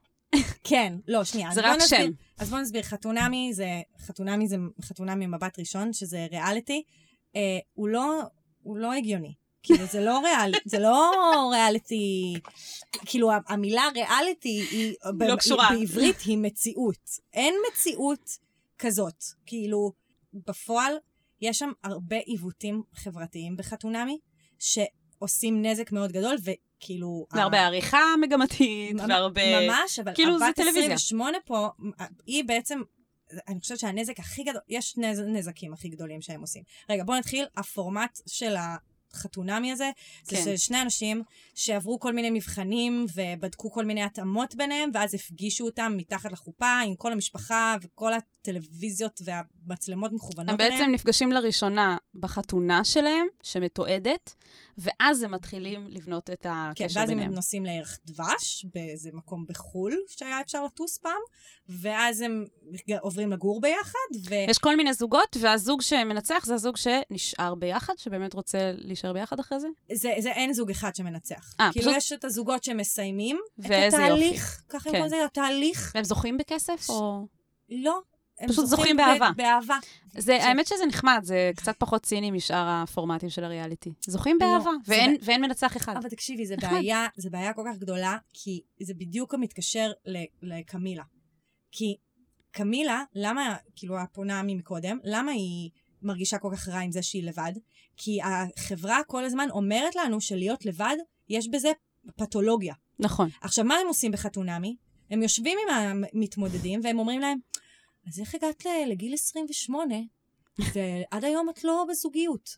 כן, 0.63 0.93
לא, 1.07 1.23
שנייה. 1.23 1.49
זה 1.53 1.61
רק 1.61 1.77
נסביר- 1.77 1.99
שם. 2.05 2.11
אז 2.39 2.49
בואו 2.49 2.61
נסביר, 2.61 2.81
חתונמי 2.83 3.53
זה, 3.53 3.67
חתונמי 3.99 4.47
זה 4.47 4.55
חתונמי 4.81 5.27
מבט 5.27 5.59
ראשון, 5.59 5.93
שזה 5.93 6.27
ריאליטי. 6.31 6.83
אה, 7.35 7.41
הוא 7.73 7.87
לא, 7.87 8.21
הוא 8.63 8.77
לא 8.77 8.93
הגיוני. 8.93 9.33
כאילו, 9.63 9.85
זה 9.85 9.99
לא 10.05 10.19
ריאל, 10.19 10.51
זה 10.65 10.79
לא 10.79 11.11
ריאליטי, 11.53 12.33
כאילו, 13.05 13.31
המילה 13.47 13.83
ריאליטי 13.95 14.49
היא, 14.71 14.93
לא 15.19 15.35
קשורה. 15.35 15.69
בעברית 15.71 16.19
היא 16.25 16.37
מציאות. 16.37 17.09
אין 17.33 17.55
מציאות 17.71 18.29
כזאת. 18.79 19.23
כאילו, 19.45 19.91
בפועל, 20.33 20.93
יש 21.41 21.59
שם 21.59 21.71
הרבה 21.83 22.17
עיוותים 22.17 22.83
חברתיים 22.95 23.57
בחתונמי, 23.57 24.17
שעושים 24.59 25.65
נזק 25.65 25.91
מאוד 25.91 26.11
גדול, 26.11 26.35
וכאילו... 26.43 27.25
והרבה 27.31 27.59
ה- 27.59 27.65
עריכה 27.65 28.03
מגמתית, 28.21 28.93
ממ- 28.93 29.09
והרבה... 29.09 29.67
ממש, 29.67 29.99
אבל 29.99 30.15
כאילו, 30.15 30.39
זה 30.39 30.45
הבת 30.45 30.55
טלוויזיה. 30.55 30.93
28 30.93 31.37
פה, 31.45 31.69
היא 32.25 32.43
בעצם, 32.43 32.81
אני 33.47 33.59
חושבת 33.59 33.79
שהנזק 33.79 34.19
הכי 34.19 34.43
גדול, 34.43 34.61
יש 34.69 34.91
שני 34.91 35.07
נזקים 35.27 35.73
הכי 35.73 35.89
גדולים 35.89 36.21
שהם 36.21 36.41
עושים. 36.41 36.63
רגע, 36.89 37.03
בואו 37.03 37.17
נתחיל. 37.17 37.45
הפורמט 37.57 38.19
של 38.27 38.55
החתונמי 39.13 39.71
הזה, 39.71 39.91
זה 40.23 40.35
כן. 40.35 40.43
של 40.43 40.57
שני 40.57 40.81
אנשים 40.81 41.23
שעברו 41.55 41.99
כל 41.99 42.13
מיני 42.13 42.29
מבחנים 42.29 43.05
ובדקו 43.15 43.71
כל 43.71 43.85
מיני 43.85 44.03
התאמות 44.03 44.55
ביניהם, 44.55 44.89
ואז 44.93 45.13
הפגישו 45.13 45.65
אותם 45.65 45.93
מתחת 45.97 46.31
לחופה 46.31 46.79
עם 46.85 46.95
כל 46.95 47.11
המשפחה 47.11 47.75
וכל 47.81 48.11
הטלוויזיות 48.13 49.21
והמצלמות 49.67 50.11
מכוונות 50.11 50.49
הם 50.49 50.61
אליהם. 50.61 50.79
בעצם 50.79 50.91
נפגשים 50.91 51.31
לראשונה 51.31 51.97
בחתונה 52.15 52.83
שלהם, 52.83 53.27
שמתועדת, 53.43 54.35
ואז 54.77 55.23
הם 55.23 55.31
מתחילים 55.33 55.87
לבנות 55.89 56.29
את 56.29 56.41
כן, 56.41 56.49
הקשר 56.49 56.99
ואז 56.99 57.09
ביניהם. 57.09 57.29
הם 57.29 57.35
נוסעים 57.35 57.65
לערך 57.65 57.99
דבש, 58.05 58.65
באיזה 58.75 59.09
מקום 59.13 59.45
בחו"ל, 59.49 59.97
שהיה 60.07 60.41
אפשר 60.41 60.65
לטוס 60.65 60.97
פעם, 60.97 61.21
ואז 61.69 62.21
הם 62.21 62.45
עוברים 62.99 63.31
לגור 63.31 63.61
ביחד, 63.61 64.29
ו... 64.29 64.33
יש 64.49 64.57
כל 64.57 64.75
מיני 64.75 64.93
זוגות, 64.93 65.37
והזוג 65.39 65.81
שמנצח 65.81 66.45
זה 66.45 66.53
הזוג 66.53 66.75
שנשאר 66.77 67.55
ביחד, 67.55 67.93
שבאמת 67.97 68.33
רוצה 68.33 68.71
להישאר 68.73 69.13
ביחד 69.13 69.39
אחרי 69.39 69.59
זה. 69.59 69.67
זה, 69.93 70.13
זה 70.19 70.31
אין 70.31 70.53
זוג 70.53 70.69
אחד 70.71 70.95
שמנצח. 70.95 71.55
אה, 71.59 71.69
כאילו 71.71 71.85
פשוט- 71.85 71.97
יש 71.97 72.13
את 72.13 72.25
הזוגות 72.25 72.63
שמסיימים 72.63 73.39
את 73.59 73.65
התהליך, 73.87 74.61
ככה 74.69 74.77
הם 74.77 74.83
כן. 74.83 74.89
קוראים 74.89 75.05
לזה, 75.05 75.25
התהליך. 75.25 75.91
והם 75.95 76.03
זוכים 76.03 76.37
בכסף, 76.37 76.89
או... 76.89 77.27
לא. 77.69 77.99
הם 78.41 78.49
פשוט 78.49 78.65
זוכים 78.65 78.97
באהבה. 78.97 79.31
ב- 79.31 79.37
באהבה. 79.37 79.77
זה, 80.17 80.37
ש- 80.41 80.43
האמת 80.43 80.67
שזה 80.67 80.85
נחמד, 80.85 81.19
זה 81.23 81.51
קצת 81.55 81.75
פחות 81.77 82.03
ציני 82.03 82.31
משאר 82.31 82.67
הפורמטים 82.69 83.29
של 83.29 83.43
הריאליטי. 83.43 83.91
זוכים 84.07 84.37
לא, 84.41 84.47
באהבה, 84.47 84.71
זה 84.85 84.93
ואין, 84.93 85.15
ב- 85.15 85.19
ואין 85.23 85.41
מנצח 85.41 85.77
אחד. 85.77 85.95
אבל 85.97 86.09
תקשיבי, 86.09 86.45
זה. 86.45 86.55
בעיה, 86.61 87.07
זה 87.17 87.29
בעיה 87.29 87.53
כל 87.53 87.63
כך 87.71 87.77
גדולה, 87.77 88.17
כי 88.33 88.61
זה 88.81 88.93
בדיוק 88.93 89.35
מתקשר 89.35 89.91
לקמילה. 90.41 91.03
כי 91.71 91.95
קמילה, 92.51 93.03
למה, 93.15 93.55
כאילו, 93.75 93.99
הפונה 93.99 94.41
ממקודם, 94.43 94.97
למה 95.03 95.31
היא 95.31 95.69
מרגישה 96.01 96.37
כל 96.37 96.49
כך 96.53 96.67
רע 96.67 96.79
עם 96.79 96.91
זה 96.91 97.01
שהיא 97.03 97.23
לבד? 97.23 97.51
כי 97.97 98.19
החברה 98.23 98.99
כל 99.07 99.23
הזמן 99.23 99.47
אומרת 99.51 99.95
לנו 99.95 100.21
שלהיות 100.21 100.65
לבד, 100.65 100.95
יש 101.29 101.49
בזה 101.49 101.71
פתולוגיה. 102.15 102.73
נכון. 102.99 103.29
עכשיו, 103.41 103.65
מה 103.65 103.75
הם 103.75 103.87
עושים 103.87 104.11
בחתונמי? 104.11 104.75
הם 105.11 105.21
יושבים 105.23 105.57
עם 105.69 105.75
המתמודדים 106.13 106.79
והם 106.83 106.99
אומרים 106.99 107.21
להם, 107.21 107.37
אז 108.07 108.19
איך 108.19 108.35
הגעת 108.35 108.65
לגיל 108.87 109.13
28, 109.13 109.95
ועד 110.59 111.25
היום 111.25 111.49
את 111.49 111.63
לא 111.63 111.85
בזוגיות? 111.89 112.57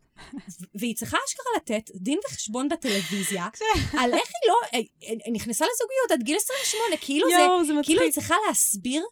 והיא 0.75 0.95
צריכה 0.95 1.17
אשכרה 1.27 1.45
לתת 1.55 1.91
דין 1.95 2.19
וחשבון 2.25 2.69
בטלוויזיה 2.69 3.47
על 3.99 4.13
איך 4.13 4.31
היא 4.41 4.49
לא 4.49 4.55
אה, 4.73 4.79
אה, 5.03 5.31
נכנסה 5.31 5.65
לזוגיות 5.65 6.11
עד 6.11 6.23
גיל 6.23 6.37
28, 6.37 6.97
כאילו 7.01 7.27
זה, 7.29 7.33
יואו, 7.33 7.65
זה 7.65 7.73
כאילו 7.83 8.01
היא. 8.01 8.11
צריכה 8.11 8.35
להסביר 8.47 9.05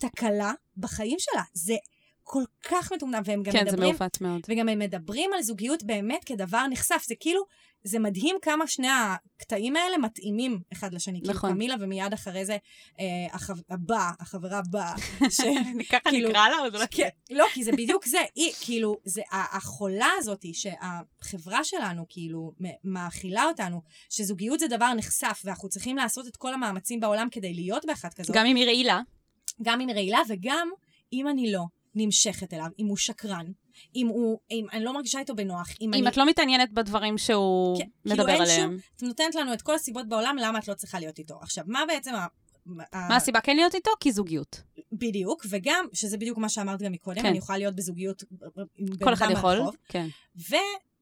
תקלה 0.00 0.52
בחיים 0.76 1.16
שלה. 1.18 1.42
זה 1.54 1.74
כל 2.22 2.42
כך 2.62 2.92
מטומטם, 2.92 3.22
והם 3.24 3.42
גם 3.42 3.52
כן, 3.52 3.64
זה 3.64 3.72
מדברים... 3.72 3.90
מעוות 3.90 4.20
מאוד. 4.20 4.40
וגם 4.48 4.68
הם 4.68 4.78
מדברים 4.78 5.32
על 5.32 5.42
זוגיות 5.42 5.82
באמת 5.82 6.24
כדבר 6.24 6.66
נחשף. 6.66 7.04
זה 7.06 7.14
כאילו, 7.20 7.42
זה 7.88 7.98
מדהים 7.98 8.36
כמה 8.42 8.66
שני 8.66 8.88
הקטעים 8.90 9.76
האלה 9.76 9.98
מתאימים 9.98 10.60
אחד 10.72 10.94
לשני. 10.94 11.20
נכון. 11.20 11.34
כאילו 11.34 11.54
קמילה 11.54 11.74
ומיד 11.80 12.12
אחרי 12.12 12.44
זה 12.44 12.56
אה. 13.00 13.06
הבאה, 13.70 14.10
החברה 14.20 14.58
הבאה. 14.58 14.94
ש... 15.36 15.40
ככה 15.90 16.10
כאילו- 16.10 16.28
נקרא 16.28 16.48
לה? 16.48 16.56
לא- 16.72 16.86
כן, 16.90 17.08
לא, 17.30 17.46
כי 17.54 17.64
זה 17.64 17.72
בדיוק 17.72 18.06
זה. 18.06 18.18
היא, 18.34 18.52
כאילו, 18.60 18.96
זה 19.04 19.22
החולה 19.32 20.08
הזאת, 20.18 20.44
שהחברה 20.52 21.64
שלנו, 21.64 22.04
כאילו, 22.08 22.52
מאכילה 22.84 23.44
אותנו, 23.44 23.82
שזוגיות 24.10 24.60
זה 24.60 24.68
דבר 24.68 24.94
נחשף, 24.94 25.42
ואנחנו 25.44 25.68
צריכים 25.68 25.96
לעשות 25.96 26.26
את 26.26 26.36
כל 26.36 26.54
המאמצים 26.54 27.00
בעולם 27.00 27.28
כדי 27.30 27.54
להיות 27.54 27.84
באחת 27.84 28.14
כזאת. 28.14 28.36
גם 28.36 28.46
אם 28.46 28.56
היא 28.56 28.64
רעילה. 28.66 29.00
גם 29.62 29.80
אם 29.80 29.90
רעילה, 29.90 30.18
וגם 30.28 30.70
אם 31.12 31.28
אני 31.28 31.52
לא 31.52 31.64
נמשכת 31.94 32.54
אליו, 32.54 32.68
אם 32.78 32.86
הוא 32.86 32.96
שקרן, 32.96 33.46
אם 33.96 34.06
הוא, 34.06 34.38
אם 34.50 34.66
אני 34.72 34.84
לא 34.84 34.94
מרגישה 34.94 35.18
איתו 35.18 35.34
בנוח, 35.34 35.68
אם 35.80 35.94
אני... 35.94 36.02
אם 36.02 36.08
את 36.08 36.16
לא 36.16 36.26
מתעניינת 36.26 36.72
בדברים 36.72 37.18
שהוא 37.18 37.78
כן, 37.78 37.84
כאילו 38.02 38.16
מדבר 38.16 38.32
אין 38.32 38.42
עליהם. 38.42 38.78
את 38.96 39.02
נותנת 39.02 39.34
לנו 39.34 39.52
את 39.52 39.62
כל 39.62 39.74
הסיבות 39.74 40.08
בעולם 40.08 40.36
למה 40.40 40.58
את 40.58 40.68
לא 40.68 40.74
צריכה 40.74 41.00
להיות 41.00 41.18
איתו. 41.18 41.38
עכשיו, 41.42 41.64
מה 41.66 41.82
בעצם 41.88 42.14
ה... 42.14 42.26
מה 42.94 43.16
הסיבה 43.16 43.40
כן 43.40 43.56
להיות 43.56 43.74
איתו? 43.74 43.90
כי 44.00 44.12
זוגיות. 44.12 44.62
בדיוק, 44.92 45.46
וגם, 45.50 45.86
שזה 45.92 46.16
בדיוק 46.16 46.38
מה 46.38 46.48
שאמרת 46.48 46.82
גם 46.82 46.92
מקודם, 46.92 47.22
כן. 47.22 47.28
אני 47.28 47.38
יכולה 47.38 47.58
להיות 47.58 47.74
בזוגיות 47.74 48.24
עם 48.76 48.86
בן 48.86 49.04
כל 49.04 49.14
אחד 49.14 49.28
יכול. 49.30 49.54
מהרחוב. 49.54 49.76
כן. 49.88 50.06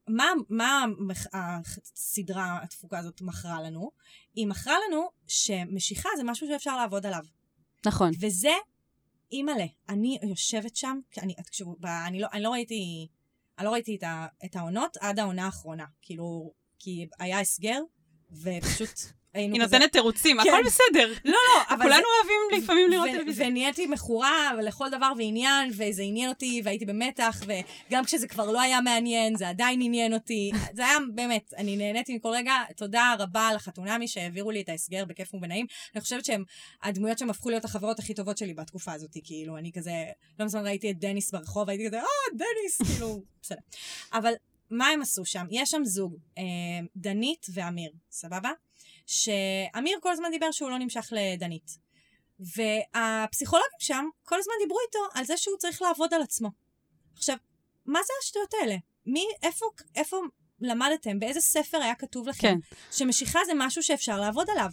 ומה 0.08 0.32
מה 0.48 0.84
הסדרה, 1.32 2.58
התפוקה 2.62 2.98
הזאת 2.98 3.20
מכרה 3.20 3.62
לנו? 3.62 3.90
היא 4.34 4.46
מכרה 4.46 4.74
לנו 4.88 5.08
שמשיכה 5.26 6.08
זה 6.16 6.24
משהו 6.24 6.46
שאפשר 6.46 6.76
לעבוד 6.76 7.06
עליו. 7.06 7.24
נכון. 7.86 8.10
וזה, 8.20 8.52
אימא'לה, 9.32 9.66
אני 9.88 10.18
יושבת 10.22 10.76
שם, 10.76 11.00
אני, 11.22 11.34
תקשיבו, 11.34 11.76
ב- 11.80 11.86
אני 11.86 12.20
לא, 12.20 12.28
אני 12.32 12.42
לא 12.42 12.50
ראיתי, 12.50 13.08
אני 13.58 13.66
לא 13.66 13.70
ראיתי 13.70 13.96
את, 13.96 14.02
ה, 14.02 14.26
את 14.44 14.56
העונות 14.56 14.96
עד 15.00 15.18
העונה 15.18 15.44
האחרונה. 15.44 15.84
כאילו, 16.02 16.52
כי 16.78 17.08
היה 17.18 17.40
הסגר, 17.40 17.80
ופשוט 18.30 18.98
היינו 19.36 19.54
היא 19.54 19.62
כזה... 19.62 19.76
נותנת 19.76 19.92
תירוצים, 19.92 20.36
כן. 20.42 20.48
הכל 20.48 20.62
בסדר. 20.66 21.12
לא, 21.24 21.30
לא, 21.32 21.62
אבל 21.74 21.82
כולנו 21.82 22.02
זה... 22.02 22.02
אוהבים 22.18 22.62
לפעמים 22.62 22.90
לראות 22.90 23.08
טלוויזיה. 23.12 23.46
ונהייתי 23.46 23.86
מכורה 23.86 24.50
לכל 24.62 24.90
דבר 24.90 25.12
ועניין, 25.18 25.70
וזה 25.72 26.02
עניין 26.02 26.28
אותי, 26.28 26.62
והייתי 26.64 26.84
במתח, 26.84 27.42
וגם 27.46 28.04
כשזה 28.04 28.28
כבר 28.28 28.50
לא 28.50 28.60
היה 28.60 28.80
מעניין, 28.80 29.36
זה 29.36 29.48
עדיין 29.48 29.80
עניין 29.82 30.14
אותי. 30.14 30.50
זה 30.72 30.86
היה 30.86 30.98
באמת, 31.14 31.54
אני 31.56 31.76
נהניתי 31.76 32.16
מכל 32.16 32.28
רגע. 32.28 32.54
תודה 32.76 33.14
רבה 33.18 33.50
לחתונמי 33.54 34.08
שהעבירו 34.08 34.50
לי 34.50 34.60
את 34.60 34.68
ההסגר 34.68 35.04
בכיף 35.04 35.34
ובנעים. 35.34 35.66
אני 35.94 36.00
חושבת 36.00 36.24
שהם, 36.24 36.44
הדמויות 36.82 37.18
שהם 37.18 37.30
הפכו 37.30 37.50
להיות 37.50 37.64
החברות 37.64 37.98
הכי 37.98 38.14
טובות 38.14 38.38
שלי 38.38 38.54
בתקופה 38.54 38.92
הזאת, 38.92 39.16
כאילו, 39.24 39.56
אני 39.56 39.72
כזה, 39.72 39.92
לא 40.38 40.46
מזמן 40.46 40.66
ראיתי 40.66 40.90
את 40.90 40.98
דניס 40.98 41.32
ברחוב, 41.32 41.68
הייתי 41.68 41.86
כזה, 41.86 41.98
אה, 41.98 42.04
דניס, 42.32 42.92
כאילו, 42.92 43.22
בסדר. 43.42 43.60
אבל 44.12 44.32
מה 44.70 44.88
הם 44.88 45.02
עשו 45.02 45.24
שם? 45.24 45.46
יש 45.50 45.70
שם 45.70 45.84
זוג, 45.84 46.16
אה, 46.38 46.42
דנית 46.96 47.46
ואמיר, 47.54 47.90
סבבה? 48.10 48.50
שאמיר 49.06 49.98
כל 50.02 50.10
הזמן 50.12 50.28
דיבר 50.30 50.50
שהוא 50.50 50.70
לא 50.70 50.78
נמשך 50.78 51.12
לדנית. 51.12 51.78
והפסיכולוגים 52.40 53.70
שם 53.78 54.04
כל 54.22 54.38
הזמן 54.38 54.54
דיברו 54.62 54.78
איתו 54.86 55.18
על 55.18 55.24
זה 55.24 55.36
שהוא 55.36 55.56
צריך 55.58 55.82
לעבוד 55.82 56.14
על 56.14 56.22
עצמו. 56.22 56.50
עכשיו, 57.16 57.36
מה 57.86 57.98
זה 58.02 58.12
השטויות 58.22 58.54
האלה? 58.60 58.76
מי, 59.06 59.24
איפה, 59.42 59.66
איפה 59.94 60.16
למדתם? 60.60 61.18
באיזה 61.18 61.40
ספר 61.40 61.78
היה 61.78 61.94
כתוב 61.94 62.28
לכם? 62.28 62.40
כן. 62.48 62.58
שמשיכה 62.92 63.38
זה 63.46 63.52
משהו 63.56 63.82
שאפשר 63.82 64.20
לעבוד 64.20 64.50
עליו. 64.50 64.70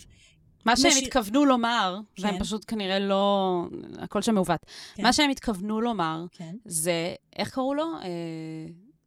מה 0.65 0.77
שהם 0.77 0.87
משאיר- 0.91 1.03
התכוונו 1.05 1.45
לומר, 1.45 1.99
כן. 2.15 2.23
והם 2.23 2.39
פשוט 2.39 2.65
כנראה 2.67 2.99
לא... 2.99 3.61
הכל 3.97 4.21
שם 4.21 4.35
מעוות. 4.35 4.59
כן. 4.95 5.03
מה 5.03 5.13
שהם 5.13 5.29
התכוונו 5.29 5.81
לומר, 5.81 6.25
כן. 6.31 6.55
זה, 6.65 7.15
איך 7.35 7.49
קראו 7.53 7.73
לו? 7.73 7.85
אה, 8.01 8.07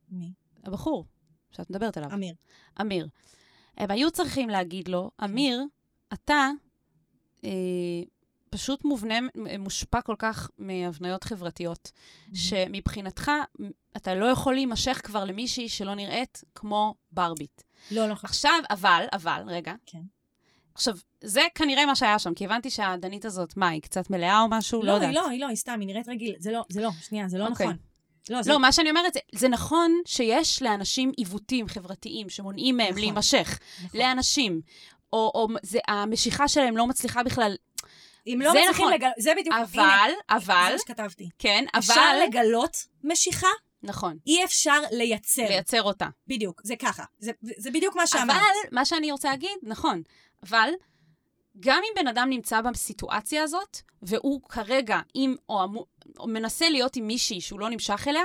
מי? 0.09 0.33
הבחור 0.65 1.05
שאת 1.51 1.71
מדברת 1.71 1.97
עליו. 1.97 2.11
אמיר. 2.15 2.35
אמיר. 2.81 3.07
הם 3.77 3.91
היו 3.91 4.11
צריכים 4.11 4.49
להגיד 4.49 4.89
לו, 4.89 5.11
אמיר, 5.25 5.63
אתה 6.13 6.51
אה, 7.45 7.51
פשוט 8.51 8.85
מובנה, 8.85 9.15
מושפע 9.59 10.01
כל 10.01 10.15
כך 10.19 10.51
מהבניות 10.59 11.25
חברתיות, 11.25 11.93
שמבחינתך, 12.35 13.31
מ- 13.61 13.71
אתה 13.97 14.15
לא 14.15 14.27
יכול 14.27 14.55
להימשך 14.55 15.01
כבר 15.05 15.25
למישהי 15.25 15.69
שלא 15.69 15.95
נראית 15.95 16.45
כמו 16.55 16.95
ברבית. 17.13 17.63
לא, 17.91 18.09
לא, 18.09 18.15
עכשיו, 18.23 18.53
אבל, 18.71 19.05
אבל, 19.13 19.43
רגע. 19.47 19.75
כן. 19.87 20.01
עכשיו, 20.75 20.95
זה 21.21 21.41
כנראה 21.55 21.87
מה 21.87 21.97
שהיה 21.97 22.19
שם, 22.19 22.35
כי 22.35 22.45
הבנתי 22.45 22.71
שהדנית 22.71 23.25
הזאת, 23.25 23.57
מה, 23.57 23.69
היא 23.69 23.83
קצת 23.83 24.11
מלאה 24.11 24.41
או 24.41 24.49
משהו? 24.51 24.81
לא, 24.83 24.87
לא, 24.87 24.93
יודעת. 24.93 25.09
היא 25.09 25.15
לא, 25.17 25.29
היא 25.29 25.41
לא, 25.41 25.47
היא 25.47 25.57
סתם, 25.57 25.81
היא 25.81 25.87
נראית 25.87 26.09
רגיל. 26.09 26.35
זה 26.39 26.53
לא, 26.53 26.65
זה 26.69 26.83
לא, 26.83 26.91
שנייה, 27.01 27.29
זה 27.29 27.39
לא 27.39 27.49
אוקיי. 27.49 27.67
נכון. 27.67 27.77
לא, 28.31 28.43
זה... 28.43 28.51
לא, 28.53 28.61
מה 28.61 28.73
שאני 28.73 28.91
אומרת, 28.91 29.15
זה, 29.15 29.21
זה 29.35 29.49
נכון 29.49 30.01
שיש 30.07 30.63
לאנשים 30.63 31.13
עיוותים 31.17 31.69
חברתיים 31.69 32.29
שמונעים 32.29 32.77
מהם 32.77 32.89
נכון. 32.89 33.01
להימשך. 33.01 33.59
נכון. 33.85 34.01
לאנשים. 34.01 34.61
או, 35.13 35.33
או 35.35 35.49
זה, 35.63 35.79
המשיכה 35.89 36.49
שלהם 36.49 36.77
לא 36.77 36.87
מצליחה 36.87 37.23
בכלל. 37.23 37.57
אם 38.27 38.41
לא 38.45 38.51
מצליחים 38.51 38.71
נכון. 38.71 38.93
לגלות, 38.93 39.15
זה 39.19 39.33
בדיוק, 39.37 39.55
אבל, 39.55 39.81
הנה, 39.81 40.07
אבל, 40.31 40.65
זה 40.67 40.73
מה 40.73 40.79
שכתבתי. 40.79 41.29
כן, 41.39 41.65
אפשר 41.79 41.93
אבל, 41.95 42.23
לגלות 42.29 42.87
משיכה, 43.05 43.47
נכון, 43.83 44.19
אי 44.27 44.45
אפשר 44.45 44.81
לייצר. 44.91 45.49
לייצר 45.49 45.83
אותה. 45.83 46.07
בדיוק, 46.27 46.61
זה 46.65 46.77
ככה. 46.77 47.05
זה, 47.19 47.33
זה 47.43 47.71
בדיוק 47.71 47.97
מה 47.97 48.07
שאמרת. 48.07 48.37
אבל, 48.37 48.73
מה 48.73 48.85
שאני 48.85 49.13
רוצה 49.13 49.31
להגיד, 49.31 49.59
נכון, 49.63 50.03
אבל 50.43 50.71
גם 51.61 51.83
אם 51.85 52.03
בן 52.03 52.09
אדם 52.09 52.27
נמצא 52.31 52.61
בסיטואציה 52.61 53.43
הזאת, 53.43 53.79
והוא 54.03 54.41
כרגע 54.49 55.01
עם, 55.15 55.37
או, 55.49 55.65
אמו- 55.65 55.87
או 56.19 56.27
מנסה 56.27 56.69
להיות 56.69 56.97
עם 56.97 57.07
מישהי 57.07 57.41
שהוא 57.41 57.61
לא 57.61 57.71
נמשך 57.71 58.05
אליה, 58.09 58.23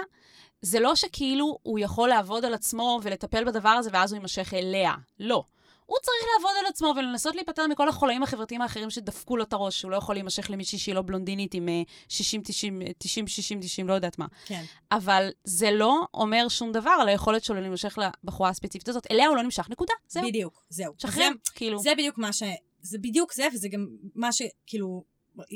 זה 0.61 0.79
לא 0.79 0.95
שכאילו 0.95 1.57
הוא 1.63 1.79
יכול 1.79 2.09
לעבוד 2.09 2.45
על 2.45 2.53
עצמו 2.53 2.99
ולטפל 3.03 3.43
בדבר 3.43 3.69
הזה 3.69 3.89
ואז 3.93 4.11
הוא 4.11 4.17
יימשך 4.17 4.53
אליה. 4.53 4.93
לא. 5.19 5.43
הוא 5.85 5.97
צריך 6.03 6.15
לעבוד 6.35 6.51
על 6.59 6.65
עצמו 6.65 6.93
ולנסות 6.97 7.35
להיפטר 7.35 7.67
מכל 7.67 7.89
החולאים 7.89 8.23
החברתיים 8.23 8.61
האחרים 8.61 8.89
שדפקו 8.89 9.37
לו 9.37 9.43
את 9.43 9.53
הראש, 9.53 9.79
שהוא 9.79 9.91
לא 9.91 9.95
יכול 9.95 10.15
להימשך 10.15 10.49
למישהי 10.49 10.77
שהיא 10.79 10.95
לא 10.95 11.01
בלונדינית 11.01 11.53
עם 11.53 11.69
אה, 11.69 11.81
60, 12.09 12.41
90, 12.41 12.81
90, 12.97 13.27
60, 13.27 13.59
90, 13.61 13.87
לא 13.87 13.93
יודעת 13.93 14.19
מה. 14.19 14.25
כן. 14.45 14.63
אבל 14.91 15.29
זה 15.43 15.71
לא 15.71 16.01
אומר 16.13 16.47
שום 16.49 16.71
דבר 16.71 16.91
על 17.01 17.07
היכולת 17.09 17.43
שלו 17.43 17.61
להימשך 17.61 17.97
לבחורה 18.23 18.49
הספציפית 18.49 18.89
הזאת. 18.89 19.07
אליה 19.11 19.27
הוא 19.27 19.35
לא 19.37 19.43
נמשך, 19.43 19.69
נקודה. 19.69 19.93
זהו. 20.07 20.23
בדיוק, 20.27 20.63
זהו. 20.69 20.93
שחרר, 20.97 21.29
זה- 21.45 21.51
כאילו. 21.55 21.79
זה 21.79 21.91
בדיוק 21.97 22.17
מה 22.17 22.33
ש... 22.33 22.43
זה 22.81 22.97
בדיוק 22.97 23.33
זה, 23.33 23.47
וזה 23.53 23.67
גם 23.69 23.87
מה 24.15 24.29
שכאילו... 24.31 25.03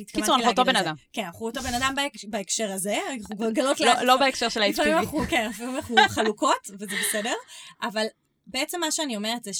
קיצור, 0.07 0.35
אנחנו 0.35 0.49
אותו 0.51 0.65
בן. 0.65 0.75
אדם. 0.75 0.95
כן, 1.13 1.23
אנחנו 1.23 1.45
אותו 1.45 1.61
בן 1.61 1.73
אדם 1.73 1.93
בהקש- 1.95 2.25
בהקשר 2.29 2.71
הזה, 2.71 2.97
אנחנו 3.13 3.35
מגלות 3.47 3.79
לא, 3.79 4.01
לא 4.01 4.17
בהקשר 4.17 4.49
של 4.49 4.61
ה-HPV. 4.61 5.25
כן, 5.29 5.49
לפעמים 5.49 5.75
אנחנו 5.75 5.95
חלוקות, 6.09 6.69
וזה 6.79 6.95
בסדר, 7.09 7.33
אבל 7.81 8.05
בעצם 8.47 8.79
מה 8.79 8.91
שאני 8.91 9.15
אומרת 9.15 9.43
זה 9.43 9.51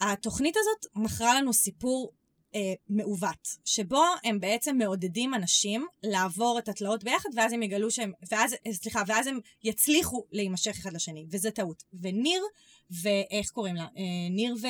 שהתוכנית 0.00 0.56
הזאת 0.56 0.92
מכרה 1.04 1.40
לנו 1.40 1.52
סיפור 1.52 2.12
אה, 2.54 2.72
מעוות, 2.88 3.48
שבו 3.64 4.02
הם 4.24 4.40
בעצם 4.40 4.78
מעודדים 4.78 5.34
אנשים 5.34 5.86
לעבור 6.02 6.58
את 6.58 6.68
התלאות 6.68 7.04
ביחד, 7.04 7.28
ואז 7.36 7.52
הם 7.52 7.62
יגלו 7.62 7.90
שהם, 7.90 8.12
ואז, 8.30 8.54
אה, 8.66 8.72
סליחה, 8.72 9.02
ואז 9.06 9.26
הם 9.26 9.38
יצליחו 9.64 10.24
להימשך 10.32 10.70
אחד 10.70 10.92
לשני, 10.92 11.26
וזה 11.30 11.50
טעות. 11.50 11.82
וניר, 12.02 12.42
ואיך 12.90 13.50
קוראים 13.50 13.76
לה? 13.76 13.82
אה, 13.82 13.88
ניר 14.30 14.54
ו... 14.62 14.66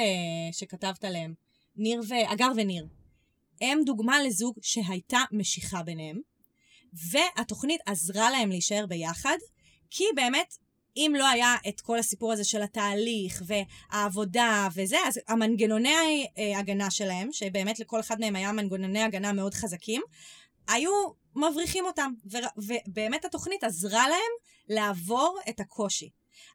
שכתבת 0.53 1.05
עליהם, 1.05 1.35
ניר. 1.77 2.01
אגר 2.27 2.53
וניר. 2.57 2.87
הם 3.61 3.79
דוגמה 3.87 4.23
לזוג 4.23 4.59
שהייתה 4.63 5.19
משיכה 5.33 5.83
ביניהם, 5.83 6.21
והתוכנית 7.11 7.81
עזרה 7.87 8.31
להם 8.31 8.51
להישאר 8.51 8.87
ביחד, 8.89 9.39
כי 9.91 10.05
באמת, 10.17 10.55
אם 10.97 11.15
לא 11.19 11.29
היה 11.29 11.57
את 11.69 11.81
כל 11.81 11.99
הסיפור 11.99 12.33
הזה 12.33 12.45
של 12.45 12.63
התהליך 12.63 13.43
והעבודה 13.47 14.69
וזה, 14.75 14.97
אז 15.07 15.21
המנגנוני 15.29 16.27
אה, 16.39 16.59
הגנה 16.59 16.91
שלהם, 16.91 17.33
שבאמת 17.33 17.79
לכל 17.79 18.01
אחד 18.01 18.21
מהם 18.21 18.37
היה 18.37 18.53
מנגנוני 18.53 19.03
הגנה 19.03 19.33
מאוד 19.33 19.55
חזקים, 19.55 20.03
היו 20.69 20.91
מבריחים 21.37 21.85
אותם, 21.87 22.13
ובאמת 22.57 23.25
התוכנית 23.25 23.65
עזרה 23.65 24.09
להם 24.09 24.33
לעבור 24.69 25.39
את 25.49 25.61
הקושי. 25.61 26.11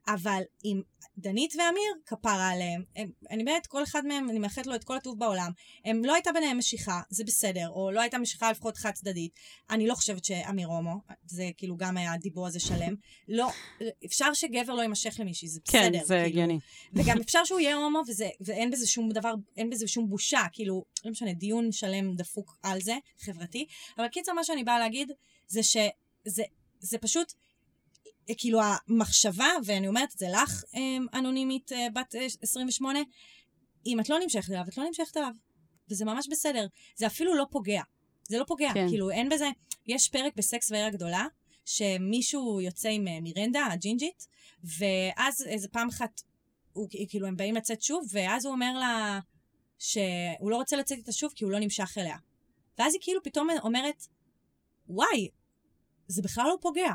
אבל 0.08 0.42
עם 0.64 0.82
דנית 1.18 1.54
ואמיר, 1.56 1.94
כפרה 2.06 2.50
עליהם, 2.50 2.84
הם, 2.96 3.12
אני 3.32 3.44
באמת, 3.44 3.68
כל 3.68 3.84
אחד 3.84 4.06
מהם, 4.06 4.30
אני 4.30 4.40
מאחלת 4.40 4.68
לו 4.68 4.76
את 4.76 4.84
כל 4.84 4.98
הטוב 4.98 5.20
בעולם, 5.20 5.52
הם 5.86 6.06
לא 6.06 6.14
הייתה 6.14 6.32
ביניהם 6.32 6.58
משיכה, 6.58 7.02
זה 7.10 7.24
בסדר, 7.24 7.70
או 7.70 7.92
לא 7.92 8.02
הייתה 8.02 8.18
משיכה 8.18 8.52
לפחות 8.52 8.78
חד 8.78 8.92
צדדית. 8.92 9.32
אני 9.70 9.88
לא 9.88 9.96
חושבת 9.96 10.26
שאמיר 10.26 10.68
הומו, 10.68 11.02
זה 11.26 11.50
כאילו 11.58 11.78
גם 11.78 11.98
היה 11.98 12.14
הדיבור 12.14 12.48
הזה 12.48 12.60
שלם. 12.60 12.96
לא, 13.28 13.50
אפשר 14.06 14.34
שגבר 14.34 14.74
לא 14.74 14.82
יימשך 14.82 15.16
למישהי, 15.20 15.48
זה 15.48 15.60
בסדר. 15.66 15.82
כן, 15.82 15.92
זה 15.92 16.08
כאילו. 16.08 16.26
הגיוני. 16.26 16.60
וגם 16.94 17.18
אפשר 17.26 17.44
שהוא 17.46 17.60
יהיה 17.60 17.76
הומו, 17.76 18.02
וזה, 18.08 18.30
ואין 18.42 18.72
בזה 18.72 18.88
שום 18.88 19.12
דבר, 19.12 19.34
אין 19.58 19.70
בזה 19.70 19.88
שום 19.88 20.10
בושה, 20.10 20.42
כאילו, 20.52 20.86
לא 21.06 21.12
משנה, 21.12 21.34
דיון 21.34 21.72
שלם 21.72 22.16
דפוק 22.16 22.58
על 22.64 22.82
זה, 22.82 22.98
חברתי. 23.20 23.66
אבל 23.98 24.08
קיצר, 24.08 24.34
מה 24.34 24.44
שאני 24.44 24.64
באה 24.64 24.80
להגיד, 24.80 25.12
זה 25.48 25.64
שזה 25.64 26.44
זה 26.80 26.98
פשוט, 26.98 27.34
כאילו, 28.38 28.60
המחשבה, 28.88 29.48
ואני 29.66 29.88
אומרת 29.88 30.14
את 30.14 30.20
זה 30.20 30.28
לך, 30.30 30.64
אה, 30.76 31.20
אנונימית 31.20 31.72
אה, 31.72 31.88
בת 31.94 32.16
אה, 32.16 32.26
28, 32.42 33.00
אם 33.86 34.00
את 34.00 34.10
לא 34.10 34.20
נמשכת 34.24 34.50
אליו, 34.50 34.64
את 34.68 34.78
לא 34.78 34.84
נמשכת 34.84 35.18
אליו. 35.18 35.32
וזה 35.90 36.06
ממש 36.06 36.28
בסדר. 36.32 36.68
זה 36.96 37.08
אפילו 37.08 37.36
לא 37.36 37.46
פוגע. 37.52 37.82
זה 38.30 38.40
לא 38.40 38.44
פוגע. 38.48 38.72
כן. 38.74 38.88
כאילו, 38.90 39.10
אין 39.10 39.30
בזה... 39.30 39.50
יש 39.88 40.10
פרק 40.10 40.34
בסקס 40.36 40.72
ועיר 40.72 40.86
הגדולה, 40.86 41.26
שמישהו 41.66 42.62
יוצא 42.62 42.90
עם 42.90 43.08
אה, 43.08 43.22
מירנדה, 43.22 43.66
הג'ינג'ית, 43.66 44.28
ואז 44.64 45.48
איזה 45.48 45.68
פעם 45.68 45.88
אחת, 45.90 46.22
הוא, 46.74 46.88
כאילו, 47.10 47.28
הם 47.28 47.38
באים 47.38 47.56
לצאת 47.56 47.82
שוב, 47.82 48.06
ואז 48.12 48.46
הוא 48.46 48.54
אומר 48.54 48.78
לה 48.80 49.20
שהוא 49.80 50.52
לא 50.52 50.56
רוצה 50.56 50.78
לצאת 50.78 50.98
איתה 50.98 51.12
שוב 51.12 51.32
כי 51.36 51.44
הוא 51.44 51.52
לא 51.52 51.60
נמשך 51.60 51.98
אליה. 51.98 52.18
ואז 52.78 52.94
היא 52.94 53.02
כאילו 53.04 53.24
פתאום 53.24 53.48
אומרת, 53.64 54.04
וואי, 54.88 55.30
זה 56.08 56.22
בכלל 56.22 56.44
לא 56.48 56.58
פוגע. 56.62 56.92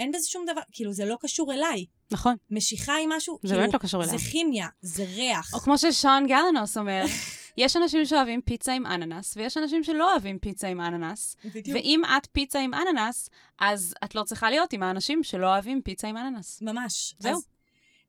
אין 0.00 0.12
בזה 0.12 0.28
שום 0.28 0.44
דבר, 0.46 0.60
כאילו, 0.72 0.92
זה 0.92 1.04
לא 1.04 1.16
קשור 1.20 1.52
אליי. 1.52 1.86
נכון. 2.10 2.36
משיכה 2.50 2.94
היא 2.94 3.08
משהו, 3.10 3.38
זה 3.42 3.48
כאילו, 3.48 3.60
באמת 3.60 3.74
לא 3.74 3.78
קשור 3.78 4.04
אליי. 4.04 4.18
זה 4.18 4.24
כימיה, 4.30 4.68
זה 4.82 5.04
ריח. 5.04 5.54
או 5.54 5.58
כמו 5.58 5.78
ששון 5.78 6.26
גלנוס 6.26 6.76
אומר, 6.76 7.04
יש 7.56 7.76
אנשים 7.76 8.04
שאוהבים 8.04 8.40
פיצה 8.42 8.72
עם 8.72 8.86
אננס, 8.86 9.36
ויש 9.36 9.56
אנשים 9.56 9.84
שלא 9.84 10.12
אוהבים 10.12 10.38
פיצה 10.38 10.68
עם 10.68 10.80
אננס. 10.80 11.36
בדיוק. 11.44 11.76
ואם 11.76 12.02
את 12.16 12.28
פיצה 12.32 12.60
עם 12.60 12.74
אננס, 12.74 13.30
אז 13.60 13.94
את 14.04 14.14
לא 14.14 14.22
צריכה 14.22 14.50
להיות 14.50 14.72
עם 14.72 14.82
האנשים 14.82 15.22
שלא 15.22 15.46
אוהבים 15.46 15.82
פיצה 15.82 16.08
עם 16.08 16.16
אננס. 16.16 16.62
ממש. 16.62 17.14
זהו. 17.18 17.36
אז, 17.36 17.46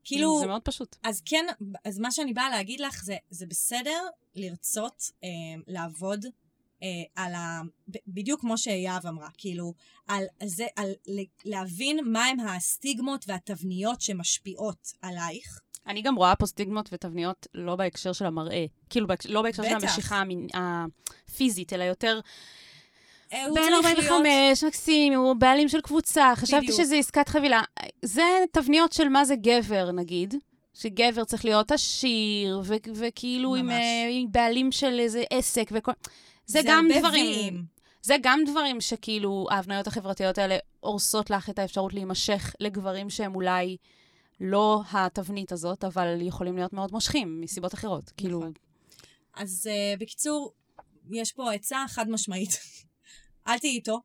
כאילו, 0.04 0.38
זה 0.40 0.46
מאוד 0.46 0.62
פשוט. 0.62 0.96
אז 1.02 1.22
כן, 1.24 1.46
אז 1.84 1.98
מה 1.98 2.10
שאני 2.10 2.32
באה 2.32 2.50
להגיד 2.50 2.80
לך 2.80 3.04
זה, 3.04 3.16
זה 3.30 3.46
בסדר 3.46 4.06
לרצות 4.34 5.02
אה, 5.24 5.28
לעבוד 5.66 6.26
אה, 6.82 6.88
על 7.24 7.34
ה... 7.34 7.60
בדיוק 8.06 8.40
כמו 8.40 8.58
שיהב 8.58 9.06
אמרה, 9.06 9.28
כאילו, 9.38 9.74
על 10.08 10.24
זה, 10.44 10.66
על 10.76 10.90
להבין 11.44 11.98
מהם 12.04 12.40
הסטיגמות 12.40 13.24
והתבניות 13.28 14.00
שמשפיעות 14.00 14.92
עלייך. 15.02 15.60
אני 15.86 16.02
גם 16.02 16.14
רואה 16.14 16.36
פה 16.36 16.46
סטיגמות 16.46 16.88
ותבניות 16.92 17.46
לא 17.54 17.76
בהקשר 17.76 18.12
של 18.12 18.26
המראה. 18.26 18.64
כאילו, 18.90 19.06
בהקשר, 19.06 19.30
לא 19.30 19.42
בהקשר 19.42 19.62
של 19.62 19.74
בטח. 19.76 19.82
המשיכה 19.82 20.16
המין- 20.16 20.46
הפיזית, 20.54 21.72
אלא 21.72 21.84
יותר 21.84 22.20
בן 23.32 23.38
צריך 23.54 23.72
45, 23.74 24.08
להיות... 24.62 24.64
מקסים, 24.64 25.12
הוא 25.12 25.36
בעלים 25.36 25.68
של 25.68 25.80
קבוצה, 25.80 26.32
חשבתי 26.36 26.62
בדיוק. 26.66 26.80
שזה 26.80 26.96
עסקת 26.96 27.28
חבילה. 27.28 27.62
זה 28.02 28.22
תבניות 28.52 28.92
של 28.92 29.08
מה 29.08 29.24
זה 29.24 29.34
גבר, 29.36 29.90
נגיד. 29.92 30.34
שגבר 30.74 31.24
צריך 31.24 31.44
להיות 31.44 31.72
עשיר, 31.72 32.60
ו- 32.64 32.74
וכאילו 32.94 33.56
עם. 33.56 33.70
אה, 33.70 34.06
עם 34.10 34.32
בעלים 34.32 34.72
של 34.72 35.00
איזה 35.00 35.22
עסק 35.30 35.68
וכל... 35.72 35.92
זה, 36.52 36.62
זה 36.62 36.68
גם 36.68 36.88
דברים... 36.98 37.26
ויים. 37.26 37.64
זה 38.02 38.16
גם 38.22 38.40
דברים 38.46 38.80
שכאילו 38.80 39.46
ההבניות 39.50 39.86
החברתיות 39.86 40.38
האלה 40.38 40.58
הורסות 40.80 41.30
לך 41.30 41.50
את 41.50 41.58
האפשרות 41.58 41.94
להימשך 41.94 42.54
לגברים 42.60 43.10
שהם 43.10 43.34
אולי 43.34 43.76
לא 44.40 44.82
התבנית 44.92 45.52
הזאת, 45.52 45.84
אבל 45.84 46.18
יכולים 46.20 46.56
להיות 46.56 46.72
מאוד 46.72 46.92
מושכים 46.92 47.40
מסיבות 47.40 47.74
אחרות. 47.74 48.12
כאילו, 48.16 48.38
נכון. 48.38 48.52
אז 49.34 49.70
uh, 49.70 50.00
בקיצור, 50.00 50.52
יש 51.10 51.32
פה 51.32 51.52
עצה 51.52 51.84
חד 51.88 52.10
משמעית. 52.10 52.50
אל 53.48 53.58
תהיי 53.58 53.70
איתו, 53.70 54.00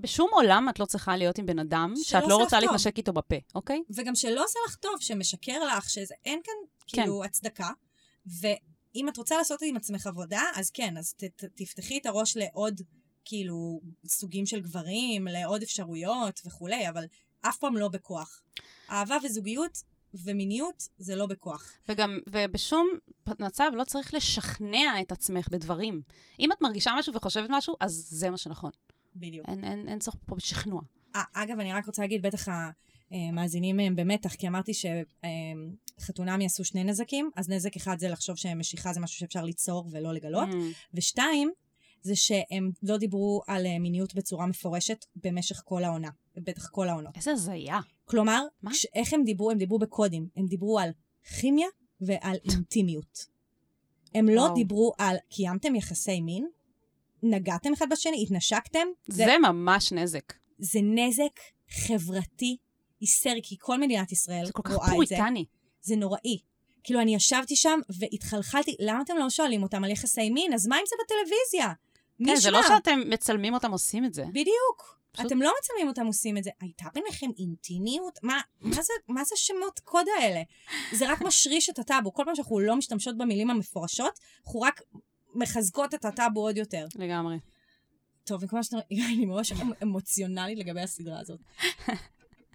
בשום 0.00 0.30
עולם 0.32 0.68
את 0.68 0.80
לא 0.80 0.84
צריכה 0.84 1.16
להיות 1.16 1.38
עם 1.38 1.46
בן 1.46 1.58
אדם 1.58 1.94
שאת 2.02 2.22
לא 2.28 2.36
רוצה. 2.36 2.60
להתנשק 2.60 2.98
איתו 2.98 3.12
בפה, 3.12 3.36
אוקיי? 3.54 3.82
וגם 3.96 4.14
שלא 4.14 4.44
עושה 4.44 4.58
לך 4.66 4.76
טוב, 4.76 4.94
שמשקר 5.00 5.64
לך, 5.64 5.90
שזה 5.90 6.14
אין 6.24 6.40
כאן 6.44 6.54
כן. 6.86 7.02
כאילו 7.02 7.24
הצדקה. 7.24 7.70
ואם 8.96 9.08
את 9.08 9.16
רוצה 9.16 9.36
לעשות 9.36 9.62
עם 9.62 9.76
עצמך 9.76 10.06
עבודה, 10.06 10.42
אז 10.54 10.70
כן, 10.70 10.96
אז 10.96 11.14
ת, 11.14 11.24
ת, 11.24 11.44
תפתחי 11.54 11.98
את 11.98 12.06
הראש 12.06 12.36
לעוד 12.36 12.80
כאילו 13.24 13.80
סוגים 14.06 14.46
של 14.46 14.60
גברים, 14.60 15.28
לעוד 15.28 15.62
אפשרויות 15.62 16.40
וכולי, 16.46 16.88
אבל 16.88 17.04
אף 17.40 17.58
פעם 17.58 17.76
לא 17.76 17.88
בכוח. 17.88 18.42
אהבה 18.90 19.16
וזוגיות 19.24 19.82
ומיניות 20.14 20.88
זה 20.98 21.16
לא 21.16 21.26
בכוח. 21.26 21.72
וגם, 21.88 22.18
ובשום 22.30 22.88
מצב 23.38 23.70
לא 23.74 23.84
צריך 23.84 24.14
לשכנע 24.14 25.00
את 25.00 25.12
עצמך 25.12 25.48
בדברים. 25.48 26.02
אם 26.40 26.52
את 26.52 26.60
מרגישה 26.60 26.90
משהו 26.98 27.14
וחושבת 27.14 27.50
משהו, 27.50 27.76
אז 27.80 28.06
זה 28.10 28.30
מה 28.30 28.36
שנכון. 28.36 28.70
בדיוק. 29.16 29.48
אין, 29.48 29.64
אין, 29.64 29.88
אין 29.88 29.98
צורך 29.98 30.16
פה 30.26 30.36
בשכנוע. 30.36 30.80
아, 31.14 31.18
אגב, 31.32 31.60
אני 31.60 31.72
רק 31.72 31.86
רוצה 31.86 32.02
להגיד, 32.02 32.22
בטח 32.22 32.48
המאזינים 33.10 33.80
הם 33.80 33.96
במתח, 33.96 34.34
כי 34.34 34.48
אמרתי 34.48 34.72
שחתונמי 35.98 36.46
עשו 36.46 36.64
שני 36.64 36.84
נזקים, 36.84 37.30
אז 37.36 37.48
נזק 37.48 37.76
אחד 37.76 37.96
זה 37.98 38.08
לחשוב 38.08 38.36
שמשיכה 38.36 38.92
זה 38.92 39.00
משהו 39.00 39.18
שאפשר 39.18 39.44
ליצור 39.44 39.88
ולא 39.90 40.12
לגלות, 40.14 40.48
Mm. 40.48 40.54
ושתיים, 40.94 41.50
זה 42.02 42.16
שהם 42.16 42.70
לא 42.82 42.96
דיברו 42.96 43.42
על 43.46 43.66
אה, 43.66 43.78
מיניות 43.78 44.14
בצורה 44.14 44.46
מפורשת 44.46 45.04
במשך 45.24 45.62
כל 45.64 45.84
העונה, 45.84 46.08
בטח 46.36 46.68
כל 46.68 46.88
העונות. 46.88 47.16
איזה 47.16 47.30
הזיה. 47.32 47.80
כלומר, 48.04 48.42
מה? 48.62 48.70
כש- 48.70 48.86
איך 48.94 49.12
הם 49.12 49.24
דיברו? 49.24 49.50
הם 49.50 49.58
דיברו 49.58 49.78
בקודים. 49.78 50.28
הם 50.36 50.46
דיברו 50.46 50.78
על 50.78 50.90
כימיה 51.40 51.66
ועל 52.00 52.36
אינטימיות. 52.52 53.26
הם 54.14 54.28
לא 54.28 54.40
וואו. 54.40 54.54
דיברו 54.54 54.92
על 54.98 55.16
קיימתם 55.28 55.74
יחסי 55.74 56.20
מין, 56.20 56.46
נגעתם 57.22 57.72
אחד 57.72 57.86
בשני, 57.90 58.22
התנשקתם. 58.22 58.86
זה 59.08 59.24
ממש 59.42 59.92
נזק. 59.92 60.32
זה 60.58 60.78
נזק 60.82 61.40
חברתי 61.70 62.56
היסטרי, 63.00 63.40
כי 63.42 63.56
כל 63.60 63.80
מדינת 63.80 64.12
ישראל 64.12 64.46
זה 64.46 64.52
כל 64.52 64.62
כך 64.64 64.70
רואה 64.74 64.86
את 64.86 64.90
זה. 64.90 64.94
פוריטני. 65.16 65.44
זה 65.82 65.96
נוראי. 65.96 66.38
כאילו, 66.84 67.00
אני 67.00 67.14
ישבתי 67.14 67.56
שם 67.56 67.80
והתחלחלתי, 68.00 68.76
למה 68.80 69.02
אתם 69.02 69.16
לא 69.16 69.30
שואלים 69.30 69.62
אותם 69.62 69.84
על 69.84 69.90
יחסי 69.90 70.30
מין? 70.30 70.52
אז 70.54 70.66
מה 70.66 70.76
אם 70.76 70.84
זה 70.88 70.96
בטלוויזיה? 71.04 71.72
מי 72.20 72.26
כן, 72.30 72.36
זה 72.36 72.50
לא? 72.50 72.62
שאתם 72.62 73.00
מצלמים 73.06 73.54
אותם 73.54 73.70
עושים 73.72 74.04
את 74.04 74.14
זה. 74.14 74.24
בדיוק. 74.32 74.98
פשוט- 75.12 75.26
אתם 75.26 75.42
לא 75.42 75.52
מצלמים 75.60 75.88
אותם 75.88 76.06
עושים 76.06 76.38
את 76.38 76.44
זה. 76.44 76.50
הייתה 76.60 76.84
ביניכם 76.94 77.26
אינטימיות? 77.38 78.18
מה, 78.22 78.40
מה, 78.60 78.82
זה, 78.82 78.92
מה 79.08 79.24
זה 79.24 79.36
שמות 79.36 79.80
קוד 79.84 80.06
האלה? 80.20 80.42
זה 80.92 81.12
רק 81.12 81.20
משריש 81.22 81.70
את 81.70 81.78
הטאבו. 81.78 82.12
כל 82.14 82.22
פעם 82.26 82.34
שאנחנו 82.34 82.60
לא 82.60 82.76
משתמשות 82.76 83.18
במילים 83.18 83.50
המפורשות, 83.50 84.20
אנחנו 84.46 84.60
רק 84.60 84.82
מחזקות 85.34 85.94
את 85.94 86.04
הטאבו 86.04 86.40
עוד 86.40 86.56
יותר. 86.56 86.86
לגמרי. 86.94 87.36
טוב, 88.24 88.42
וכמו 88.44 88.64
שאתה 88.64 88.76
אני 89.08 89.26
ממש 89.26 89.52
אמ- 89.52 89.72
אמוציונלית 89.82 90.58
לגבי 90.58 90.80
הסדרה 90.80 91.20
הזאת. 91.20 91.40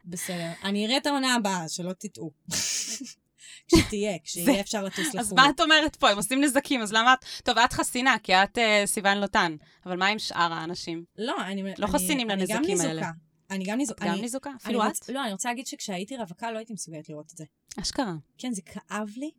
בסדר. 0.06 0.52
אני 0.64 0.86
אראה 0.86 0.97
את 0.97 1.06
העונה 1.06 1.36
הבאה, 1.36 1.70
שלא 1.70 1.93
תטעו. 1.93 2.32
כשתהיה, 3.68 4.20
כשיהיה 4.24 4.62
אפשר 4.62 4.84
לטוס 4.84 5.08
לחו"ל. 5.08 5.20
אז 5.20 5.34
מה 5.34 5.49
את 5.49 5.60
אומרת 5.60 5.95
פה? 5.95 6.10
הם 6.10 6.18
עושים 6.18 6.41
נזקים, 6.43 6.82
אז 6.82 6.93
למה 6.93 7.14
את... 7.14 7.26
טוב, 7.43 7.58
את 7.58 7.74
חסינה, 7.74 8.16
כי 8.24 8.34
את 8.36 8.58
אה, 8.58 8.84
סיוון 8.86 9.18
לוטן. 9.18 9.56
אבל 9.86 9.97
מה 9.97 10.08
עם 10.08 10.20
שאר 10.20 10.54
האנשים? 10.54 11.04
לא, 11.18 11.36
אני... 11.45 11.64
לא 11.64 11.70
אני- 11.86 11.88
חסינים 11.88 12.32
אני 12.32 12.45
גם 12.45 12.58
לנזקים 12.62 12.80
האלה. 12.82 12.93
ניזוקה. 12.93 13.12
אני 13.52 13.64
גם 13.66 13.78
ניזוקה. 13.78 14.06
גם 14.06 14.12
אני- 14.14 14.22
ניזוקה? 14.22 14.49
אני 14.49 14.58
אפילו 14.58 14.88
את? 14.88 15.10
לא, 15.10 15.24
אני 15.24 15.32
רוצה 15.32 15.49
להגיד 15.49 15.68
שכשהייתי 15.68 16.18
רווקה 16.18 16.52
לא 16.52 16.58
הייתי 16.58 16.74
מסוגלת 16.74 17.10
לראות 17.10 17.32
את 17.32 17.38
זה. 17.38 17.43
אשכרה. 17.82 18.14
כן, 18.38 18.54
זה 18.54 18.62
כאב 18.62 19.10
לי. 19.18 19.32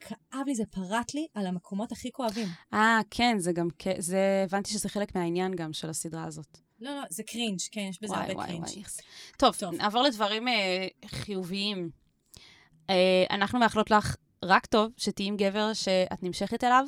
כאב 0.00 0.46
לי, 0.46 0.54
זה 0.54 0.64
פרט 0.70 1.14
לי 1.14 1.26
על 1.34 1.46
המקומות 1.46 1.92
הכי 1.92 2.12
כואבים. 2.12 2.48
אה, 2.74 3.00
כן, 3.10 3.36
זה 3.38 3.52
גם... 3.52 3.68
זה... 3.98 4.44
הבנתי 4.46 4.70
שזה 4.70 4.88
חלק 4.88 5.14
מהעניין 5.16 5.54
גם 5.54 5.72
של 5.72 5.90
הסדרה 5.90 6.24
הזאת. 6.24 6.58
לא, 6.82 6.94
לא, 6.94 7.02
זה 7.10 7.22
קרינג', 7.22 7.58
כן, 7.70 7.86
יש 7.90 8.02
בזה 8.02 8.12
וואי, 8.12 8.22
הרבה 8.22 8.34
וואי, 8.34 8.46
קרינג'. 8.46 8.64
וואי. 8.64 8.82
טוב, 9.36 9.54
טוב. 9.54 9.74
נעבור 9.74 10.02
לדברים 10.02 10.48
אה, 10.48 10.86
חיוביים. 11.06 11.90
אה, 12.90 13.24
אנחנו 13.30 13.58
מאחלות 13.58 13.90
לך 13.90 14.16
רק 14.42 14.66
טוב 14.66 14.92
שתהיי 14.96 15.26
עם 15.28 15.36
גבר 15.36 15.72
שאת 15.72 16.22
נמשכת 16.22 16.64
אליו, 16.64 16.86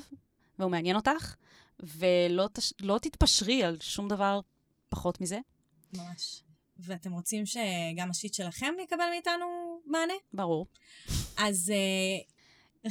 והוא 0.59 0.71
מעניין 0.71 0.97
אותך, 0.97 1.35
ולא 1.81 2.49
תש... 2.53 2.73
לא 2.81 2.99
תתפשרי 2.99 3.65
על 3.65 3.77
שום 3.81 4.09
דבר 4.09 4.41
פחות 4.89 5.21
מזה. 5.21 5.39
ממש. 5.93 6.43
ואתם 6.79 7.13
רוצים 7.13 7.47
שגם 7.47 8.11
השיט 8.11 8.35
שלכם 8.35 8.75
יקבל 8.83 9.05
מאיתנו 9.11 9.81
מענה? 9.87 10.15
ברור. 10.33 10.67
אז 11.37 11.71
אה, 11.71 12.34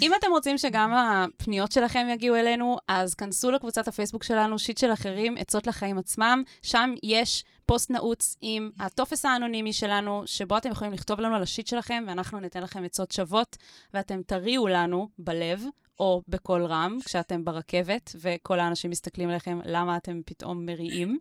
אם 0.02 0.12
אתם 0.20 0.28
רוצים 0.32 0.58
שגם 0.58 0.94
הפניות 0.94 1.72
שלכם 1.72 2.08
יגיעו 2.12 2.36
אלינו, 2.36 2.78
אז 2.88 3.14
כנסו 3.14 3.52
לקבוצת 3.52 3.88
הפייסבוק 3.88 4.24
שלנו, 4.24 4.60
שיט 4.60 4.78
של 4.78 4.94
אחרים, 4.94 5.38
עצות 5.38 5.68
לחיים 5.68 5.98
עצמם. 5.98 6.44
שם 6.62 6.94
יש 7.04 7.44
פוסט 7.66 7.92
נעוץ 7.92 8.38
עם 8.42 8.72
הטופס 8.80 9.26
האנונימי 9.26 9.74
שלנו, 9.74 10.24
שבו 10.26 10.58
אתם 10.58 10.72
יכולים 10.72 10.94
לכתוב 10.94 11.20
לנו 11.20 11.36
על 11.36 11.44
השיט 11.44 11.68
שלכם, 11.68 12.04
ואנחנו 12.08 12.40
ניתן 12.40 12.64
לכם 12.64 12.84
עצות 12.84 13.12
שוות, 13.12 13.58
ואתם 13.94 14.22
תריעו 14.24 14.68
לנו 14.68 15.10
בלב, 15.18 15.64
או 16.00 16.22
בקול 16.28 16.66
רם, 16.66 16.98
כשאתם 17.06 17.46
ברכבת, 17.46 18.16
וכל 18.22 18.60
האנשים 18.60 18.92
מסתכלים 18.92 19.30
עליכם, 19.30 19.60
למה 19.66 19.98
אתם 19.98 20.22
פתאום 20.26 20.66
מריעים. 20.66 21.18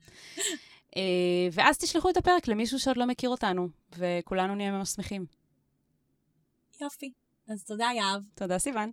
אה, 0.97 1.03
ואז 1.53 1.79
תשלחו 1.79 2.11
את 2.11 2.17
הפרק 2.17 2.49
למישהו 2.49 2.79
שעוד 2.79 2.97
לא 2.97 3.07
מכיר 3.07 3.31
אותנו, 3.31 3.69
וכולנו 3.99 4.55
נהיה 4.55 4.71
ממש 4.71 4.89
שמחים. 4.89 5.27
יופי. 6.81 7.22
אז 7.49 7.65
תודה, 7.65 7.89
יהב. 7.97 8.23
תודה, 8.35 8.59
סיוון. 8.59 8.91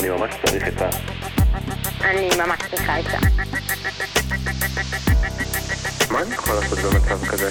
אני 0.00 0.08
ממש 0.08 0.34
צריך 0.46 0.68
את 0.68 0.82
ה... 0.82 0.88
אני 2.00 2.28
ממש 2.46 2.60
צריכה 2.70 2.96
עצה. 2.96 3.18
מה 6.12 6.22
אני 6.22 6.34
יכול 6.34 6.54
לעשות 6.54 6.78
במצב 6.78 7.26
כזה? 7.26 7.50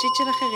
שיט 0.00 0.14
של 0.18 0.30
אחרים. 0.30 0.51